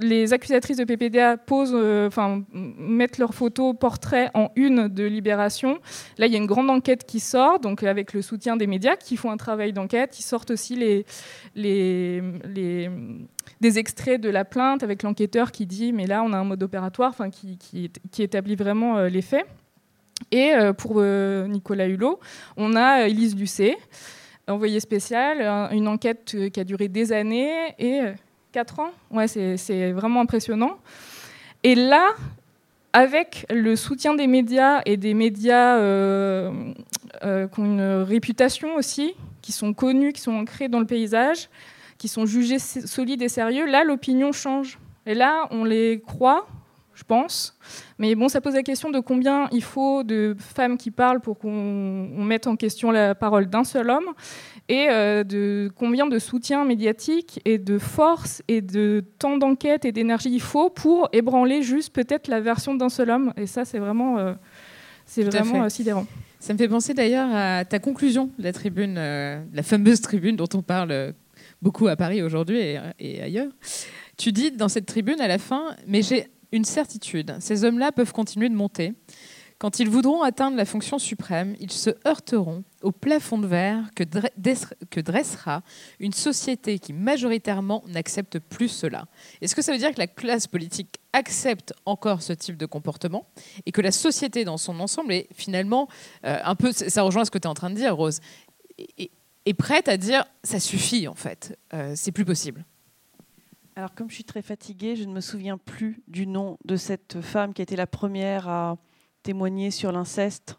Euh, 0.00 0.04
les 0.06 0.32
accusatrices 0.32 0.76
de 0.76 0.84
PPDA 0.84 1.36
posent, 1.36 1.74
euh, 1.74 2.08
mettent 2.52 3.18
leurs 3.18 3.34
photos, 3.34 3.74
portraits 3.78 4.30
en 4.34 4.50
une 4.56 4.88
de 4.88 5.04
Libération. 5.04 5.78
Là, 6.18 6.26
il 6.26 6.32
y 6.32 6.36
a 6.36 6.38
une 6.38 6.46
grande 6.46 6.70
enquête 6.70 7.04
qui 7.06 7.20
sort, 7.20 7.60
donc 7.60 7.82
avec 7.82 8.12
le 8.12 8.22
soutien 8.22 8.56
des 8.56 8.66
médias 8.66 8.96
qui 8.96 9.16
font 9.16 9.30
un 9.30 9.36
travail 9.36 9.72
d'enquête. 9.72 10.18
Ils 10.18 10.22
sortent 10.22 10.50
aussi 10.50 10.76
des 10.76 11.04
extraits 13.60 14.20
de 14.20 14.30
la 14.30 14.44
plainte 14.44 14.82
avec 14.82 15.02
l'enquêteur 15.02 15.52
qui 15.52 15.66
dit, 15.66 15.92
mais 15.92 16.06
là, 16.06 16.22
on 16.22 16.32
a 16.32 16.38
un 16.38 16.44
mode 16.44 16.62
opératoire, 16.62 17.14
qui, 17.30 17.90
établit 18.18 18.56
vraiment 18.56 18.98
euh, 18.98 19.08
les 19.08 19.22
faits. 19.22 19.46
Et 20.32 20.52
pour 20.76 21.00
Nicolas 21.00 21.86
Hulot, 21.86 22.18
on 22.56 22.74
a 22.74 23.06
Elise 23.06 23.36
Lucet 23.36 23.76
envoyé 24.48 24.80
spécial, 24.80 25.42
une 25.72 25.88
enquête 25.88 26.32
euh, 26.34 26.48
qui 26.48 26.60
a 26.60 26.64
duré 26.64 26.88
des 26.88 27.12
années 27.12 27.74
et 27.78 28.00
4 28.58 28.78
euh, 28.78 28.82
ans. 28.82 28.90
Ouais, 29.10 29.28
c'est 29.28 29.92
vraiment 29.92 30.20
impressionnant. 30.20 30.78
Et 31.62 31.74
là, 31.74 32.08
avec 32.92 33.46
le 33.50 33.76
soutien 33.76 34.14
des 34.14 34.26
médias 34.26 34.80
et 34.84 34.96
des 34.96 35.14
médias 35.14 35.76
euh, 35.76 36.50
qui 37.22 37.60
ont 37.60 37.64
une 37.64 38.02
réputation 38.02 38.74
aussi, 38.74 39.14
qui 39.42 39.52
sont 39.52 39.72
connus, 39.72 40.12
qui 40.12 40.20
sont 40.20 40.34
ancrés 40.34 40.68
dans 40.68 40.80
le 40.80 40.86
paysage, 40.86 41.48
qui 41.98 42.08
sont 42.08 42.26
jugés 42.26 42.58
solides 42.58 43.22
et 43.22 43.28
sérieux, 43.28 43.66
là, 43.66 43.84
l'opinion 43.84 44.32
change. 44.32 44.78
Et 45.06 45.14
là, 45.14 45.46
on 45.50 45.64
les 45.64 46.02
croit, 46.04 46.46
je 46.94 47.04
pense. 47.04 47.56
Mais 47.98 48.16
bon, 48.16 48.28
ça 48.28 48.40
pose 48.40 48.54
la 48.54 48.64
question 48.64 48.90
de 48.90 48.98
combien 48.98 49.48
il 49.52 49.62
faut 49.62 50.02
de 50.02 50.36
femmes 50.38 50.76
qui 50.76 50.90
parlent 50.90 51.20
pour 51.20 51.38
qu'on 51.38 52.24
mette 52.24 52.48
en 52.48 52.56
question 52.56 52.90
la 52.90 53.14
parole 53.14 53.46
d'un 53.46 53.64
seul 53.64 53.88
homme, 53.88 54.10
et 54.68 54.88
euh, 54.90 55.24
de 55.24 55.70
combien 55.74 56.06
de 56.06 56.18
soutien 56.18 56.64
médiatique 56.64 57.40
et 57.44 57.58
de 57.58 57.78
force 57.78 58.42
et 58.48 58.60
de 58.60 59.04
temps 59.18 59.38
d'enquête 59.38 59.84
et 59.84 59.92
d'énergie 59.92 60.30
il 60.30 60.40
faut 60.40 60.68
pour 60.68 61.08
ébranler 61.12 61.62
juste 61.62 61.92
peut-être 61.92 62.28
la 62.28 62.40
version 62.40 62.74
d'un 62.74 62.90
seul 62.90 63.10
homme. 63.10 63.32
Et 63.36 63.46
ça, 63.46 63.64
c'est 63.64 63.78
vraiment, 63.78 64.18
euh, 64.18 64.34
c'est 65.06 65.22
vraiment 65.22 65.64
euh, 65.64 65.68
sidérant. 65.68 66.06
Ça 66.38 66.52
me 66.52 66.58
fait 66.58 66.68
penser 66.68 66.94
d'ailleurs 66.94 67.28
à 67.32 67.64
ta 67.64 67.78
conclusion 67.78 68.30
de 68.38 68.44
la 68.44 68.52
tribune, 68.52 68.94
la 68.94 69.62
fameuse 69.62 70.00
tribune 70.00 70.36
dont 70.36 70.48
on 70.54 70.62
parle 70.62 71.14
beaucoup 71.60 71.88
à 71.88 71.96
Paris 71.96 72.22
aujourd'hui 72.22 72.58
et, 72.58 72.78
et 73.00 73.22
ailleurs. 73.22 73.50
Tu 74.16 74.30
dis 74.30 74.52
dans 74.52 74.68
cette 74.68 74.86
tribune 74.86 75.20
à 75.20 75.26
la 75.26 75.38
fin, 75.38 75.74
mais 75.88 76.02
j'ai 76.02 76.28
une 76.52 76.64
certitude, 76.64 77.34
ces 77.40 77.64
hommes-là 77.64 77.90
peuvent 77.90 78.12
continuer 78.12 78.48
de 78.48 78.54
monter. 78.54 78.92
Quand 79.58 79.80
ils 79.80 79.90
voudront 79.90 80.22
atteindre 80.22 80.56
la 80.56 80.64
fonction 80.64 81.00
suprême, 81.00 81.56
ils 81.58 81.72
se 81.72 81.90
heurteront 82.06 82.62
au 82.82 82.92
plafond 82.92 83.38
de 83.38 83.46
verre 83.48 83.90
que, 83.96 85.00
dressera 85.00 85.62
une 85.98 86.12
société 86.12 86.78
qui 86.78 86.92
majoritairement 86.92 87.82
n'accepte 87.88 88.38
plus 88.38 88.68
cela. 88.68 89.06
Est-ce 89.40 89.56
que 89.56 89.62
ça 89.62 89.72
veut 89.72 89.78
dire 89.78 89.92
que 89.92 89.98
la 89.98 90.06
classe 90.06 90.46
politique 90.46 91.00
accepte 91.12 91.74
encore 91.86 92.22
ce 92.22 92.32
type 92.32 92.56
de 92.56 92.66
comportement 92.66 93.26
et 93.66 93.72
que 93.72 93.80
la 93.80 93.90
société 93.90 94.44
dans 94.44 94.58
son 94.58 94.78
ensemble 94.78 95.12
est 95.12 95.26
finalement 95.34 95.88
euh, 96.24 96.38
un 96.44 96.54
peu, 96.54 96.70
ça 96.70 97.02
rejoint 97.02 97.24
ce 97.24 97.32
que 97.32 97.38
tu 97.38 97.48
es 97.48 97.50
en 97.50 97.54
train 97.54 97.70
de 97.70 97.74
dire, 97.74 97.96
Rose, 97.96 98.20
est, 98.96 99.54
prête 99.54 99.88
à 99.88 99.96
dire 99.96 100.24
ça 100.44 100.60
suffit 100.60 101.08
en 101.08 101.14
fait, 101.14 101.58
euh, 101.74 101.94
c'est 101.96 102.12
plus 102.12 102.24
possible? 102.24 102.64
Alors, 103.74 103.94
comme 103.94 104.10
je 104.10 104.16
suis 104.16 104.24
très 104.24 104.42
fatiguée, 104.42 104.96
je 104.96 105.04
ne 105.04 105.12
me 105.12 105.20
souviens 105.20 105.56
plus 105.56 106.02
du 106.08 106.26
nom 106.26 106.58
de 106.64 106.76
cette 106.76 107.20
femme 107.20 107.54
qui 107.54 107.62
a 107.62 107.64
été 107.64 107.76
la 107.76 107.86
première 107.86 108.48
à 108.48 108.76
témoigner 109.28 109.70
sur 109.70 109.92
l'inceste 109.92 110.58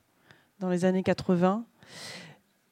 dans 0.59 0.69
les 0.69 0.85
années 0.85 1.01
80 1.01 1.65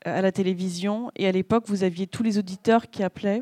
euh, 0.06 0.20
à 0.20 0.22
la 0.22 0.32
télévision. 0.32 1.10
Et 1.16 1.26
à 1.26 1.32
l'époque, 1.32 1.64
vous 1.66 1.84
aviez 1.84 2.06
tous 2.06 2.22
les 2.22 2.38
auditeurs 2.38 2.91
qui 2.91 3.02
appelaient 3.02 3.41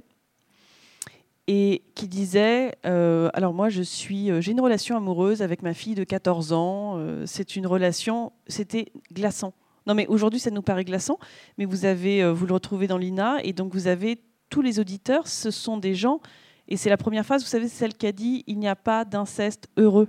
et 1.48 1.84
qui 1.96 2.08
disaient 2.08 2.72
euh, 2.86 3.30
Alors, 3.34 3.54
moi, 3.54 3.68
je 3.68 3.82
suis, 3.82 4.32
euh, 4.32 4.40
j'ai 4.40 4.54
une 4.54 4.62
relation 4.62 4.96
amoureuse 4.96 5.42
avec 5.42 5.64
ma 5.64 5.74
fille 5.74 5.96
de 5.96 6.06
14 6.06 6.54
ans. 6.54 6.98
c'est 7.26 7.58
une 7.58 7.68
relation, 7.68 8.32
c'était 8.48 8.94
glaçant. 9.12 9.54
Non, 9.86 9.94
mais 9.94 10.08
aujourd'hui, 10.08 10.40
ça 10.40 10.50
nous 10.50 10.62
paraît 10.62 10.86
glaçant, 10.86 11.20
mais 11.58 11.66
vous 11.66 11.84
avez, 11.84 12.32
vous 12.32 12.48
le 12.48 12.54
retrouvez 12.54 12.88
dans 12.88 12.98
l'INA, 12.98 13.44
et 13.44 13.52
donc 13.52 13.74
vous 13.74 13.88
avez 13.88 14.24
tous 14.50 14.62
les 14.62 14.80
auditeurs, 14.80 15.28
ce 15.28 15.52
sont 15.52 15.78
des 15.78 15.94
gens 15.94 16.22
et 16.70 16.78
c'est 16.78 16.90
la 16.90 16.98
première 16.98 17.26
phrase, 17.26 17.44
vous 17.44 17.50
savez, 17.50 17.68
c'est 17.68 17.80
celle 17.80 17.94
qui 17.94 18.08
a 18.08 18.14
dit 18.14 18.46
il 18.48 18.60
n'y 18.60 18.70
a 18.70 18.78
pas 18.78 19.04
d'inceste 19.04 19.68
heureux. 19.76 20.08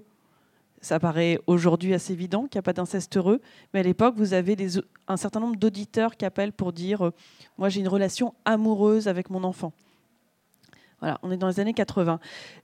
Ça 0.81 1.01
paraît 1.01 1.39
aujourd'hui 1.47 1.95
assez 1.95 2.13
évident 2.13 2.43
qu'il 2.43 2.59
n'y 2.59 2.61
a 2.61 2.63
pas 2.63 2.73
d'inceste 2.73 3.17
heureux, 3.17 3.41
mais 3.73 3.81
à 3.81 3.83
l'époque, 3.83 4.15
vous 4.17 4.35
avez 4.35 4.57
un 5.09 5.17
certain 5.17 5.41
nombre 5.41 5.57
d'auditeurs 5.57 6.17
qui 6.17 6.25
appellent 6.25 6.53
pour 6.53 6.73
dire 6.73 7.07
euh, 7.07 7.11
Moi, 7.59 7.69
j'ai 7.69 7.81
une 7.81 7.89
relation 7.89 8.35
amoureuse 8.45 9.09
avec 9.09 9.31
mon 9.31 9.43
enfant. 9.45 9.73
Voilà, 11.01 11.19
on 11.23 11.31
est 11.31 11.37
dans 11.37 11.49
les 11.49 11.61
années 11.61 11.75
80. 11.75 12.21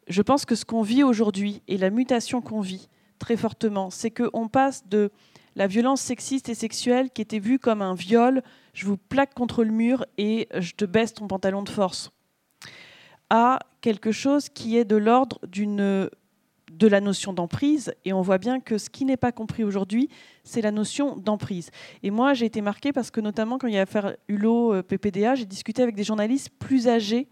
Je 0.09 0.23
pense 0.23 0.45
que 0.45 0.55
ce 0.55 0.65
qu'on 0.65 0.83
vit 0.83 1.03
aujourd'hui 1.03 1.63
et 1.69 1.77
la 1.77 1.91
mutation 1.91 2.41
qu'on 2.41 2.61
vit 2.61 2.89
très 3.19 3.37
fortement, 3.37 3.91
c'est 3.91 4.11
qu'on 4.11 4.49
passe 4.49 4.87
de 4.89 5.11
la 5.55 5.67
violence 5.67 6.01
sexiste 6.01 6.49
et 6.49 6.55
sexuelle 6.55 7.11
qui 7.11 7.23
était 7.23 7.39
vue 7.39 7.59
comme 7.59 7.83
un 7.83 7.95
viol 7.95 8.43
je 8.73 8.87
vous 8.87 8.97
plaque 8.97 9.35
contre 9.35 9.65
le 9.65 9.71
mur 9.71 10.07
et 10.19 10.49
je 10.59 10.73
te 10.73 10.85
baisse 10.85 11.15
ton 11.15 11.29
pantalon 11.29 11.63
de 11.63 11.69
force, 11.69 12.11
à 13.31 13.59
quelque 13.81 14.13
chose 14.13 14.49
qui 14.49 14.77
est 14.77 14.85
de 14.85 14.97
l'ordre 14.97 15.39
d'une 15.47 16.09
de 16.83 16.89
la 16.89 17.01
notion 17.01 17.33
d'emprise, 17.33 17.95
et 18.05 18.13
on 18.13 18.23
voit 18.23 18.39
bien 18.39 18.59
que 18.59 18.77
ce 18.77 18.91
qui 18.91 19.05
n'est 19.05 19.17
pas 19.17 19.31
compris 19.31 19.63
aujourd'hui, 19.63 20.09
c'est 20.43 20.61
la 20.61 20.73
notion 20.73 21.17
d'emprise. 21.17 21.71
Et 22.03 22.11
moi, 22.11 22.35
j'ai 22.35 22.47
été 22.47 22.61
marquée 22.61 22.93
parce 22.93 23.13
que 23.13 23.21
notamment 23.21 23.57
quand 23.57 23.69
il 23.69 23.75
y 23.75 23.77
a 23.77 23.81
l'affaire 23.81 24.17
Hulot 24.27 24.83
PPDA, 24.83 25.37
j'ai 25.37 25.45
discuté 25.45 25.83
avec 25.83 25.95
des 25.95 26.03
journalistes 26.03 26.51
plus 26.59 26.89
âgés 26.89 27.29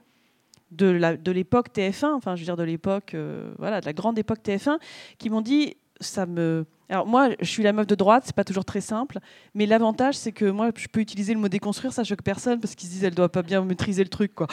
de 0.71 1.31
l'époque 1.33 1.71
TF1, 1.75 2.13
enfin 2.13 2.37
je 2.37 2.43
veux 2.43 2.45
dire 2.45 2.57
de 2.57 2.63
l'époque, 2.63 3.15
euh, 3.15 3.53
voilà, 3.59 3.81
de 3.81 3.87
la 3.87 3.93
grande 3.93 4.19
époque 4.21 4.39
TF1, 4.45 4.79
qui 5.19 5.29
m'ont 5.29 5.41
dit 5.41 5.77
ça 6.01 6.27
me. 6.27 6.67
Alors 6.89 7.07
moi, 7.07 7.29
je 7.41 7.47
suis 7.47 7.63
la 7.63 7.73
meuf 7.73 7.87
de 7.87 7.95
droite, 7.95 8.25
c'est 8.27 8.35
pas 8.35 8.45
toujours 8.45 8.65
très 8.65 8.81
simple, 8.81 9.19
mais 9.55 9.67
l'avantage 9.67 10.17
c'est 10.17 10.33
que 10.33 10.45
moi, 10.45 10.71
je 10.77 10.89
peux 10.89 11.01
utiliser 11.01 11.35
le 11.35 11.41
mot 11.41 11.49
déconstruire, 11.49 11.93
ça 11.93 12.03
choque 12.03 12.23
personne 12.23 12.59
parce 12.59 12.75
qu'ils 12.75 12.89
se 12.89 12.95
disent 12.95 13.05
elle 13.05 13.15
doit 13.15 13.29
pas 13.29 13.43
bien 13.43 13.65
maîtriser 13.65 14.03
le 14.03 14.09
truc, 14.11 14.35
quoi. 14.35 14.49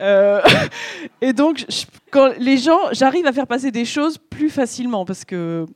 Euh, 0.00 0.40
et 1.20 1.32
donc, 1.32 1.64
quand 2.10 2.32
les 2.38 2.58
gens, 2.58 2.78
j'arrive 2.92 3.26
à 3.26 3.32
faire 3.32 3.46
passer 3.46 3.70
des 3.70 3.84
choses 3.84 4.18
plus 4.18 4.50
facilement 4.50 5.04
parce 5.04 5.24
que. 5.24 5.66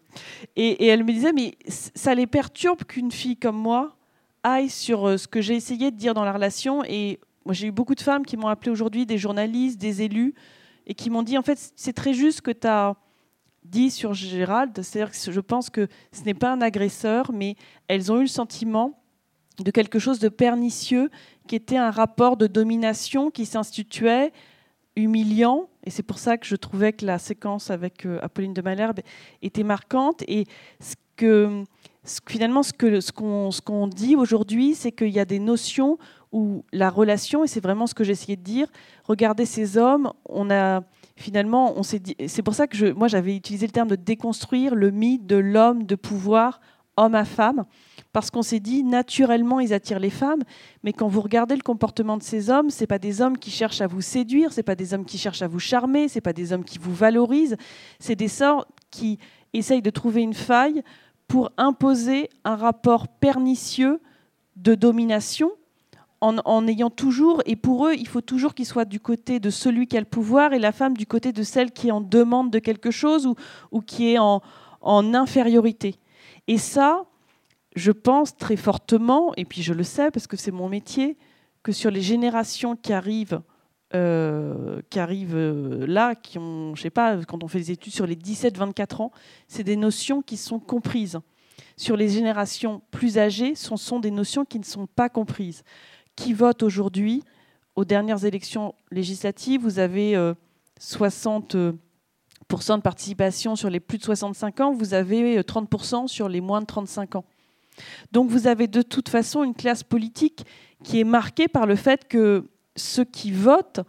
Et, 0.57 0.85
et 0.85 0.87
elle 0.89 1.05
me 1.05 1.13
disait 1.13 1.33
mais 1.33 1.55
ça 1.69 2.15
les 2.15 2.27
perturbe 2.27 2.83
qu'une 2.85 3.13
fille 3.13 3.37
comme 3.37 3.57
moi 3.57 3.97
aille 4.43 4.71
sur 4.71 5.07
euh, 5.07 5.17
ce 5.17 5.29
que 5.29 5.41
j'ai 5.41 5.55
essayé 5.55 5.91
de 5.91 5.97
dire 5.97 6.15
dans 6.15 6.25
la 6.25 6.33
relation 6.33 6.83
et 6.85 7.21
moi, 7.45 7.55
j'ai 7.55 7.69
eu 7.69 7.73
beaucoup 7.73 7.95
de 7.95 8.01
femmes 8.01 8.25
qui 8.25 8.37
m'ont 8.37 8.49
appelé 8.49 8.71
aujourd'hui, 8.71 9.07
des 9.07 9.19
journalistes, 9.19 9.81
des 9.81 10.03
élus, 10.03 10.35
et 10.87 10.95
qui 10.95 11.11
m'ont 11.11 11.23
dit 11.23 11.39
en 11.39 11.43
fait, 11.43 11.73
c'est 11.75 11.93
très 11.93 12.13
juste 12.13 12.43
que 12.43 12.51
tu 12.51 12.67
as 12.67 12.95
dit 13.65 13.91
sur 13.91 14.15
Gérald, 14.15 14.73
c'est-à-dire 14.83 15.13
que 15.13 15.33
je 15.33 15.41
pense 15.41 15.71
que 15.71 15.89
ce 16.13 16.23
n'est 16.23 16.35
pas 16.35 16.53
un 16.53 16.61
agresseur, 16.61 17.31
mais 17.33 17.57
elles 17.89 18.11
ont 18.11 18.19
eu 18.19 18.23
le 18.23 18.27
sentiment 18.27 19.01
de 19.59 19.71
quelque 19.71 19.99
chose 19.99 20.19
de 20.19 20.29
pernicieux, 20.29 21.11
qui 21.47 21.57
était 21.57 21.77
un 21.77 21.91
rapport 21.91 22.37
de 22.37 22.47
domination 22.47 23.31
qui 23.31 23.45
s'instituait, 23.47 24.33
humiliant, 24.97 25.69
et 25.85 25.91
c'est 25.91 26.03
pour 26.03 26.19
ça 26.19 26.37
que 26.37 26.47
je 26.47 26.57
trouvais 26.57 26.93
que 26.93 27.07
la 27.07 27.19
séquence 27.19 27.71
avec 27.71 28.05
euh, 28.07 28.19
Apolline 28.23 28.55
de 28.55 28.63
Malherbe 28.63 29.01
était 29.43 29.63
marquante, 29.63 30.23
et 30.27 30.47
ce 30.81 30.95
que, 31.17 31.65
finalement, 32.27 32.63
ce 32.63 32.73
qu'on 32.73 33.51
ce 33.51 33.57
ce 33.57 33.61
qu'on 33.61 33.87
dit 33.87 34.17
aujourd'hui, 34.17 34.75
c'est 34.75 34.93
qu'il 34.93 35.11
y 35.11 35.21
a 35.21 35.25
des 35.25 35.39
notions 35.39 35.99
où 36.33 36.65
la 36.73 36.91
relation, 36.91 37.45
et 37.45 37.47
c'est 37.47 37.63
vraiment 37.63 37.87
ce 37.87 37.95
que 37.95 38.05
j'essayais 38.05 38.37
de 38.37 38.43
dire, 38.43 38.69
regardez 39.05 39.47
ces 39.47 39.77
hommes, 39.77 40.13
on 40.27 40.51
a 40.51 40.83
finalement, 41.21 41.75
c'est 41.83 42.43
pour 42.43 42.55
ça 42.55 42.67
que 42.67 42.93
moi 42.93 43.09
j'avais 43.09 43.37
utilisé 43.37 43.67
le 43.67 43.73
terme 43.73 43.89
de 43.89 43.97
déconstruire 43.97 44.75
le 44.75 44.91
mythe 44.91 45.27
de 45.27 45.37
l'homme 45.37 45.85
de 45.85 45.95
pouvoir, 45.95 46.61
homme 46.97 47.15
à 47.15 47.25
femme, 47.25 47.65
parce 48.13 48.31
qu'on 48.31 48.43
s'est 48.43 48.61
dit 48.61 48.83
naturellement 48.83 49.61
ils 49.61 49.73
attirent 49.73 50.01
les 50.01 50.11
femmes, 50.11 50.43
mais 50.83 50.93
quand 50.93 51.09
vous 51.09 51.21
regardez 51.21 51.55
le 51.55 51.63
comportement 51.63 52.17
de 52.17 52.23
ces 52.23 52.51
hommes, 52.51 52.71
c'est 52.71 52.87
pas 52.87 52.99
des 52.99 53.21
hommes 53.21 53.39
qui 53.39 53.51
cherchent 53.51 53.81
à 53.81 53.87
vous 53.87 54.01
séduire, 54.01 54.53
c'est 54.53 54.63
pas 54.63 54.75
des 54.75 54.95
hommes 54.95 55.05
qui 55.05 55.19
cherchent 55.19 55.43
à 55.43 55.49
vous 55.49 55.61
charmer, 55.61 56.09
c'est 56.09 56.21
pas 56.21 56.33
des 56.33 56.53
hommes 56.53 56.65
qui 56.65 56.79
vous 56.79 56.95
valorisent, 56.95 57.57
c'est 57.99 58.17
des 58.17 58.29
sorts 58.29 58.67
qui 58.91 59.19
essayent 59.53 59.83
de 59.83 59.91
trouver 59.91 60.23
une 60.23 60.35
faille 60.35 60.83
pour 61.29 61.53
imposer 61.57 62.29
un 62.45 62.57
rapport 62.57 63.09
pernicieux 63.09 64.01
de 64.57 64.75
domination 64.75 65.51
en, 66.21 66.67
ayant 66.69 66.91
toujours, 66.91 67.43
et 67.47 67.57
pour 67.57 67.87
eux, 67.87 67.95
il 67.95 68.07
faut 68.07 68.21
toujours 68.21 68.55
qu'ils 68.55 68.67
soient 68.67 68.85
du 68.85 69.01
côté 69.01 69.41
de 69.41 69.49
celui 69.49 69.87
qui 69.87 69.97
a 69.97 70.01
le 70.01 70.07
pouvoir 70.07 70.53
et 70.53 70.59
la 70.59 70.73
femme 70.73 70.97
du 70.97 71.07
côté 71.07 71.33
de 71.33 71.43
celle 71.43 71.73
qui 71.73 71.89
est 71.89 71.93
en 71.93 72.03
demande 72.03 72.51
de 72.51 72.59
quelque 72.59 72.91
chose 72.91 73.27
ou, 73.27 73.37
ou 73.71 73.81
qui 73.81 74.13
est 74.13 74.19
en, 74.19 74.43
infériorité. 74.83 75.97
Et 76.47 76.59
ça, 76.59 77.05
je 77.75 77.93
pense 77.93 78.37
très 78.37 78.57
fortement, 78.57 79.33
et 79.37 79.45
puis 79.45 79.63
je 79.63 79.73
le 79.73 79.83
sais 79.83 80.11
parce 80.11 80.27
que 80.27 80.37
c'est 80.37 80.51
mon 80.51 80.69
métier, 80.69 81.17
que 81.63 81.73
sur 81.73 81.91
les 81.91 82.03
générations 82.03 82.77
qui 82.77 82.93
arrivent, 82.93 83.41
euh, 83.95 84.81
qui 84.91 84.99
arrivent 84.99 85.37
euh, 85.37 85.87
là, 85.87 86.15
qui 86.15 86.39
ont, 86.39 86.75
je 86.75 86.83
sais 86.83 86.91
pas, 86.91 87.17
quand 87.25 87.43
on 87.43 87.49
fait 87.49 87.59
des 87.59 87.71
études 87.73 87.93
sur 87.95 88.07
les 88.07 88.17
17-24 88.17 89.03
ans, 89.03 89.13
c'est 89.49 89.65
des 89.65 89.77
notions 89.77 90.23
qui 90.23 90.37
sont 90.37 90.59
comprises. 90.59 91.19
Sur 91.77 91.97
les 91.97 92.09
générations 92.09 92.83
plus 92.91 93.17
âgées, 93.17 93.55
ce 93.55 93.75
sont 93.77 94.01
des 94.01 94.11
notions 94.11 94.45
qui 94.45 94.59
ne 94.59 94.65
sont 94.65 94.87
pas 94.87 95.09
comprises 95.09 95.63
qui 96.17 96.33
vote 96.33 96.63
aujourd'hui 96.63 97.23
aux 97.77 97.85
dernières 97.85 98.25
élections 98.25 98.75
législatives. 98.91 99.63
Vous 99.63 99.79
avez 99.79 100.15
60% 100.81 101.55
euh, 101.57 101.73
de 102.77 102.81
participation 102.81 103.57
sur 103.57 103.71
les 103.71 103.81
plus 103.81 103.99
de 103.99 104.05
65 104.05 104.61
ans, 104.61 104.73
vous 104.73 104.95
avez 104.95 105.41
30% 105.41 106.05
euh, 106.05 106.07
sur 106.07 106.29
les 106.29 106.41
moins 106.41 106.61
de 106.61 106.67
35 106.67 107.17
ans. 107.17 107.25
Donc 108.13 108.29
vous 108.31 108.47
avez 108.47 108.67
de 108.67 108.83
toute 108.83 109.09
façon 109.09 109.45
une 109.45 109.55
classe 109.55 109.83
politique 109.83 110.45
qui 110.83 111.01
est 111.01 111.05
marquée 111.05 111.49
par 111.49 111.67
le 111.67 111.77
fait 111.77 112.07
que 112.09 112.49
ceux 112.77 113.05
qui 113.05 113.31
votent 113.33 113.81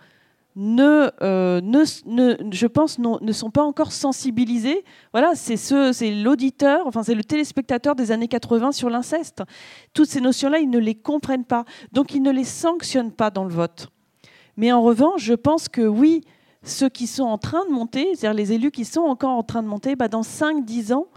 ne, 0.55 1.09
euh, 1.21 1.61
ne, 1.61 2.35
je 2.51 2.67
pense, 2.67 2.99
ne 2.99 3.31
sont 3.31 3.51
pas 3.51 3.63
encore 3.63 3.91
sensibilisés. 3.91 4.83
Voilà, 5.13 5.33
c'est 5.35 5.57
ce, 5.57 5.93
c'est 5.93 6.11
l'auditeur, 6.11 6.85
enfin 6.87 7.03
c'est 7.03 7.15
le 7.15 7.23
téléspectateur 7.23 7.95
des 7.95 8.11
années 8.11 8.27
80 8.27 8.71
sur 8.73 8.89
l'inceste. 8.89 9.43
Toutes 9.93 10.09
ces 10.09 10.21
notions-là, 10.21 10.59
ils 10.59 10.69
ne 10.69 10.79
les 10.79 10.95
comprennent 10.95 11.45
pas, 11.45 11.65
donc 11.91 12.13
ils 12.13 12.21
ne 12.21 12.31
les 12.31 12.43
sanctionnent 12.43 13.13
pas 13.13 13.29
dans 13.29 13.43
le 13.43 13.53
vote. 13.53 13.87
Mais 14.57 14.71
en 14.71 14.81
revanche, 14.81 15.23
je 15.23 15.33
pense 15.33 15.69
que 15.69 15.81
oui, 15.81 16.21
ceux 16.63 16.89
qui 16.89 17.07
sont 17.07 17.23
en 17.23 17.37
train 17.37 17.65
de 17.65 17.71
monter, 17.71 18.07
c'est-à-dire 18.15 18.33
les 18.33 18.51
élus 18.53 18.71
qui 18.71 18.85
sont 18.85 19.01
encore 19.01 19.31
en 19.31 19.43
train 19.43 19.63
de 19.63 19.67
monter, 19.67 19.95
bah 19.95 20.09
dans 20.09 20.21
5-10 20.21 20.93
ans, 20.93 21.07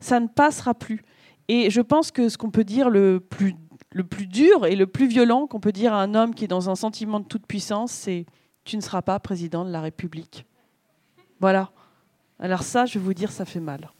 ça 0.00 0.20
ne 0.20 0.28
passera 0.28 0.74
plus. 0.74 1.02
Et 1.48 1.70
je 1.70 1.80
pense 1.80 2.10
que 2.10 2.28
ce 2.28 2.38
qu'on 2.38 2.50
peut 2.50 2.64
dire 2.64 2.90
le 2.90 3.20
plus, 3.20 3.54
le 3.90 4.04
plus 4.04 4.26
dur 4.26 4.66
et 4.66 4.76
le 4.76 4.86
plus 4.86 5.06
violent 5.06 5.46
qu'on 5.46 5.60
peut 5.60 5.72
dire 5.72 5.92
à 5.92 6.02
un 6.02 6.14
homme 6.14 6.34
qui 6.34 6.44
est 6.44 6.48
dans 6.48 6.70
un 6.70 6.76
sentiment 6.76 7.20
de 7.20 7.24
toute 7.24 7.46
puissance, 7.46 7.90
c'est 7.90 8.26
tu 8.68 8.76
ne 8.76 8.82
seras 8.82 9.00
pas 9.00 9.18
président 9.18 9.64
de 9.64 9.70
la 9.70 9.80
République. 9.80 10.44
Voilà. 11.40 11.70
Alors 12.38 12.62
ça, 12.62 12.84
je 12.84 12.98
vais 12.98 13.04
vous 13.04 13.14
dire, 13.14 13.32
ça 13.32 13.46
fait 13.46 13.60
mal. 13.60 13.90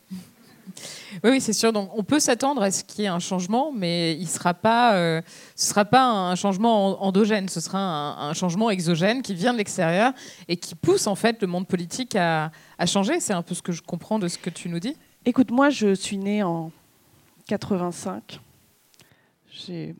Oui, 1.24 1.30
oui 1.30 1.40
c'est 1.40 1.54
sûr. 1.54 1.72
Donc, 1.72 1.90
on 1.96 2.04
peut 2.04 2.20
s'attendre 2.20 2.62
à 2.62 2.70
ce 2.70 2.84
qu'il 2.84 3.00
y 3.00 3.04
ait 3.06 3.08
un 3.08 3.18
changement, 3.18 3.72
mais 3.72 4.14
il 4.16 4.28
sera 4.28 4.52
pas, 4.52 4.94
euh, 4.94 5.22
ce 5.56 5.64
ne 5.64 5.68
sera 5.70 5.84
pas 5.86 6.04
un 6.04 6.34
changement 6.34 7.02
endogène. 7.02 7.48
Ce 7.48 7.60
sera 7.60 7.78
un, 8.28 8.34
changement 8.34 8.68
exogène 8.68 9.22
qui 9.22 9.34
vient 9.34 9.54
de 9.54 9.58
l'extérieur 9.58 10.12
et 10.48 10.58
qui 10.58 10.74
pousse 10.74 11.06
en 11.06 11.14
fait 11.14 11.40
le 11.40 11.48
monde 11.48 11.66
politique 11.66 12.14
à, 12.14 12.52
à 12.76 12.84
changer. 12.84 13.20
C'est 13.20 13.32
un 13.32 13.42
peu 13.42 13.54
ce 13.54 13.62
que 13.62 13.72
je 13.72 13.80
comprends 13.80 14.18
de 14.18 14.28
ce 14.28 14.36
que 14.36 14.50
tu 14.50 14.68
nous 14.68 14.80
dis. 14.80 14.96
Écoute, 15.24 15.50
moi, 15.50 15.70
je 15.70 15.94
suis 15.94 16.18
née 16.18 16.42
en 16.42 16.70
85. 17.46 18.38
J'ai 19.50 19.96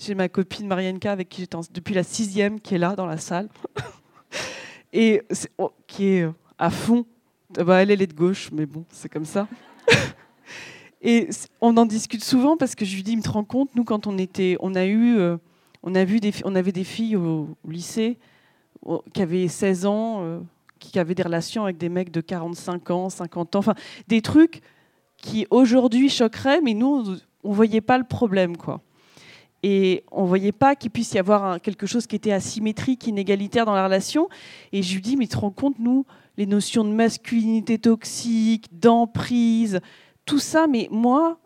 j'ai 0.00 0.14
ma 0.14 0.28
copine 0.28 0.66
Marienka 0.66 1.12
avec 1.12 1.28
qui 1.28 1.42
j'étais 1.42 1.58
depuis 1.72 1.94
la 1.94 2.02
sixième 2.02 2.58
qui 2.58 2.74
est 2.74 2.78
là 2.78 2.96
dans 2.96 3.04
la 3.04 3.18
salle 3.18 3.48
et 4.92 5.22
oh, 5.58 5.72
qui 5.86 6.06
est 6.06 6.22
euh, 6.22 6.32
à 6.58 6.70
fond. 6.70 7.04
Bah, 7.50 7.82
elle, 7.82 7.90
elle 7.90 8.00
est 8.00 8.06
de 8.06 8.14
gauche, 8.14 8.50
mais 8.52 8.64
bon, 8.64 8.84
c'est 8.90 9.10
comme 9.10 9.24
ça. 9.24 9.46
et 11.02 11.28
on 11.60 11.76
en 11.76 11.84
discute 11.84 12.24
souvent 12.24 12.56
parce 12.56 12.74
que 12.74 12.84
je 12.84 12.94
lui 12.94 13.02
dis, 13.02 13.16
me 13.16 13.28
rends 13.28 13.44
compte, 13.44 13.74
nous 13.74 13.84
quand 13.84 14.06
on 14.06 14.16
était, 14.16 14.56
on 14.60 14.74
a 14.74 14.86
eu, 14.86 15.18
euh, 15.18 15.36
on 15.82 15.94
a 15.94 16.04
vu 16.04 16.18
on 16.44 16.54
avait 16.54 16.72
des 16.72 16.84
filles 16.84 17.16
au, 17.16 17.48
lycée 17.68 18.18
qui 19.12 19.20
avaient 19.20 19.48
16 19.48 19.84
ans, 19.84 20.22
euh, 20.22 20.40
qui 20.78 20.98
avaient 20.98 21.14
des 21.14 21.22
relations 21.22 21.64
avec 21.64 21.76
des 21.76 21.90
mecs 21.90 22.10
de 22.10 22.22
45 22.22 22.90
ans, 22.90 23.10
50 23.10 23.56
ans, 23.56 23.58
enfin 23.58 23.74
des 24.08 24.22
trucs 24.22 24.62
qui 25.18 25.46
aujourd'hui 25.50 26.08
choqueraient, 26.08 26.62
mais 26.62 26.72
nous 26.72 27.16
on 27.42 27.52
voyait 27.52 27.82
pas 27.82 27.98
le 27.98 28.04
problème, 28.04 28.56
quoi. 28.56 28.80
Et 29.62 30.04
on 30.10 30.22
ne 30.22 30.28
voyait 30.28 30.52
pas 30.52 30.74
qu'il 30.74 30.90
puisse 30.90 31.12
y 31.12 31.18
avoir 31.18 31.60
quelque 31.60 31.86
chose 31.86 32.06
qui 32.06 32.16
était 32.16 32.32
asymétrique, 32.32 33.06
inégalitaire 33.06 33.66
dans 33.66 33.74
la 33.74 33.84
relation. 33.84 34.28
Et 34.72 34.82
je 34.82 34.94
lui 34.94 35.02
dis, 35.02 35.16
mais 35.16 35.26
tu 35.26 35.36
te 35.36 35.38
rends 35.38 35.50
compte, 35.50 35.78
nous, 35.78 36.06
les 36.36 36.46
notions 36.46 36.84
de 36.84 36.90
masculinité 36.90 37.78
toxique, 37.78 38.66
d'emprise, 38.72 39.80
tout 40.24 40.38
ça, 40.38 40.66
mais 40.66 40.88
moi, 40.90 41.38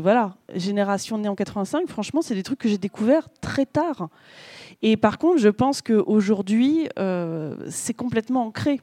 voilà, 0.00 0.36
génération 0.54 1.18
née 1.18 1.28
en 1.28 1.34
85, 1.34 1.88
franchement, 1.88 2.22
c'est 2.22 2.34
des 2.34 2.42
trucs 2.42 2.58
que 2.58 2.68
j'ai 2.68 2.78
découverts 2.78 3.28
très 3.40 3.66
tard. 3.66 4.08
Et 4.82 4.96
par 4.96 5.18
contre, 5.18 5.38
je 5.38 5.48
pense 5.48 5.82
qu'aujourd'hui, 5.82 6.88
euh, 6.98 7.56
c'est 7.68 7.94
complètement 7.94 8.46
ancré. 8.46 8.80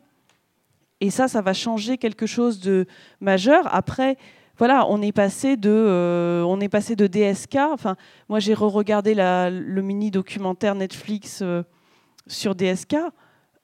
Et 1.00 1.10
ça, 1.10 1.28
ça 1.28 1.42
va 1.42 1.54
changer 1.54 1.98
quelque 1.98 2.26
chose 2.26 2.60
de 2.60 2.86
majeur. 3.20 3.74
Après, 3.74 4.18
voilà, 4.58 4.86
on 4.88 5.02
est 5.02 5.12
passé 5.12 5.58
de, 5.58 5.70
euh, 5.70 6.44
on 6.44 6.60
est 6.60 6.70
passé 6.70 6.96
de 6.96 7.08
DSK. 7.08 7.56
Enfin, 7.72 7.96
moi, 8.30 8.40
j'ai 8.40 8.54
re-regardé 8.54 9.16
le 9.16 9.82
mini 9.82 10.12
documentaire 10.12 10.76
Netflix 10.76 11.40
euh, 11.42 11.64
sur 12.28 12.54
DSK. 12.54 12.98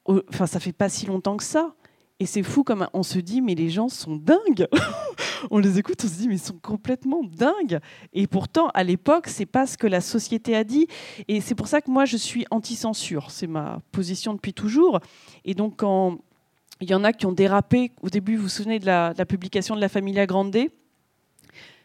Enfin, 0.05 0.47
ça 0.47 0.59
fait 0.59 0.73
pas 0.73 0.89
si 0.89 1.05
longtemps 1.05 1.37
que 1.37 1.43
ça. 1.43 1.75
Et 2.21 2.25
c'est 2.25 2.43
fou 2.43 2.63
comme 2.63 2.87
on 2.93 3.03
se 3.03 3.19
dit, 3.19 3.41
mais 3.41 3.55
les 3.55 3.69
gens 3.69 3.87
sont 3.87 4.15
dingues. 4.15 4.67
on 5.51 5.59
les 5.59 5.79
écoute, 5.79 6.01
on 6.03 6.07
se 6.07 6.15
dit, 6.15 6.27
mais 6.27 6.35
ils 6.35 6.39
sont 6.39 6.59
complètement 6.61 7.21
dingues. 7.23 7.79
Et 8.11 8.27
pourtant, 8.27 8.69
à 8.73 8.83
l'époque, 8.83 9.27
c'est 9.27 9.45
pas 9.45 9.67
ce 9.67 9.77
que 9.77 9.87
la 9.87 10.01
société 10.01 10.55
a 10.55 10.63
dit. 10.63 10.87
Et 11.27 11.39
c'est 11.39 11.55
pour 11.55 11.67
ça 11.67 11.81
que 11.81 11.89
moi, 11.89 12.05
je 12.05 12.17
suis 12.17 12.45
anti-censure. 12.51 13.31
C'est 13.31 13.47
ma 13.47 13.79
position 13.91 14.33
depuis 14.33 14.53
toujours. 14.53 14.99
Et 15.45 15.53
donc, 15.53 15.77
quand 15.77 16.17
il 16.81 16.89
y 16.89 16.93
en 16.95 17.03
a 17.03 17.13
qui 17.13 17.25
ont 17.25 17.31
dérapé. 17.31 17.91
Au 18.01 18.09
début, 18.09 18.35
vous 18.37 18.43
vous 18.43 18.49
souvenez 18.49 18.79
de 18.79 18.85
la, 18.85 19.13
publication 19.27 19.75
de 19.75 19.81
La 19.81 19.89
Familia 19.89 20.25
Grande? 20.25 20.55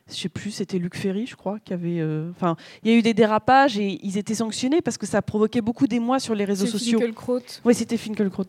Je 0.07 0.15
sais 0.15 0.29
plus, 0.29 0.51
c'était 0.51 0.79
Luc 0.79 0.97
Ferry, 0.97 1.27
je 1.27 1.35
crois, 1.35 1.59
qui 1.65 1.73
avait. 1.73 1.99
euh, 1.99 2.31
Enfin, 2.33 2.57
il 2.83 2.91
y 2.91 2.95
a 2.95 2.99
eu 2.99 3.01
des 3.01 3.15
dérapages 3.15 3.79
et 3.79 3.99
ils 4.03 4.19
étaient 4.19 4.35
sanctionnés 4.35 4.83
parce 4.83 4.99
que 4.99 5.07
ça 5.07 5.23
provoquait 5.23 5.63
beaucoup 5.63 5.87
d'émoi 5.87 6.21
sur 6.21 6.35
les 6.35 6.45
réseaux 6.45 6.67
sociaux. 6.67 6.99
Finkielkraut. 6.99 7.41
Oui, 7.65 7.75
c'était 7.75 7.97
Finkielkraut. 7.97 8.45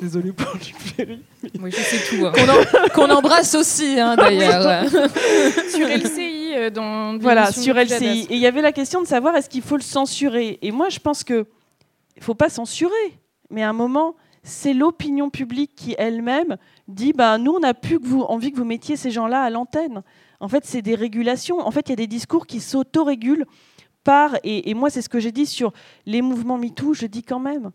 Désolée 0.00 0.32
pour 0.32 0.52
Luc 0.54 0.74
Ferry. 0.76 1.20
Oui, 1.60 1.70
je 1.70 1.76
sais 1.76 1.98
tout. 2.16 2.26
hein. 2.26 2.32
Qu'on 2.34 2.48
en- 2.48 2.88
qu'on 3.08 3.14
embrasse 3.18 3.54
aussi, 3.54 4.00
hein, 4.00 4.16
d'ailleurs. 4.16 4.84
sur 5.70 5.86
LCI, 5.86 6.54
euh, 6.56 6.70
dans 6.70 7.16
Voilà, 7.18 7.52
sur 7.52 7.76
LCI. 7.78 8.26
Et 8.28 8.34
il 8.34 8.40
y 8.40 8.46
avait 8.46 8.62
la 8.62 8.72
question 8.72 9.00
de 9.00 9.06
savoir 9.06 9.36
est-ce 9.36 9.48
qu'il 9.48 9.62
faut 9.62 9.76
le 9.76 9.82
censurer? 9.82 10.58
Et 10.60 10.72
moi, 10.72 10.88
je 10.88 10.98
pense 10.98 11.22
que 11.22 11.46
il 12.16 12.22
faut 12.22 12.34
pas 12.34 12.48
censurer, 12.50 12.90
mais 13.48 13.62
à 13.62 13.68
un 13.68 13.72
moment, 13.72 14.16
c'est 14.42 14.74
l'opinion 14.74 15.30
publique 15.30 15.72
qui 15.76 15.94
elle-même 15.98 16.56
dit 16.88 17.12
bah 17.12 17.38
nous, 17.38 17.52
on 17.52 17.60
n'a 17.60 17.74
plus 17.74 17.98
envie 18.28 18.50
que 18.52 18.56
vous 18.56 18.64
mettiez 18.64 18.96
ces 18.96 19.10
gens-là 19.10 19.42
à 19.42 19.50
l'antenne. 19.50 20.02
En 20.40 20.48
fait, 20.48 20.64
c'est 20.64 20.82
des 20.82 20.94
régulations. 20.96 21.60
En 21.60 21.70
fait, 21.70 21.88
il 21.88 21.90
y 21.90 21.92
a 21.92 21.96
des 21.96 22.06
discours 22.08 22.46
qui 22.46 22.60
s'autorégulent 22.60 23.46
par 24.02 24.36
et, 24.42 24.74
moi, 24.74 24.90
c'est 24.90 25.00
ce 25.02 25.08
que 25.08 25.20
j'ai 25.20 25.30
dit 25.30 25.46
sur 25.46 25.72
les 26.06 26.22
mouvements 26.22 26.58
MeToo. 26.58 26.92
Je 26.94 27.06
dis 27.06 27.22
quand 27.22 27.38
même. 27.38 27.70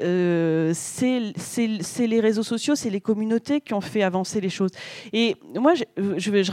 euh, 0.00 0.72
c'est 0.74 2.06
les 2.06 2.20
réseaux 2.20 2.44
sociaux, 2.44 2.76
c'est 2.76 2.90
les 2.90 3.00
communautés 3.00 3.60
qui 3.60 3.74
ont 3.74 3.80
fait 3.80 4.02
avancer 4.02 4.40
les 4.40 4.48
choses. 4.48 4.70
Et 5.12 5.34
moi, 5.56 5.74
je- 5.74 5.84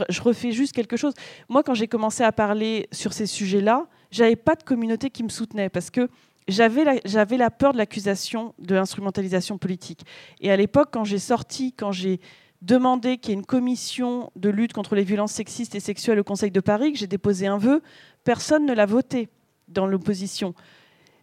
je 0.09 0.21
refais 0.21 0.51
juste 0.51 0.73
quelque 0.73 0.97
chose. 0.97 1.13
Moi, 1.47 1.61
quand 1.61 1.75
j'ai 1.75 1.87
commencé 1.87 2.23
à 2.23 2.31
parler 2.31 2.87
sur 2.91 3.13
ces 3.13 3.27
sujets-là, 3.27 3.85
j'avais 4.09 4.35
pas 4.35 4.55
de 4.55 4.63
communauté 4.63 5.09
qui 5.11 5.23
me 5.23 5.29
soutenait 5.29 5.69
parce 5.69 5.91
que 5.91 6.07
j'avais 6.47 6.83
la, 6.83 6.95
la 7.03 7.51
peur 7.51 7.73
de 7.73 7.77
l'accusation 7.77 8.53
de 8.59 8.75
l'instrumentalisation 8.75 9.57
politique. 9.57 10.05
Et 10.41 10.51
à 10.51 10.57
l'époque, 10.57 10.89
quand 10.91 11.03
j'ai 11.03 11.19
sorti, 11.19 11.73
quand 11.73 11.91
j'ai 11.91 12.19
demandé 12.61 13.17
qu'il 13.17 13.31
y 13.31 13.33
ait 13.33 13.39
une 13.39 13.45
commission 13.45 14.31
de 14.35 14.49
lutte 14.49 14.73
contre 14.73 14.95
les 14.95 15.03
violences 15.03 15.33
sexistes 15.33 15.75
et 15.75 15.79
sexuelles 15.79 16.19
au 16.19 16.23
Conseil 16.23 16.51
de 16.51 16.59
Paris, 16.59 16.93
que 16.93 16.97
j'ai 16.97 17.07
déposé 17.07 17.47
un 17.47 17.57
vœu, 17.57 17.81
personne 18.23 18.65
ne 18.65 18.73
l'a 18.73 18.85
voté 18.85 19.29
dans 19.67 19.87
l'opposition. 19.87 20.53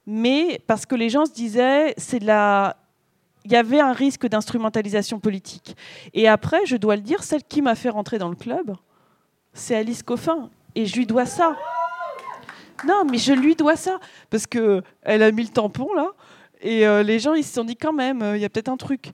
Mais 0.06 0.60
parce 0.66 0.86
que 0.86 0.94
les 0.94 1.08
gens 1.08 1.26
se 1.26 1.32
disaient, 1.32 1.94
c'est 1.96 2.20
la... 2.20 2.76
Il 3.44 3.50
y 3.50 3.56
avait 3.56 3.80
un 3.80 3.92
risque 3.92 4.28
d'instrumentalisation 4.28 5.18
politique. 5.18 5.76
Et 6.14 6.28
après, 6.28 6.64
je 6.64 6.76
dois 6.76 6.94
le 6.94 7.02
dire, 7.02 7.24
celle 7.24 7.42
qui 7.42 7.60
m'a 7.60 7.74
fait 7.74 7.88
rentrer 7.88 8.18
dans 8.18 8.28
le 8.28 8.36
club, 8.36 8.74
c'est 9.52 9.74
Alice 9.74 10.04
Coffin. 10.04 10.48
Et 10.76 10.86
je 10.86 10.96
lui 10.96 11.06
dois 11.06 11.26
ça. 11.26 11.56
Non, 12.86 13.04
mais 13.10 13.18
je 13.18 13.32
lui 13.32 13.54
dois 13.54 13.76
ça. 13.76 13.98
Parce 14.30 14.46
qu'elle 14.46 14.82
a 15.04 15.30
mis 15.32 15.42
le 15.42 15.48
tampon, 15.48 15.92
là. 15.94 16.08
Et 16.60 16.86
euh, 16.86 17.02
les 17.02 17.18
gens, 17.18 17.34
ils 17.34 17.44
se 17.44 17.54
sont 17.54 17.64
dit 17.64 17.76
quand 17.76 17.92
même, 17.92 18.22
euh, 18.22 18.36
il 18.36 18.40
y 18.40 18.44
a 18.44 18.48
peut-être 18.48 18.68
un 18.68 18.76
truc. 18.76 19.10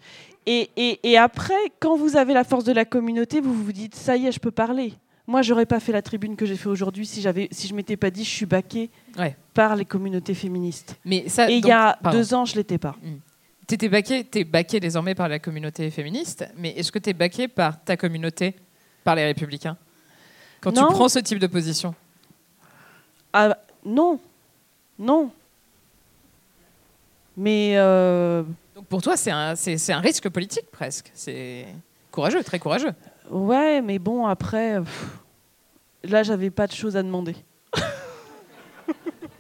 Et, 0.47 0.71
et- 0.77 1.01
et 1.11 1.17
après, 1.19 1.55
quand 1.81 1.97
vous 1.97 2.17
avez 2.17 2.35
la 2.35 2.45
force 2.45 2.65
de 2.65 2.73
la 2.73 2.85
communauté, 2.85 3.41
vous 3.41 3.55
vous 3.55 3.73
dites, 3.73 3.95
ça 3.95 4.17
y 4.17 4.27
est, 4.27 4.33
je 4.33 4.41
peux 4.41 4.51
parler. 4.51 4.93
Moi, 5.27 5.43
j'aurais 5.43 5.67
pas 5.67 5.79
fait 5.81 5.93
la 5.93 6.01
tribune 6.03 6.37
que 6.37 6.47
j'ai 6.47 6.57
fait 6.57 6.69
aujourd'hui 6.71 7.07
si, 7.07 7.21
j'avais, 7.21 7.49
si 7.51 7.67
je 7.69 7.75
m'étais 7.75 7.97
pas 7.99 8.11
dit, 8.11 8.25
je 8.25 8.31
suis 8.31 8.47
baquée 8.47 8.91
Ouais. 9.19 9.37
par 9.53 9.77
les 9.77 9.85
communautés 9.85 10.33
féministes. 10.35 10.97
Mais 11.05 11.29
ça, 11.29 11.51
Et 11.51 11.57
il 11.57 11.67
y 11.67 11.71
a 11.71 11.99
pardon. 12.03 12.19
deux 12.19 12.33
ans, 12.35 12.45
je 12.47 12.55
l'étais 12.55 12.79
pas. 12.79 12.97
T'étais 13.67 13.91
baqué, 13.91 14.25
t'es 14.25 14.45
baqué 14.45 14.81
désormais 14.81 15.15
par 15.15 15.29
la 15.29 15.39
communauté 15.39 15.91
féministe, 15.91 16.47
mais 16.57 16.71
est-ce 16.71 16.91
que 16.91 16.99
t'es 16.99 17.13
baqué 17.13 17.47
par 17.49 17.83
ta 17.85 17.99
communauté, 17.99 18.55
par 19.05 19.15
les 19.15 19.25
républicains 19.27 19.77
Quand 20.63 20.75
Non. 20.75 20.87
tu 20.89 20.95
prends 20.95 21.09
ce 21.11 21.19
type 21.19 21.39
de 21.39 21.47
position? 21.47 21.95
Ah, 23.33 23.57
non, 23.85 24.19
non. 24.99 25.31
Mais 27.37 27.75
euh, 27.77 28.43
Donc 28.75 28.87
pour 28.87 29.03
toi, 29.03 29.17
c'est 29.17 29.31
un, 29.31 29.55
c'est, 29.55 29.79
c'est 29.79 29.93
un 29.93 30.01
risque 30.01 30.29
politique 30.29 30.71
presque. 30.71 31.11
C'est 31.15 31.67
courageux, 32.11 32.43
très 32.43 32.59
courageux. 32.59 32.93
ouais, 33.31 33.81
mais 33.81 33.99
bon, 33.99 34.27
après, 34.27 34.81
pff, 34.81 35.07
là, 36.05 36.23
j'avais 36.23 36.51
pas 36.51 36.67
de 36.67 36.73
choses 36.73 36.97
à 36.97 37.03
demander. 37.03 37.37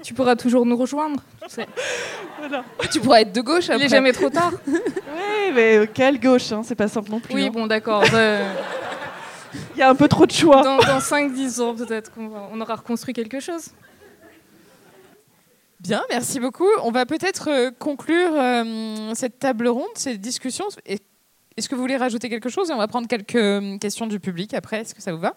Tu 0.03 0.14
pourras 0.14 0.36
toujours 0.36 0.64
nous 0.64 0.76
rejoindre. 0.76 1.20
Tu 2.91 3.01
pourrais 3.01 3.22
être 3.22 3.32
de 3.32 3.41
gauche 3.41 3.66
Il 3.66 3.72
après. 3.72 3.86
est 3.86 3.89
jamais 3.89 4.12
trop 4.12 4.30
tard. 4.30 4.53
Oui, 4.66 5.53
mais 5.55 5.78
euh, 5.78 5.86
quelle 5.93 6.20
gauche, 6.20 6.53
hein, 6.53 6.61
c'est 6.62 6.74
pas 6.74 6.86
simple 6.89 7.11
non 7.11 7.18
plus. 7.20 7.34
Oui, 7.34 7.47
hein. 7.47 7.51
bon, 7.53 7.66
d'accord. 7.66 8.05
Euh, 8.12 8.55
Il 9.74 9.78
y 9.78 9.82
a 9.82 9.90
un 9.90 9.94
peu 9.94 10.09
trop 10.09 10.26
de 10.26 10.32
choix. 10.32 10.62
dans 10.62 10.78
dans 10.78 10.99
5-10 10.99 11.61
ans, 11.61 11.74
peut-être 11.74 12.12
qu'on 12.12 12.61
aura 12.61 12.76
reconstruit 12.76 13.14
quelque 13.14 13.40
chose. 13.40 13.70
Bien, 15.80 16.03
merci 16.11 16.40
beaucoup. 16.40 16.68
On 16.82 16.90
va 16.90 17.07
peut-être 17.07 17.49
euh, 17.49 17.70
conclure 17.70 18.32
euh, 18.34 19.14
cette 19.14 19.38
table 19.38 19.68
ronde, 19.68 19.86
cette 19.94 20.20
discussion. 20.20 20.64
Est-ce 20.84 21.68
que 21.68 21.74
vous 21.76 21.80
voulez 21.80 21.96
rajouter 21.96 22.28
quelque 22.28 22.49
chose? 22.49 22.70
Et 22.70 22.72
on 22.72 22.78
va 22.78 22.88
prendre 22.88 23.07
quelques 23.07 23.36
euh, 23.36 23.78
questions 23.78 24.09
du 24.09 24.18
public 24.18 24.55
après. 24.55 24.80
Est-ce 24.80 24.94
que 24.94 25.03
ça 25.03 25.12
vous 25.12 25.20
va? 25.20 25.36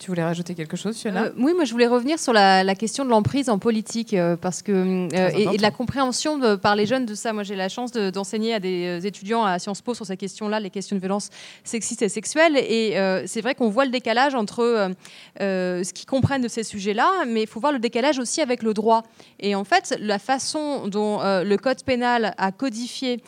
Tu 0.00 0.06
voulais 0.10 0.24
rajouter 0.24 0.54
quelque 0.54 0.78
chose, 0.78 0.96
Fiona 0.96 1.24
Euh, 1.24 1.30
oui, 1.36 1.52
moi 1.54 1.64
je 1.66 1.72
voulais 1.72 1.86
revenir 1.86 2.18
sur 2.18 2.32
la, 2.32 2.64
la 2.64 2.74
question 2.74 3.04
de 3.04 3.10
l'emprise 3.10 3.50
en 3.50 3.58
politique 3.58 4.14
euh, 4.14 4.34
parce 4.34 4.62
que 4.62 4.72
euh, 4.72 5.30
et, 5.36 5.42
et 5.42 5.56
de 5.58 5.62
la 5.62 5.70
compréhension 5.70 6.38
de- 6.38 6.56
par 6.56 6.74
les 6.74 6.86
jeunes 6.86 7.04
de 7.04 7.14
ça. 7.14 7.34
Moi 7.34 7.42
j'ai 7.42 7.54
la 7.54 7.68
chance 7.68 7.92
de- 7.92 8.08
d'enseigner 8.08 8.54
à 8.54 8.60
des 8.60 9.06
étudiants 9.06 9.44
à 9.44 9.58
Sciences 9.58 9.82
Po 9.82 9.92
sur 9.92 10.06
ces 10.06 10.16
questions-là, 10.16 10.58
les 10.58 10.70
questions 10.70 10.96
de 10.96 11.00
violence 11.00 11.28
sexistes 11.64 12.00
et 12.00 12.08
sexuelles. 12.08 12.56
Et 12.56 12.94
c'est 13.26 13.42
vrai 13.42 13.54
qu'on 13.54 13.68
voit 13.68 13.84
le 13.84 13.90
décalage 13.90 14.34
entre 14.34 14.90
ce 15.38 15.92
qu'ils 15.92 16.06
comprennent 16.06 16.40
de 16.42 16.48
ces 16.48 16.62
sujets-là, 16.64 17.24
mais 17.26 17.42
il 17.42 17.46
faut 17.46 17.60
voir 17.60 17.72
le 17.72 17.78
décalage 17.78 18.18
aussi 18.18 18.40
avec 18.40 18.62
le 18.62 18.72
droit. 18.72 19.02
Et 19.38 19.54
en 19.54 19.64
fait, 19.64 19.94
la 20.00 20.18
façon 20.18 20.88
dont 20.88 21.18
le 21.22 21.56
code 21.56 21.82
pénal 21.84 22.34
a 22.38 22.52
codifié 22.52 23.22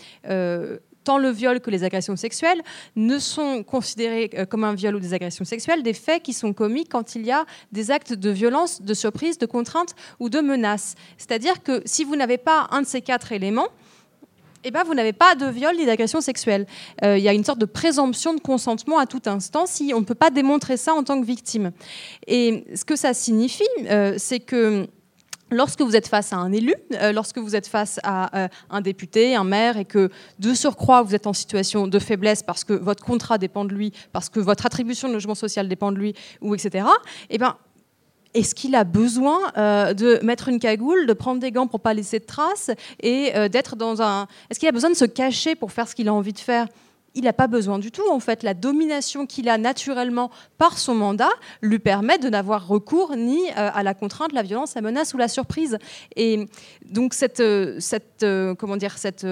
tant 1.04 1.18
le 1.18 1.30
viol 1.30 1.60
que 1.60 1.70
les 1.70 1.84
agressions 1.84 2.16
sexuelles 2.16 2.62
ne 2.96 3.18
sont 3.18 3.62
considérés 3.62 4.30
euh, 4.34 4.44
comme 4.44 4.64
un 4.64 4.74
viol 4.74 4.94
ou 4.96 5.00
des 5.00 5.14
agressions 5.14 5.44
sexuelles 5.44 5.82
des 5.82 5.94
faits 5.94 6.22
qui 6.22 6.32
sont 6.32 6.52
commis 6.52 6.84
quand 6.84 7.14
il 7.14 7.24
y 7.24 7.30
a 7.30 7.44
des 7.72 7.90
actes 7.90 8.12
de 8.12 8.30
violence, 8.30 8.82
de 8.82 8.94
surprise, 8.94 9.38
de 9.38 9.46
contrainte 9.46 9.94
ou 10.20 10.28
de 10.28 10.40
menace. 10.40 10.94
C'est-à-dire 11.18 11.62
que 11.62 11.82
si 11.84 12.04
vous 12.04 12.16
n'avez 12.16 12.38
pas 12.38 12.68
un 12.70 12.82
de 12.82 12.86
ces 12.86 13.02
quatre 13.02 13.32
éléments, 13.32 13.68
eh 14.64 14.70
ben, 14.70 14.84
vous 14.84 14.94
n'avez 14.94 15.12
pas 15.12 15.34
de 15.34 15.46
viol 15.46 15.76
ni 15.76 15.86
d'agression 15.86 16.20
sexuelle. 16.20 16.66
Euh, 17.04 17.18
Il 17.18 17.24
y 17.24 17.28
a 17.28 17.32
une 17.32 17.44
sorte 17.44 17.58
de 17.58 17.66
présomption 17.66 18.32
de 18.34 18.40
consentement 18.40 18.98
à 18.98 19.06
tout 19.06 19.22
instant 19.26 19.66
si 19.66 19.92
on 19.94 20.00
ne 20.00 20.04
peut 20.04 20.14
pas 20.14 20.30
démontrer 20.30 20.76
ça 20.76 20.94
en 20.94 21.02
tant 21.02 21.20
que 21.20 21.26
victime. 21.26 21.72
Et 22.26 22.64
ce 22.74 22.84
que 22.84 22.96
ça 22.96 23.12
signifie, 23.12 23.64
euh, 23.86 24.14
c'est 24.18 24.40
que 24.40 24.86
Lorsque 25.52 25.82
vous 25.82 25.94
êtes 25.94 26.08
face 26.08 26.32
à 26.32 26.36
un 26.36 26.50
élu, 26.50 26.74
euh, 26.94 27.12
lorsque 27.12 27.36
vous 27.36 27.54
êtes 27.54 27.66
face 27.66 28.00
à 28.02 28.44
euh, 28.44 28.48
un 28.70 28.80
député, 28.80 29.34
un 29.34 29.44
maire, 29.44 29.76
et 29.76 29.84
que 29.84 30.10
de 30.38 30.54
surcroît 30.54 31.02
vous 31.02 31.14
êtes 31.14 31.26
en 31.26 31.34
situation 31.34 31.86
de 31.86 31.98
faiblesse 31.98 32.42
parce 32.42 32.64
que 32.64 32.72
votre 32.72 33.04
contrat 33.04 33.36
dépend 33.36 33.66
de 33.66 33.74
lui, 33.74 33.92
parce 34.12 34.30
que 34.30 34.40
votre 34.40 34.64
attribution 34.64 35.08
de 35.08 35.12
logement 35.12 35.34
social 35.34 35.68
dépend 35.68 35.92
de 35.92 35.98
lui, 35.98 36.14
ou 36.40 36.54
etc. 36.54 36.86
Eh 37.28 37.36
ben, 37.36 37.56
est-ce 38.32 38.54
qu'il 38.54 38.74
a 38.74 38.84
besoin 38.84 39.38
euh, 39.58 39.92
de 39.92 40.18
mettre 40.22 40.48
une 40.48 40.58
cagoule, 40.58 41.06
de 41.06 41.12
prendre 41.12 41.38
des 41.38 41.52
gants 41.52 41.66
pour 41.66 41.80
pas 41.80 41.92
laisser 41.92 42.18
de 42.18 42.24
traces 42.24 42.70
et 43.00 43.32
d'être 43.50 43.76
dans 43.76 44.00
un 44.00 44.26
Est-ce 44.48 44.58
qu'il 44.58 44.68
a 44.68 44.72
besoin 44.72 44.90
de 44.90 44.96
se 44.96 45.04
cacher 45.04 45.54
pour 45.54 45.70
faire 45.70 45.86
ce 45.86 45.94
qu'il 45.94 46.08
a 46.08 46.14
envie 46.14 46.32
de 46.32 46.38
faire? 46.38 46.66
Il 47.14 47.24
n'a 47.24 47.32
pas 47.32 47.46
besoin 47.46 47.78
du 47.78 47.90
tout. 47.90 48.08
En 48.10 48.20
fait, 48.20 48.42
la 48.42 48.54
domination 48.54 49.26
qu'il 49.26 49.48
a 49.48 49.58
naturellement 49.58 50.30
par 50.58 50.78
son 50.78 50.94
mandat 50.94 51.30
lui 51.60 51.78
permet 51.78 52.18
de 52.18 52.28
n'avoir 52.28 52.66
recours 52.66 53.16
ni 53.16 53.48
euh, 53.50 53.70
à 53.72 53.82
la 53.82 53.94
contrainte, 53.94 54.32
la 54.32 54.42
violence, 54.42 54.74
la 54.74 54.80
menace 54.80 55.12
ou 55.14 55.18
la 55.18 55.28
surprise. 55.28 55.78
Et 56.16 56.46
donc 56.86 57.14
cette, 57.14 57.40
euh, 57.40 57.76
cette 57.80 58.22
euh, 58.22 58.54
comment 58.54 58.76
dire, 58.76 58.98
cette 58.98 59.26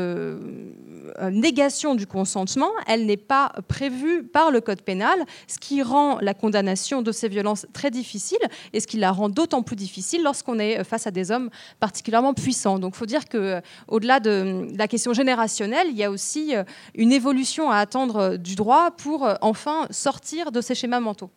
négation 1.30 1.94
du 1.94 2.06
consentement, 2.06 2.70
elle 2.86 3.06
n'est 3.06 3.16
pas 3.16 3.52
prévue 3.68 4.24
par 4.24 4.50
le 4.50 4.60
code 4.60 4.82
pénal, 4.82 5.24
ce 5.48 5.58
qui 5.58 5.82
rend 5.82 6.18
la 6.20 6.34
condamnation 6.34 7.02
de 7.02 7.12
ces 7.12 7.28
violences 7.28 7.66
très 7.72 7.90
difficile 7.90 8.38
et 8.72 8.80
ce 8.80 8.86
qui 8.86 8.96
la 8.96 9.10
rend 9.10 9.28
d'autant 9.28 9.62
plus 9.62 9.76
difficile 9.76 10.22
lorsqu'on 10.22 10.58
est 10.58 10.84
face 10.84 11.06
à 11.06 11.10
des 11.10 11.30
hommes 11.30 11.50
particulièrement 11.78 12.34
puissants. 12.34 12.78
Donc, 12.78 12.94
il 12.94 12.98
faut 12.98 13.06
dire 13.06 13.28
que 13.28 13.60
au-delà 13.88 14.20
de 14.20 14.68
la 14.76 14.88
question 14.88 15.12
générationnelle, 15.12 15.88
il 15.90 15.96
y 15.96 16.04
a 16.04 16.10
aussi 16.10 16.54
une 16.94 17.12
évolution 17.12 17.69
à 17.70 17.78
attendre 17.78 18.16
euh, 18.16 18.36
du 18.36 18.54
droit 18.54 18.90
pour 18.90 19.26
euh, 19.26 19.34
enfin 19.40 19.86
sortir 19.90 20.52
de 20.52 20.60
ces 20.60 20.74
schémas 20.74 21.00
mentaux. 21.00 21.30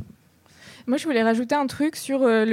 Moi, 0.86 0.98
je 0.98 1.06
voulais 1.06 1.24
rajouter 1.24 1.56
un 1.56 1.66
truc 1.66 1.96
sur 1.96 2.24
euh, 2.24 2.44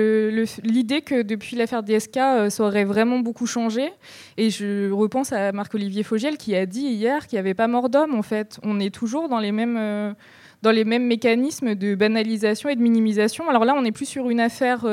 l'idée 0.63 1.01
que 1.03 1.23
depuis 1.23 1.57
l'affaire 1.57 1.83
DSK, 1.83 2.49
ça 2.49 2.63
aurait 2.63 2.85
vraiment 2.85 3.19
beaucoup 3.19 3.47
changé. 3.47 3.93
Et 4.37 4.51
je 4.51 4.89
repense 4.93 5.33
à 5.33 5.51
Marc-Olivier 5.51 6.05
Fogiel 6.05 6.37
qui 6.37 6.55
a 6.55 6.65
dit 6.65 6.87
hier 6.87 7.27
qu'il 7.27 7.37
n'y 7.37 7.41
avait 7.41 7.55
pas 7.55 7.67
mort 7.67 7.89
d'homme, 7.89 8.15
en 8.15 8.23
fait. 8.23 8.61
On 8.63 8.79
est 8.79 8.95
toujours 8.95 9.29
dans 9.29 9.41
les 9.41 9.51
mêmes. 9.51 10.15
mécanismes 10.63 11.75
de 11.75 11.97
banalisation 11.97 12.69
et 12.69 12.77
de 12.77 12.83
minimisation. 12.83 13.51
Alors 13.51 13.65
là, 13.65 13.75
on 13.77 13.83
n'est 13.83 13.91
plus 13.91 14.07
sur 14.07 14.31
une 14.31 14.39
affaire 14.39 14.85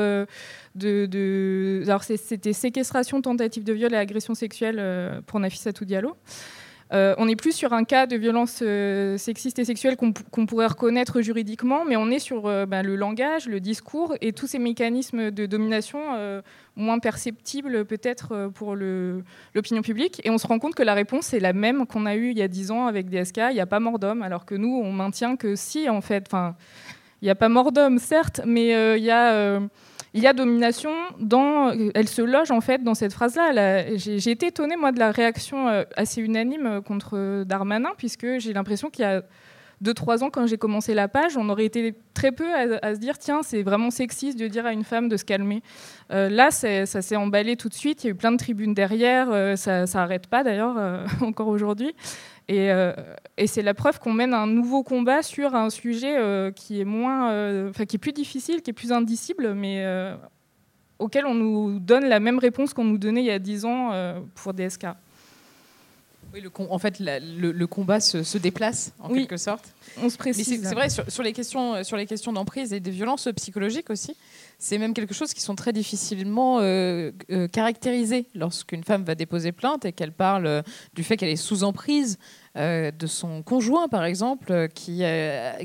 de, 0.74 1.82
Alors 1.86 2.02
c'était 2.02 2.52
séquestration, 2.52 3.22
tentative 3.22 3.62
de 3.62 3.72
viol 3.72 3.94
et 3.94 3.98
agression 3.98 4.34
sexuelle 4.34 5.22
pour 5.28 5.38
Nafissatou 5.38 5.84
Diallo. 5.84 6.16
Euh, 6.92 7.14
on 7.18 7.26
n'est 7.26 7.36
plus 7.36 7.52
sur 7.52 7.72
un 7.74 7.84
cas 7.84 8.06
de 8.06 8.16
violence 8.16 8.60
euh, 8.62 9.18
sexiste 9.18 9.58
et 9.58 9.64
sexuelle 9.64 9.96
qu'on 9.96 10.46
pourrait 10.46 10.66
reconnaître 10.66 11.20
juridiquement, 11.20 11.84
mais 11.84 11.96
on 11.96 12.10
est 12.10 12.18
sur 12.18 12.46
euh, 12.46 12.64
ben, 12.64 12.82
le 12.82 12.96
langage, 12.96 13.46
le 13.46 13.60
discours 13.60 14.14
et 14.20 14.32
tous 14.32 14.46
ces 14.46 14.58
mécanismes 14.58 15.30
de 15.30 15.46
domination 15.46 15.98
moins 16.76 16.98
perceptibles 16.98 17.84
peut-être 17.84 18.50
pour 18.54 18.76
l'opinion 18.76 19.82
publique. 19.82 20.20
Et 20.24 20.30
on 20.30 20.38
se 20.38 20.46
rend 20.46 20.58
compte 20.58 20.74
que 20.74 20.82
la 20.82 20.94
réponse 20.94 21.34
est 21.34 21.40
la 21.40 21.52
même 21.52 21.86
qu'on 21.86 22.06
a 22.06 22.14
eue 22.14 22.30
il 22.30 22.38
y 22.38 22.42
a 22.42 22.48
10 22.48 22.70
ans 22.70 22.86
avec 22.86 23.08
DSK, 23.08 23.40
il 23.50 23.54
n'y 23.54 23.60
a 23.60 23.66
pas 23.66 23.80
mort 23.80 23.98
d'homme, 23.98 24.22
alors 24.22 24.44
que 24.44 24.54
nous, 24.54 24.80
on 24.82 24.92
maintient 24.92 25.36
que 25.36 25.56
si, 25.56 25.88
en 25.88 26.00
fait, 26.00 26.30
il 27.20 27.24
n'y 27.24 27.30
a 27.30 27.34
pas 27.34 27.48
mort 27.48 27.72
d'homme, 27.72 27.98
certes, 27.98 28.40
mais 28.46 28.96
il 28.96 29.04
y 29.04 29.10
a 29.10 29.60
il 30.14 30.22
y 30.22 30.26
a 30.26 30.32
domination 30.32 30.90
dans. 31.20 31.72
Elle 31.94 32.08
se 32.08 32.22
loge 32.22 32.50
en 32.50 32.60
fait 32.60 32.82
dans 32.82 32.94
cette 32.94 33.12
phrase-là. 33.12 33.96
J'ai 33.96 34.30
été 34.30 34.46
étonnée 34.46 34.76
moi 34.76 34.92
de 34.92 34.98
la 34.98 35.10
réaction 35.10 35.68
euh, 35.68 35.84
assez 35.96 36.20
unanime 36.20 36.66
euh, 36.66 36.80
contre 36.80 37.44
Darmanin, 37.44 37.90
puisque 37.96 38.38
j'ai 38.38 38.52
l'impression 38.52 38.90
qu'il 38.90 39.02
y 39.02 39.08
a 39.08 39.22
deux 39.80 39.94
trois 39.94 40.24
ans, 40.24 40.30
quand 40.30 40.46
j'ai 40.46 40.58
commencé 40.58 40.92
la 40.92 41.06
page, 41.06 41.36
on 41.36 41.48
aurait 41.50 41.66
été 41.66 41.94
très 42.12 42.32
peu 42.32 42.52
à, 42.52 42.94
se 42.94 42.98
dire 42.98 43.16
tiens, 43.16 43.42
c'est 43.44 43.62
vraiment 43.62 43.92
sexiste 43.92 44.36
de 44.36 44.48
dire 44.48 44.66
à 44.66 44.72
une 44.72 44.82
femme 44.82 45.08
de 45.08 45.16
se 45.16 45.24
calmer. 45.24 45.62
Euh, 46.10 46.28
là, 46.28 46.50
ça 46.50 46.86
s'est 46.86 47.14
emballé 47.14 47.54
tout 47.54 47.68
de 47.68 47.74
suite. 47.74 48.02
Il 48.02 48.08
y 48.08 48.10
a 48.10 48.12
eu 48.12 48.16
plein 48.16 48.32
de 48.32 48.38
tribunes 48.38 48.74
derrière. 48.74 49.56
ça 49.56 49.84
n'arrête 49.84 50.26
pas 50.26 50.42
d'ailleurs 50.42 51.04
encore 51.20 51.46
aujourd'hui. 51.46 51.94
Euh, 52.50 52.94
et, 53.36 53.46
c'est 53.46 53.62
la 53.62 53.74
preuve 53.74 54.00
qu'on 54.00 54.12
mène 54.12 54.32
un 54.32 54.46
nouveau 54.46 54.82
combat 54.82 55.22
sur 55.22 55.54
un 55.54 55.70
sujet 55.70 56.16
euh, 56.16 56.50
qui 56.50 56.80
est 56.80 56.84
moins, 56.84 57.30
euh, 57.30 57.72
qui 57.72 57.96
est 57.96 57.98
plus 57.98 58.12
difficile, 58.12 58.62
qui 58.62 58.70
est 58.70 58.74
plus 58.74 58.92
indicible, 58.92 59.54
mais 59.54 59.84
auquel 60.98 61.26
on 61.26 61.34
nous 61.34 61.78
donne 61.78 62.06
la 62.06 62.20
même 62.20 62.38
réponse 62.38 62.74
qu'on 62.74 62.84
nous 62.84 62.98
donnait 62.98 63.22
il 63.22 63.26
y 63.26 63.30
a 63.30 63.38
10 63.38 63.64
ans 63.64 63.92
pour 64.34 64.54
DSK. 64.54 64.86
Oui, 66.32 66.40
le 66.40 66.50
en 66.58 66.78
fait, 66.78 67.00
le, 67.00 67.66
combat 67.66 68.00
se, 68.00 68.38
déplace 68.38 68.92
en 68.98 69.08
quelque 69.08 69.36
sorte. 69.36 69.72
On 70.02 70.10
se 70.10 70.16
précise. 70.16 70.60
C'est 70.62 70.74
vrai 70.74 70.88
sur, 70.90 71.22
les 71.22 71.32
questions, 71.32 71.82
sur 71.84 71.96
les 71.96 72.06
questions 72.06 72.32
d'emprise 72.32 72.72
et 72.72 72.80
des 72.80 72.90
violences 72.90 73.28
psychologiques 73.36 73.90
aussi. 73.90 74.14
C'est 74.60 74.78
même 74.78 74.92
quelque 74.92 75.14
chose 75.14 75.32
qui 75.32 75.40
sont 75.40 75.54
très 75.54 75.72
difficilement 75.72 76.58
euh, 76.58 77.12
euh, 77.30 77.46
caractérisées 77.46 78.26
lorsqu'une 78.34 78.82
femme 78.82 79.04
va 79.04 79.14
déposer 79.14 79.52
plainte 79.52 79.84
et 79.84 79.92
qu'elle 79.92 80.12
parle 80.12 80.46
euh, 80.46 80.62
du 80.94 81.04
fait 81.04 81.16
qu'elle 81.16 81.28
est 81.28 81.36
sous 81.36 81.62
emprise 81.62 82.18
de 82.58 83.06
son 83.06 83.42
conjoint, 83.42 83.88
par 83.88 84.04
exemple, 84.04 84.68
qui, 84.74 85.02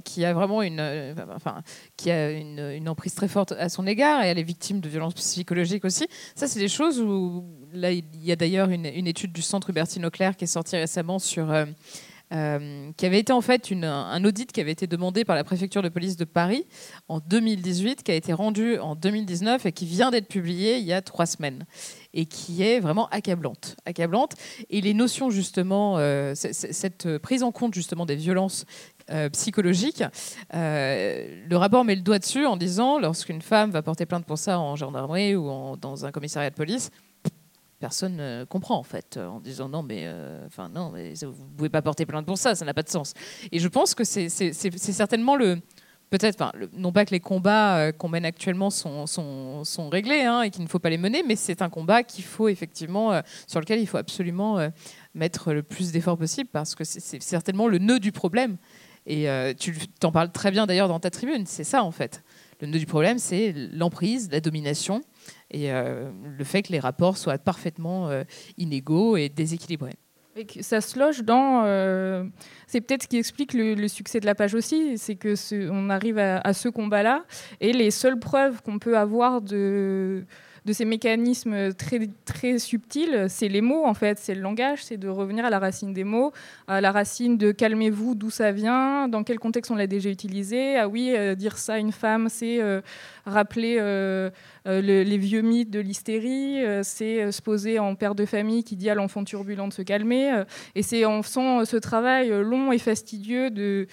qui 0.04 0.26
a 0.26 0.34
vraiment 0.34 0.62
une, 0.62 1.16
enfin, 1.36 1.62
qui 1.98 2.12
a 2.12 2.32
une, 2.32 2.60
une, 2.60 2.88
emprise 2.88 3.16
très 3.16 3.28
forte 3.28 3.54
à 3.54 3.70
son 3.70 3.88
égard 3.88 4.24
et 4.24 4.28
elle 4.28 4.40
est 4.40 4.44
victime 4.44 4.80
de 4.80 4.90
violences 4.90 5.16
psychologiques 5.16 5.86
aussi. 5.86 6.08
Ça, 6.36 6.48
c'est 6.48 6.60
des 6.60 6.68
choses 6.68 7.02
où 7.02 7.46
là, 7.74 7.92
il 7.92 8.06
y 8.24 8.32
a 8.32 8.36
d'ailleurs 8.36 8.70
une, 8.70 8.86
une, 8.86 9.08
étude 9.08 9.34
du 9.34 9.42
Centre 9.42 9.72
Hubertine 9.72 10.06
Auclair 10.06 10.38
qui 10.38 10.44
est 10.44 10.48
sortie 10.48 10.78
récemment 10.78 11.20
sur 11.20 11.52
euh, 12.34 12.92
qui 12.98 13.06
avait 13.06 13.20
été 13.20 13.32
en 13.32 13.42
fait 13.42 13.72
un 13.84 14.26
audit 14.26 14.52
qui 14.52 14.60
avait 14.60 14.72
été 14.72 14.88
demandé 14.88 15.24
par 15.24 15.36
la 15.36 15.44
préfecture 15.44 15.84
de 15.84 15.90
police 15.90 16.18
de 16.18 16.26
Paris 16.26 16.66
en 17.08 17.20
2018, 17.20 18.02
qui 18.02 18.12
a 18.12 18.16
été 18.16 18.34
rendu 18.34 18.80
en 18.80 18.96
2019 18.96 19.68
et 19.68 19.72
qui 19.72 19.86
vient 19.86 20.10
d'être 20.10 20.28
publié 20.28 20.78
il 20.78 20.84
y 20.84 20.94
a 20.94 21.04
trois 21.04 21.28
semaines 21.28 21.66
et 22.14 22.26
qui 22.26 22.64
est 22.64 22.80
vraiment 22.80 23.08
accablante, 23.10 23.76
accablante. 23.86 24.34
Et 24.70 24.82
les 24.82 24.94
notions 24.94 25.30
justement, 25.30 25.98
euh, 25.98 26.34
cette 26.36 27.18
prise 27.18 27.44
en 27.44 27.52
compte 27.52 27.74
justement 27.74 28.06
des 28.06 28.16
violences 28.16 28.66
euh, 29.10 29.30
psychologiques, 29.30 30.04
le 30.54 31.56
rapport 31.56 31.84
met 31.86 31.96
le 31.96 32.02
doigt 32.02 32.20
dessus 32.20 32.46
en 32.46 32.58
disant 32.58 33.00
lorsqu'une 33.00 33.42
femme 33.42 33.72
va 33.72 33.82
porter 33.82 34.06
plainte 34.06 34.26
pour 34.26 34.38
ça 34.38 34.60
en 34.60 34.76
gendarmerie 34.76 35.36
ou 35.36 35.76
dans 35.78 36.06
un 36.06 36.12
commissariat 36.12 36.50
de 36.50 36.56
police, 36.56 36.90
personne 37.84 38.16
ne 38.16 38.46
comprend 38.46 38.78
en 38.78 38.84
fait, 38.84 39.18
en 39.18 39.42
disant 39.42 39.68
non 39.68 39.84
mais, 39.84 40.04
euh, 40.06 40.46
enfin 40.48 40.70
non, 40.70 40.90
mais 40.90 41.16
vous 41.22 41.46
pouvez 41.58 41.68
pas 41.68 41.82
porter 41.82 42.06
plainte 42.06 42.26
pour 42.26 42.38
ça, 42.38 42.56
ça 42.56 42.64
n'a 42.64 42.74
pas 42.74 42.82
de 42.82 42.88
sens. 42.88 43.14
Et 43.52 43.60
je 43.60 43.68
pense 43.68 43.94
que 43.94 44.06
c'est 44.06 44.30
certainement 44.30 45.36
le, 45.36 45.60
peut-être, 46.18 46.54
non 46.78 46.92
pas 46.92 47.06
que 47.06 47.12
les 47.12 47.20
combats 47.20 47.78
euh, 47.78 47.92
qu'on 47.92 48.10
mène 48.10 48.26
actuellement 48.26 48.70
sont, 48.70 49.90
réglés 49.92 50.22
hein, 50.22 50.42
et 50.44 50.50
qu'il 50.52 50.64
ne 50.64 50.70
faut 50.70 50.80
pas 50.80 50.90
les 50.90 50.98
mener, 50.98 51.24
mais 51.28 51.36
c'est 51.36 51.62
un 51.62 51.70
combat 51.70 52.04
qu'il 52.04 52.24
faut 52.24 52.48
effectivement, 52.48 53.12
euh, 53.12 53.22
sur 53.48 53.60
lequel 53.60 53.80
il 53.80 53.88
faut 53.88 53.98
absolument 53.98 54.60
mettre 55.16 55.54
le 55.54 55.64
plus 55.64 55.92
d'efforts 55.92 56.18
possible 56.18 56.50
parce 56.52 56.76
que 56.76 56.84
c'est 56.84 57.22
certainement 57.22 57.68
le 57.68 57.80
nœud 57.80 58.00
du 58.00 58.12
problème. 58.12 58.58
Et 59.06 59.28
tu 59.60 59.76
t'en 60.00 60.14
parles 60.14 60.32
très 60.32 60.50
bien 60.50 60.66
d'ailleurs 60.66 60.88
dans 60.88 61.00
ta 61.00 61.10
tribune, 61.10 61.46
c'est 61.46 61.66
ça 61.66 61.84
en 61.84 61.92
fait. 61.92 62.24
Le 62.62 62.68
nœud 62.68 62.80
du 62.80 62.86
problème, 62.86 63.20
c'est 63.20 63.54
l'emprise, 63.74 64.30
la 64.32 64.40
domination 64.40 65.02
et 65.52 65.72
euh, 65.72 66.12
le 66.38 66.44
fait 66.44 66.64
que 66.64 66.72
les 66.72 66.80
rapports 66.80 67.18
soient 67.18 67.38
parfaitement 67.38 68.10
euh, 68.10 68.24
inégaux 68.58 69.18
et 69.18 69.30
déséquilibrés. 69.30 69.96
Ça 70.62 70.82
se 70.82 70.98
loge 70.98 71.24
dans. 71.24 71.64
Euh, 71.66 72.24
c'est 72.66 72.82
peut-être 72.82 73.04
ce 73.04 73.08
qui 73.08 73.18
explique 73.18 73.54
le, 73.54 73.88
succès 73.88 74.20
de 74.20 74.26
la 74.26 74.34
page 74.34 74.56
aussi, 74.56 74.98
c'est 74.98 75.16
que 75.16 75.36
on 75.70 75.90
arrive 75.90 76.18
à, 76.18 76.54
ce 76.54 76.70
combat-là 76.70 77.24
et 77.62 77.72
les 77.72 77.92
seules 77.92 78.18
preuves 78.18 78.62
qu'on 78.64 78.80
peut 78.80 78.98
avoir 78.98 79.42
de 79.42 80.26
ces 80.72 80.86
mécanismes 80.86 81.74
très, 81.74 82.10
très 82.26 82.58
subtils, 82.58 83.28
c'est 83.30 83.48
les 83.48 83.62
mots 83.62 83.86
en 83.86 83.94
fait, 83.94 84.18
c'est 84.18 84.34
le 84.34 84.42
langage, 84.42 84.84
c'est 84.84 84.98
de 84.98 85.08
revenir 85.08 85.46
à 85.46 85.52
la 85.52 85.60
racine 85.60 85.94
des 85.94 86.04
mots, 86.04 86.32
à 86.68 86.82
la 86.82 86.92
racine 86.92 87.38
de 87.38 87.52
calmez-vous, 87.52 88.16
d'où 88.16 88.32
ça 88.32 88.52
vient, 88.52 89.08
dans 89.08 89.24
quel 89.24 89.38
contexte 89.38 89.70
on 89.70 89.76
l'a 89.76 89.88
déjà 89.88 90.10
utilisé. 90.10 90.78
Ah 90.78 90.88
oui, 90.88 91.14
euh, 91.16 91.36
dire 91.36 91.60
ça 91.60 91.74
à 91.74 91.78
une 91.78 91.92
femme, 91.92 92.28
c'est 92.30 92.60
euh, 92.60 92.82
rappeler 93.26 93.78
les 94.66 95.18
vieux 95.18 95.42
mythes 95.42 95.70
de 95.70 95.80
l'hystérie, 95.80 96.60
c'est 96.84 97.32
se 97.32 97.42
poser 97.42 97.80
en 97.80 97.96
père 97.96 98.16
de 98.16 98.26
famille 98.26 98.64
qui 98.64 98.76
dit 98.76 98.90
à 98.90 98.96
l'enfant 98.96 99.24
turbulent 99.24 99.68
de 99.68 99.74
se 99.74 99.82
calmer. 99.82 100.44
et 100.76 100.84
c'est 100.84 101.06
en 101.06 101.22
faisant 101.22 101.66
ce 101.66 101.78
travail 101.78 102.30
long 102.30 102.72
et 102.72 102.78
fastidieux 102.78 103.50
de 103.52 103.88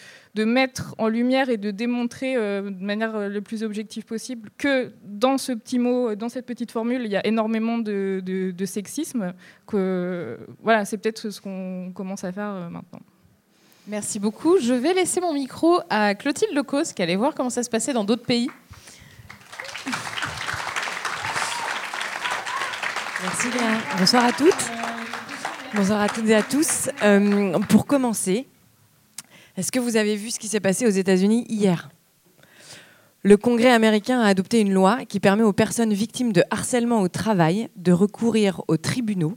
mettre 0.44 0.94
en 0.98 1.08
lumière 1.08 1.48
et 1.48 1.56
de 1.56 1.70
démontrer 1.70 2.36
euh, 2.36 2.70
de 2.70 2.84
manière 2.84 3.14
euh, 3.16 3.28
le 3.28 3.40
plus 3.40 3.62
objective 3.62 4.04
possible 4.04 4.50
que 4.58 4.92
dans 5.04 5.38
ce 5.38 5.52
petit 5.52 5.78
mot, 5.78 6.14
dans 6.14 6.28
cette 6.28 6.46
petite 6.46 6.70
formule, 6.70 7.02
il 7.04 7.10
y 7.10 7.16
a 7.16 7.26
énormément 7.26 7.78
de, 7.78 8.54
sexisme. 8.64 9.34
Voilà, 9.72 10.84
c'est 10.84 10.98
peut-être 10.98 11.30
ce 11.30 11.40
qu'on 11.40 11.92
commence 11.94 12.24
à 12.24 12.32
faire 12.32 12.50
euh, 12.50 12.68
maintenant. 12.68 13.00
Merci 13.86 14.20
beaucoup. 14.20 14.58
Je 14.58 14.72
vais 14.72 14.94
laisser 14.94 15.20
mon 15.20 15.32
micro 15.32 15.80
à 15.88 16.14
Clotilde 16.14 16.54
Lecos, 16.54 16.92
qui 16.94 17.02
allait 17.02 17.16
voir 17.16 17.34
comment 17.34 17.50
ça 17.50 17.62
se 17.62 17.70
passait 17.70 17.92
dans 17.92 18.04
d'autres 18.04 18.26
pays. 18.26 18.48
Merci 23.22 23.50
Léa. 23.50 23.78
Bonsoir 23.98 24.24
à 24.24 24.32
toutes. 24.32 24.70
Bonsoir 25.74 26.00
à 26.00 26.08
toutes 26.08 26.28
et 26.28 26.34
à 26.34 26.42
tous. 26.42 26.88
pour 27.68 27.86
commencer, 27.86 28.46
est-ce 29.56 29.70
que 29.70 29.78
vous 29.78 29.96
avez 29.96 30.16
vu 30.16 30.30
ce 30.30 30.38
qui 30.38 30.48
s'est 30.48 30.60
passé 30.60 30.86
aux 30.86 30.90
États-Unis 30.90 31.44
hier? 31.48 31.90
Le 33.22 33.36
Congrès 33.36 33.70
américain 33.70 34.20
a 34.20 34.26
adopté 34.26 34.60
une 34.60 34.72
loi 34.72 35.04
qui 35.06 35.20
permet 35.20 35.42
aux 35.42 35.52
personnes 35.52 35.92
victimes 35.92 36.32
de 36.32 36.42
harcèlement 36.50 37.02
au 37.02 37.08
travail 37.08 37.68
de 37.76 37.92
recourir 37.92 38.62
aux 38.68 38.78
tribunaux 38.78 39.36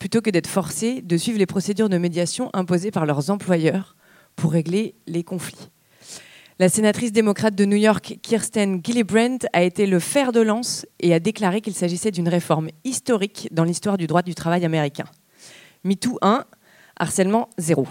plutôt 0.00 0.20
que 0.20 0.30
d'être 0.30 0.48
forcées 0.48 1.00
de 1.00 1.16
suivre 1.16 1.38
les 1.38 1.46
procédures 1.46 1.88
de 1.88 1.98
médiation 1.98 2.50
imposées 2.52 2.90
par 2.90 3.06
leurs 3.06 3.30
employeurs 3.30 3.94
pour 4.34 4.50
régler 4.50 4.96
les 5.06 5.22
conflits. 5.22 5.70
La 6.60 6.68
sénatrice 6.68 7.10
démocrate 7.10 7.54
de 7.54 7.64
New 7.64 7.78
York, 7.78 8.18
Kirsten 8.20 8.82
Gillibrand, 8.84 9.38
a 9.54 9.62
été 9.62 9.86
le 9.86 9.98
fer 9.98 10.30
de 10.30 10.40
lance 10.40 10.84
et 11.00 11.14
a 11.14 11.18
déclaré 11.18 11.62
qu'il 11.62 11.74
s'agissait 11.74 12.10
d'une 12.10 12.28
réforme 12.28 12.68
historique 12.84 13.48
dans 13.50 13.64
l'histoire 13.64 13.96
du 13.96 14.06
droit 14.06 14.20
du 14.20 14.34
travail 14.34 14.66
américain. 14.66 15.06
MeToo 15.84 16.18
1, 16.20 16.44
harcèlement 16.98 17.48
0. 17.56 17.88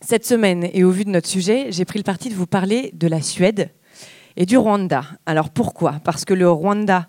Cette 0.00 0.26
semaine, 0.26 0.68
et 0.72 0.82
au 0.82 0.90
vu 0.90 1.04
de 1.04 1.10
notre 1.10 1.28
sujet, 1.28 1.70
j'ai 1.70 1.84
pris 1.84 2.00
le 2.00 2.02
parti 2.02 2.28
de 2.28 2.34
vous 2.34 2.48
parler 2.48 2.90
de 2.92 3.06
la 3.06 3.22
Suède 3.22 3.70
et 4.36 4.44
du 4.44 4.56
Rwanda. 4.56 5.04
Alors 5.24 5.50
pourquoi? 5.50 6.00
Parce 6.02 6.24
que 6.24 6.34
le 6.34 6.50
Rwanda 6.50 7.08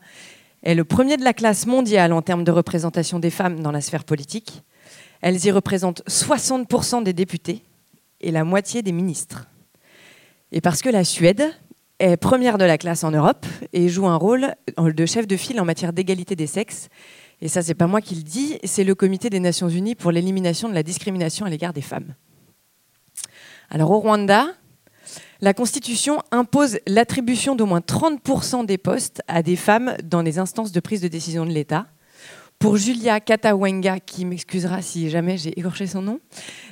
est 0.61 0.75
le 0.75 0.85
premier 0.85 1.17
de 1.17 1.23
la 1.23 1.33
classe 1.33 1.65
mondiale 1.65 2.13
en 2.13 2.21
termes 2.21 2.43
de 2.43 2.51
représentation 2.51 3.17
des 3.17 3.31
femmes 3.31 3.61
dans 3.61 3.71
la 3.71 3.81
sphère 3.81 4.03
politique. 4.03 4.61
Elles 5.21 5.43
y 5.43 5.49
représentent 5.49 6.03
60% 6.07 7.01
des 7.01 7.13
députés 7.13 7.63
et 8.21 8.29
la 8.29 8.43
moitié 8.43 8.83
des 8.83 8.91
ministres. 8.91 9.47
Et 10.51 10.61
parce 10.61 10.81
que 10.81 10.89
la 10.89 11.03
Suède 11.03 11.43
est 11.99 12.17
première 12.17 12.57
de 12.57 12.65
la 12.65 12.77
classe 12.77 13.03
en 13.03 13.11
Europe 13.11 13.45
et 13.73 13.89
joue 13.89 14.07
un 14.07 14.15
rôle 14.15 14.55
de 14.77 15.05
chef 15.05 15.27
de 15.27 15.37
file 15.37 15.59
en 15.59 15.65
matière 15.65 15.93
d'égalité 15.93 16.35
des 16.35 16.47
sexes. 16.47 16.89
Et 17.41 17.47
ça, 17.47 17.61
c'est 17.61 17.75
pas 17.75 17.87
moi 17.87 18.01
qui 18.01 18.15
le 18.15 18.23
dis, 18.23 18.57
c'est 18.63 18.83
le 18.83 18.95
Comité 18.95 19.29
des 19.29 19.39
Nations 19.39 19.69
Unies 19.69 19.95
pour 19.95 20.11
l'élimination 20.11 20.69
de 20.69 20.73
la 20.73 20.83
discrimination 20.83 21.45
à 21.45 21.49
l'égard 21.49 21.73
des 21.73 21.81
femmes. 21.81 22.15
Alors 23.69 23.91
au 23.91 23.99
Rwanda, 23.99 24.47
la 25.41 25.53
Constitution 25.53 26.21
impose 26.31 26.79
l'attribution 26.87 27.55
d'au 27.55 27.65
moins 27.65 27.79
30% 27.79 28.65
des 28.65 28.77
postes 28.77 29.21
à 29.27 29.43
des 29.43 29.55
femmes 29.55 29.95
dans 30.03 30.21
les 30.21 30.39
instances 30.39 30.71
de 30.71 30.79
prise 30.79 31.01
de 31.01 31.07
décision 31.07 31.45
de 31.45 31.51
l'État. 31.51 31.87
Pour 32.59 32.75
Julia 32.75 33.21
Katawenga, 33.21 34.01
qui 34.01 34.25
m'excusera 34.25 34.81
si 34.81 35.09
jamais 35.09 35.37
j'ai 35.37 35.57
écorché 35.57 35.87
son 35.87 36.01
nom, 36.01 36.19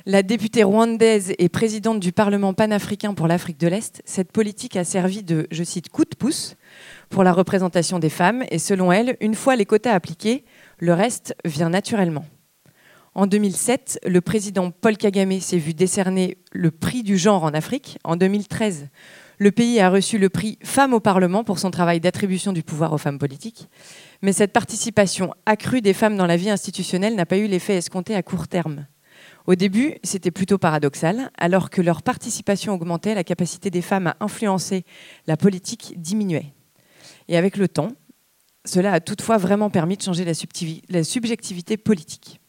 la 0.04 0.22
députée 0.22 0.62
rwandaise 0.62 1.32
et 1.38 1.48
présidente 1.48 1.98
du 1.98 2.12
Parlement 2.12 2.52
panafricain 2.52 3.14
pour 3.14 3.26
l'Afrique 3.26 3.58
de 3.58 3.68
l'Est, 3.68 4.02
cette 4.04 4.30
politique 4.30 4.76
a 4.76 4.84
servi 4.84 5.22
de, 5.22 5.46
je 5.50 5.64
cite, 5.64 5.88
coup 5.88 6.04
de 6.04 6.14
pouce 6.14 6.56
pour 7.08 7.24
la 7.24 7.32
représentation 7.32 7.98
des 7.98 8.10
femmes 8.10 8.44
et 8.50 8.58
selon 8.58 8.92
elle, 8.92 9.16
une 9.22 9.34
fois 9.34 9.56
les 9.56 9.64
quotas 9.64 9.94
appliqués, 9.94 10.44
le 10.78 10.92
reste 10.92 11.34
vient 11.46 11.70
naturellement. 11.70 12.26
En 13.14 13.26
2007, 13.26 14.00
le 14.06 14.20
président 14.20 14.70
Paul 14.70 14.98
Kagame 14.98 15.40
s'est 15.40 15.56
vu 15.56 15.72
décerner 15.72 16.36
le 16.52 16.70
prix 16.70 17.02
du 17.02 17.16
genre 17.16 17.44
en 17.44 17.54
Afrique. 17.54 17.98
En 18.04 18.16
2013, 18.16 18.88
le 19.38 19.52
pays 19.52 19.80
a 19.80 19.88
reçu 19.88 20.18
le 20.18 20.28
prix 20.28 20.58
Femmes 20.64 20.92
au 20.92 21.00
Parlement 21.00 21.44
pour 21.44 21.58
son 21.58 21.70
travail 21.70 22.00
d'attribution 22.00 22.52
du 22.52 22.62
pouvoir 22.62 22.92
aux 22.92 22.98
femmes 22.98 23.18
politiques. 23.18 23.68
Mais 24.20 24.32
cette 24.32 24.52
participation 24.52 25.32
accrue 25.46 25.80
des 25.80 25.94
femmes 25.94 26.16
dans 26.16 26.26
la 26.26 26.36
vie 26.36 26.50
institutionnelle 26.50 27.14
n'a 27.14 27.26
pas 27.26 27.38
eu 27.38 27.46
l'effet 27.46 27.76
escompté 27.76 28.14
à 28.14 28.22
court 28.22 28.48
terme. 28.48 28.86
Au 29.46 29.54
début, 29.54 29.94
c'était 30.02 30.30
plutôt 30.30 30.58
paradoxal. 30.58 31.30
Alors 31.38 31.70
que 31.70 31.80
leur 31.80 32.02
participation 32.02 32.74
augmentait, 32.74 33.14
la 33.14 33.24
capacité 33.24 33.70
des 33.70 33.80
femmes 33.80 34.08
à 34.08 34.16
influencer 34.20 34.84
la 35.26 35.36
politique 35.36 35.94
diminuait. 35.96 36.52
Et 37.28 37.36
avec 37.36 37.56
le 37.56 37.68
temps, 37.68 37.92
cela 38.64 38.92
a 38.92 39.00
toutefois 39.00 39.38
vraiment 39.38 39.70
permis 39.70 39.96
de 39.96 40.02
changer 40.02 40.24
la, 40.24 41.04
subjectivité 41.04 41.76
politique. 41.76 42.40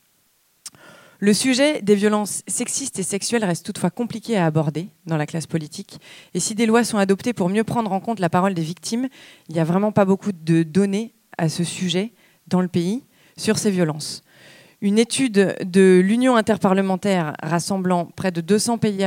Le 1.22 1.34
sujet 1.34 1.82
des 1.82 1.96
violences 1.96 2.44
sexistes 2.48 2.98
et 2.98 3.04
sexuelles 3.04 3.44
reste 3.44 3.66
toutefois 3.66 3.90
compliqué 3.90 4.38
à 4.38 4.46
aborder 4.46 4.88
dans 5.06 5.18
la 5.18 5.26
classe 5.26 5.48
politique. 5.48 6.00
Et 6.34 6.40
si 6.40 6.56
des 6.56 6.66
lois 6.66 6.86
sont 6.86 6.98
adoptées 6.98 7.34
pour 7.34 7.50
mieux 7.50 7.66
prendre 7.66 7.92
en 7.92 8.00
compte 8.00 8.22
la 8.22 8.30
parole 8.30 8.54
des 8.54 8.62
victimes, 8.62 9.10
il 9.50 9.56
n'y 9.56 9.60
a 9.60 9.66
vraiment 9.66 9.92
pas 9.92 10.06
beaucoup 10.06 10.32
de 10.32 10.64
données 10.64 11.14
à 11.38 11.50
ce 11.50 11.66
sujet 11.66 12.14
dans 12.48 12.62
le 12.62 12.70
pays 12.70 13.04
sur 13.36 13.58
ces 13.58 13.70
violences. 13.70 14.24
Une 14.80 14.98
étude 14.98 15.58
de 15.62 16.02
l'Union 16.02 16.38
interparlementaire 16.38 17.34
rassemblant 17.44 18.06
près 18.06 18.32
de 18.32 18.40
200 18.40 18.78
pays 18.78 19.06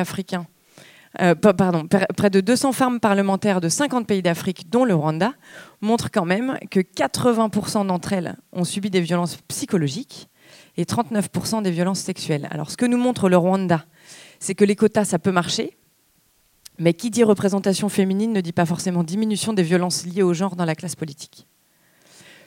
euh, 1.21 1.35
pardon, 1.35 1.89
près 1.89 2.29
de 2.29 2.41
200 2.41 2.73
femmes 2.73 3.01
parlementaires 3.01 3.63
de 3.63 3.71
50 3.71 4.07
pays 4.07 4.21
d'Afrique, 4.21 4.69
dont 4.69 4.85
le 4.85 4.95
Rwanda, 4.95 5.33
montre 5.81 6.11
quand 6.11 6.27
même 6.27 6.59
que 6.71 6.81
80% 6.81 7.87
d'entre 7.87 8.13
elles 8.13 8.37
ont 8.53 8.65
subi 8.65 8.91
des 8.91 9.01
violences 9.01 9.37
psychologiques 9.49 10.29
et 10.77 10.85
39% 10.85 11.63
des 11.63 11.71
violences 11.71 12.01
sexuelles. 12.01 12.49
Alors 12.51 12.71
ce 12.71 12.77
que 12.77 12.87
nous 12.87 12.99
montre 12.99 13.29
le 13.29 13.37
Rwanda, 13.37 13.85
c'est 14.39 14.55
que 14.55 14.65
les 14.65 14.77
quotas, 14.77 15.05
ça 15.05 15.19
peut 15.19 15.33
marcher, 15.33 15.77
mais 16.79 16.95
qui 16.95 17.11
dit 17.11 17.25
représentation 17.25 17.89
féminine 17.89 18.33
ne 18.33 18.41
dit 18.41 18.53
pas 18.53 18.67
forcément 18.67 19.05
diminution 19.05 19.53
des 19.53 19.63
violences 19.63 20.07
liées 20.07 20.23
au 20.23 20.35
genre 20.35 20.57
dans 20.57 20.65
la 20.65 20.75
classe 20.75 20.97
politique. 20.97 21.47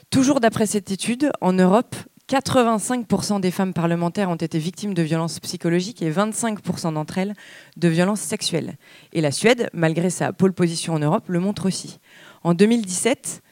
Toujours 0.10 0.40
d'après 0.40 0.66
cette 0.66 0.92
étude, 0.92 1.32
en 1.42 1.54
Europe, 1.54 1.96
85% 2.30 3.40
des 3.40 3.52
femmes 3.52 3.74
parlementaires 3.74 4.30
ont 4.30 4.36
été 4.36 4.58
victimes 4.58 4.96
de 4.96 5.04
violences 5.04 5.40
psychologiques 5.40 6.02
et 6.02 6.12
25% 6.12 6.94
d'entre 6.94 7.20
elles 7.20 7.36
de 7.78 7.88
violences 7.88 8.22
sexuelles. 8.22 8.78
Et 9.14 9.22
la 9.22 9.32
Suède, 9.32 9.70
malgré 9.74 10.10
sa 10.10 10.34
pole 10.34 10.54
position 10.54 10.94
en 10.94 11.00
Europe, 11.00 11.26
le 11.28 11.40
montre 11.40 11.68
aussi. 11.68 12.00
En 12.44 12.56
2017, 12.56 13.44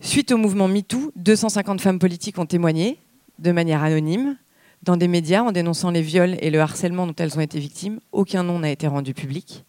suite 0.00 0.32
au 0.32 0.38
mouvement 0.38 0.66
MeToo, 0.66 1.12
250 1.14 1.80
femmes 1.80 2.00
politiques 2.00 2.38
ont 2.38 2.46
témoigné, 2.46 2.98
de 3.38 3.52
manière 3.52 3.82
anonyme 3.82 4.36
dans 4.82 4.96
des 4.96 5.08
médias 5.08 5.42
en 5.42 5.52
dénonçant 5.52 5.90
les 5.90 6.02
viols 6.02 6.36
et 6.40 6.50
le 6.50 6.60
harcèlement 6.60 7.06
dont 7.06 7.14
elles 7.18 7.36
ont 7.36 7.40
été 7.40 7.58
victimes. 7.58 8.00
Aucun 8.12 8.42
nom 8.42 8.60
n'a 8.60 8.70
été 8.70 8.86
rendu 8.86 9.14
public. 9.14 9.64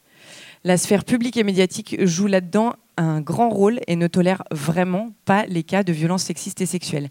La 0.64 0.78
sphère 0.78 1.06
publique 1.06 1.38
et 1.38 1.44
médiatique 1.44 1.96
joue 2.06 2.28
là-dedans 2.28 2.74
un 2.98 3.22
grand 3.22 3.50
rôle 3.50 3.80
et 3.88 3.96
ne 3.96 4.08
tolère 4.08 4.44
vraiment 4.52 5.12
pas 5.26 5.46
les 5.46 5.64
cas 5.64 5.84
de 5.84 5.94
violences 5.94 6.24
sexistes 6.24 6.62
et 6.62 6.66
sexuelles. 6.66 7.10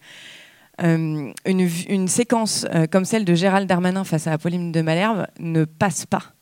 Euh, 0.82 1.32
une, 1.46 2.08
séquence 2.08 2.66
euh, 2.74 2.86
comme 2.86 3.06
celle 3.06 3.24
de 3.24 3.34
Gérald 3.34 3.66
Darmanin 3.66 4.04
face 4.04 4.26
à 4.26 4.32
Apolline 4.32 4.72
de 4.72 4.82
Malherbe 4.82 5.26
ne 5.40 5.64
passe 5.64 6.04
pas. 6.04 6.34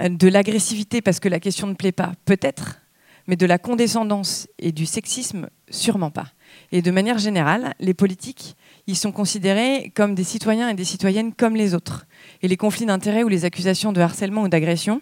Euh, 0.00 0.08
de 0.08 0.28
l'agressivité 0.28 1.02
parce 1.02 1.20
que 1.20 1.28
la 1.28 1.38
question 1.38 1.66
ne 1.66 1.74
plaît 1.74 1.92
pas, 1.92 2.12
peut-être, 2.24 2.80
mais 3.26 3.36
de 3.36 3.44
la 3.44 3.58
condescendance 3.58 4.48
et 4.58 4.72
du 4.72 4.86
sexisme, 4.86 5.48
sûrement 5.68 6.10
pas. 6.10 6.28
Et 6.70 6.80
de 6.80 6.90
manière 6.90 7.18
générale, 7.18 7.74
les 7.78 7.94
politiques 7.94 8.56
ils 8.92 8.96
sont 8.96 9.10
considérés 9.10 9.90
comme 9.94 10.14
des 10.14 10.22
citoyens 10.22 10.68
et 10.68 10.74
des 10.74 10.84
citoyennes 10.84 11.32
comme 11.32 11.56
les 11.56 11.72
autres. 11.72 12.04
Et 12.42 12.48
les 12.48 12.58
conflits 12.58 12.84
d'intérêts 12.84 13.22
ou 13.22 13.28
les 13.28 13.46
accusations 13.46 13.90
de 13.90 14.02
harcèlement 14.02 14.42
ou 14.42 14.48
d'agression 14.48 15.00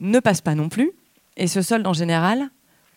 ne 0.00 0.18
passent 0.18 0.40
pas 0.40 0.56
non 0.56 0.68
plus 0.68 0.90
et 1.36 1.46
se 1.46 1.62
soldent 1.62 1.86
en 1.86 1.92
général 1.92 2.50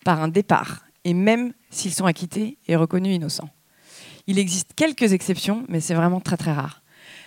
par 0.04 0.24
un 0.24 0.28
départ, 0.28 0.86
et 1.04 1.14
même 1.14 1.54
s'ils 1.70 1.94
sont 1.94 2.06
acquittés 2.06 2.58
et 2.68 2.76
reconnus 2.76 3.16
innocents. 3.16 3.50
Il 4.26 4.40
existe 4.40 4.72
quelques 4.76 5.14
exceptions, 5.14 5.64
mais 5.70 5.80
c'est 5.80 5.94
vraiment 5.94 6.20
très 6.20 6.38
très 6.38 6.54
rare. 6.54 6.82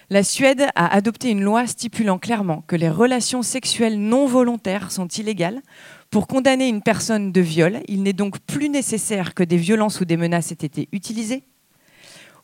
La 0.09 0.25
Suède 0.25 0.67
a 0.75 0.93
adopté 0.93 1.31
une 1.31 1.43
loi 1.43 1.69
stipulant 1.69 2.19
clairement 2.19 2.65
que 2.67 2.75
les 2.75 2.91
relations 2.91 3.43
sexuelles 3.43 4.01
non 4.01 4.27
volontaires 4.27 4.91
sont 4.91 5.07
illégales 5.07 5.63
pour 6.11 6.27
condamner 6.27 6.69
une 6.69 6.83
personne 6.83 7.31
de 7.33 7.41
viol, 7.41 7.81
il 7.87 8.03
n'est 8.03 8.13
donc 8.13 8.41
plus 8.41 8.69
nécessaire 8.69 9.35
que 9.35 9.45
des 9.45 9.57
violences 9.57 10.01
ou 10.01 10.05
des 10.05 10.17
menaces 10.17 10.51
aient 10.51 10.67
été 10.67 10.89
utilisées 10.93 11.45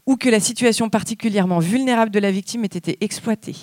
ou 0.06 0.16
que 0.16 0.28
la 0.28 0.38
situation 0.38 0.88
particulièrement 0.88 1.58
vulnérable 1.58 2.12
de 2.12 2.20
la 2.20 2.30
victime 2.30 2.62
ait 2.64 2.68
été 2.68 2.96
exploitée. 3.00 3.56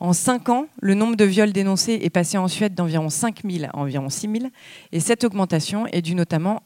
En 0.00 0.12
cinq 0.12 0.48
ans, 0.48 0.66
le 0.80 0.94
nombre 0.94 1.14
de 1.14 1.24
viols 1.24 1.52
dénoncés 1.52 2.00
est 2.02 2.10
passé 2.10 2.38
en 2.38 2.48
Suède 2.48 2.74
d'environ 2.74 3.10
5 3.10 3.42
000 3.48 3.66
à 3.66 3.78
environ 3.78 4.08
6 4.08 4.28
000, 4.38 4.50
et 4.92 5.00
cette 5.00 5.24
augmentation 5.24 5.86
est 5.88 6.02
due 6.02 6.14
notamment 6.14 6.62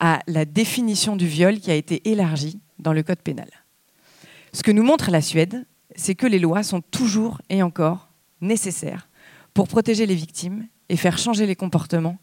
à 0.00 0.20
la 0.26 0.44
définition 0.44 1.14
du 1.14 1.26
viol 1.26 1.60
qui 1.60 1.70
a 1.70 1.74
été 1.74 2.08
élargie 2.10 2.58
dans 2.78 2.92
le 2.92 3.02
Code 3.02 3.20
pénal. 3.20 3.48
Ce 4.52 4.62
que 4.62 4.72
nous 4.72 4.82
montre 4.82 5.10
la 5.10 5.20
Suède, 5.20 5.66
c'est 5.94 6.14
que 6.14 6.26
les 6.26 6.38
lois 6.38 6.62
sont 6.62 6.80
toujours 6.80 7.40
et 7.48 7.62
encore 7.62 8.08
nécessaires 8.40 9.08
pour 9.52 9.68
protéger 9.68 10.06
les 10.06 10.14
victimes 10.16 10.66
et 10.94 10.96
faire 10.96 11.18
changer 11.18 11.44
les 11.44 11.56
comportements, 11.56 12.18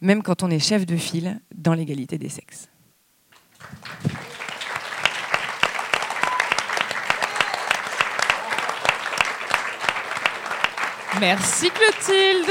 même 0.00 0.22
quand 0.22 0.42
on 0.42 0.48
est 0.48 0.58
chef 0.58 0.86
de 0.86 0.96
file 0.96 1.42
dans 1.54 1.74
l'égalité 1.74 2.16
des 2.16 2.30
sexes. 2.30 2.70
Merci 11.20 11.68
Clotilde. 11.70 12.50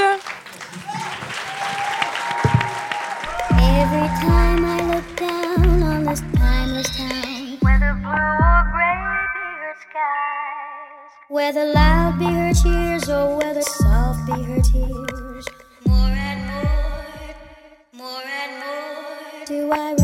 Every 3.58 4.08
time 4.22 4.64
I 4.64 4.80
look 4.92 5.16
down 5.16 5.82
on 5.82 6.04
this 6.04 6.22
timeless 6.38 6.96
town, 6.96 7.58
whether 7.62 7.94
blue 7.94 8.12
or 8.12 8.62
be 8.70 9.48
her 9.58 9.74
skies, 9.82 11.10
whether 11.28 11.64
loud 11.74 12.20
be 12.20 12.26
her 12.26 12.52
cheers 12.54 13.08
or 13.10 13.38
whether 13.38 13.62
soft 13.62 14.24
be 14.26 14.40
her 14.44 14.62
tears. 14.62 15.13
Do 19.46 19.72
I 19.72 20.03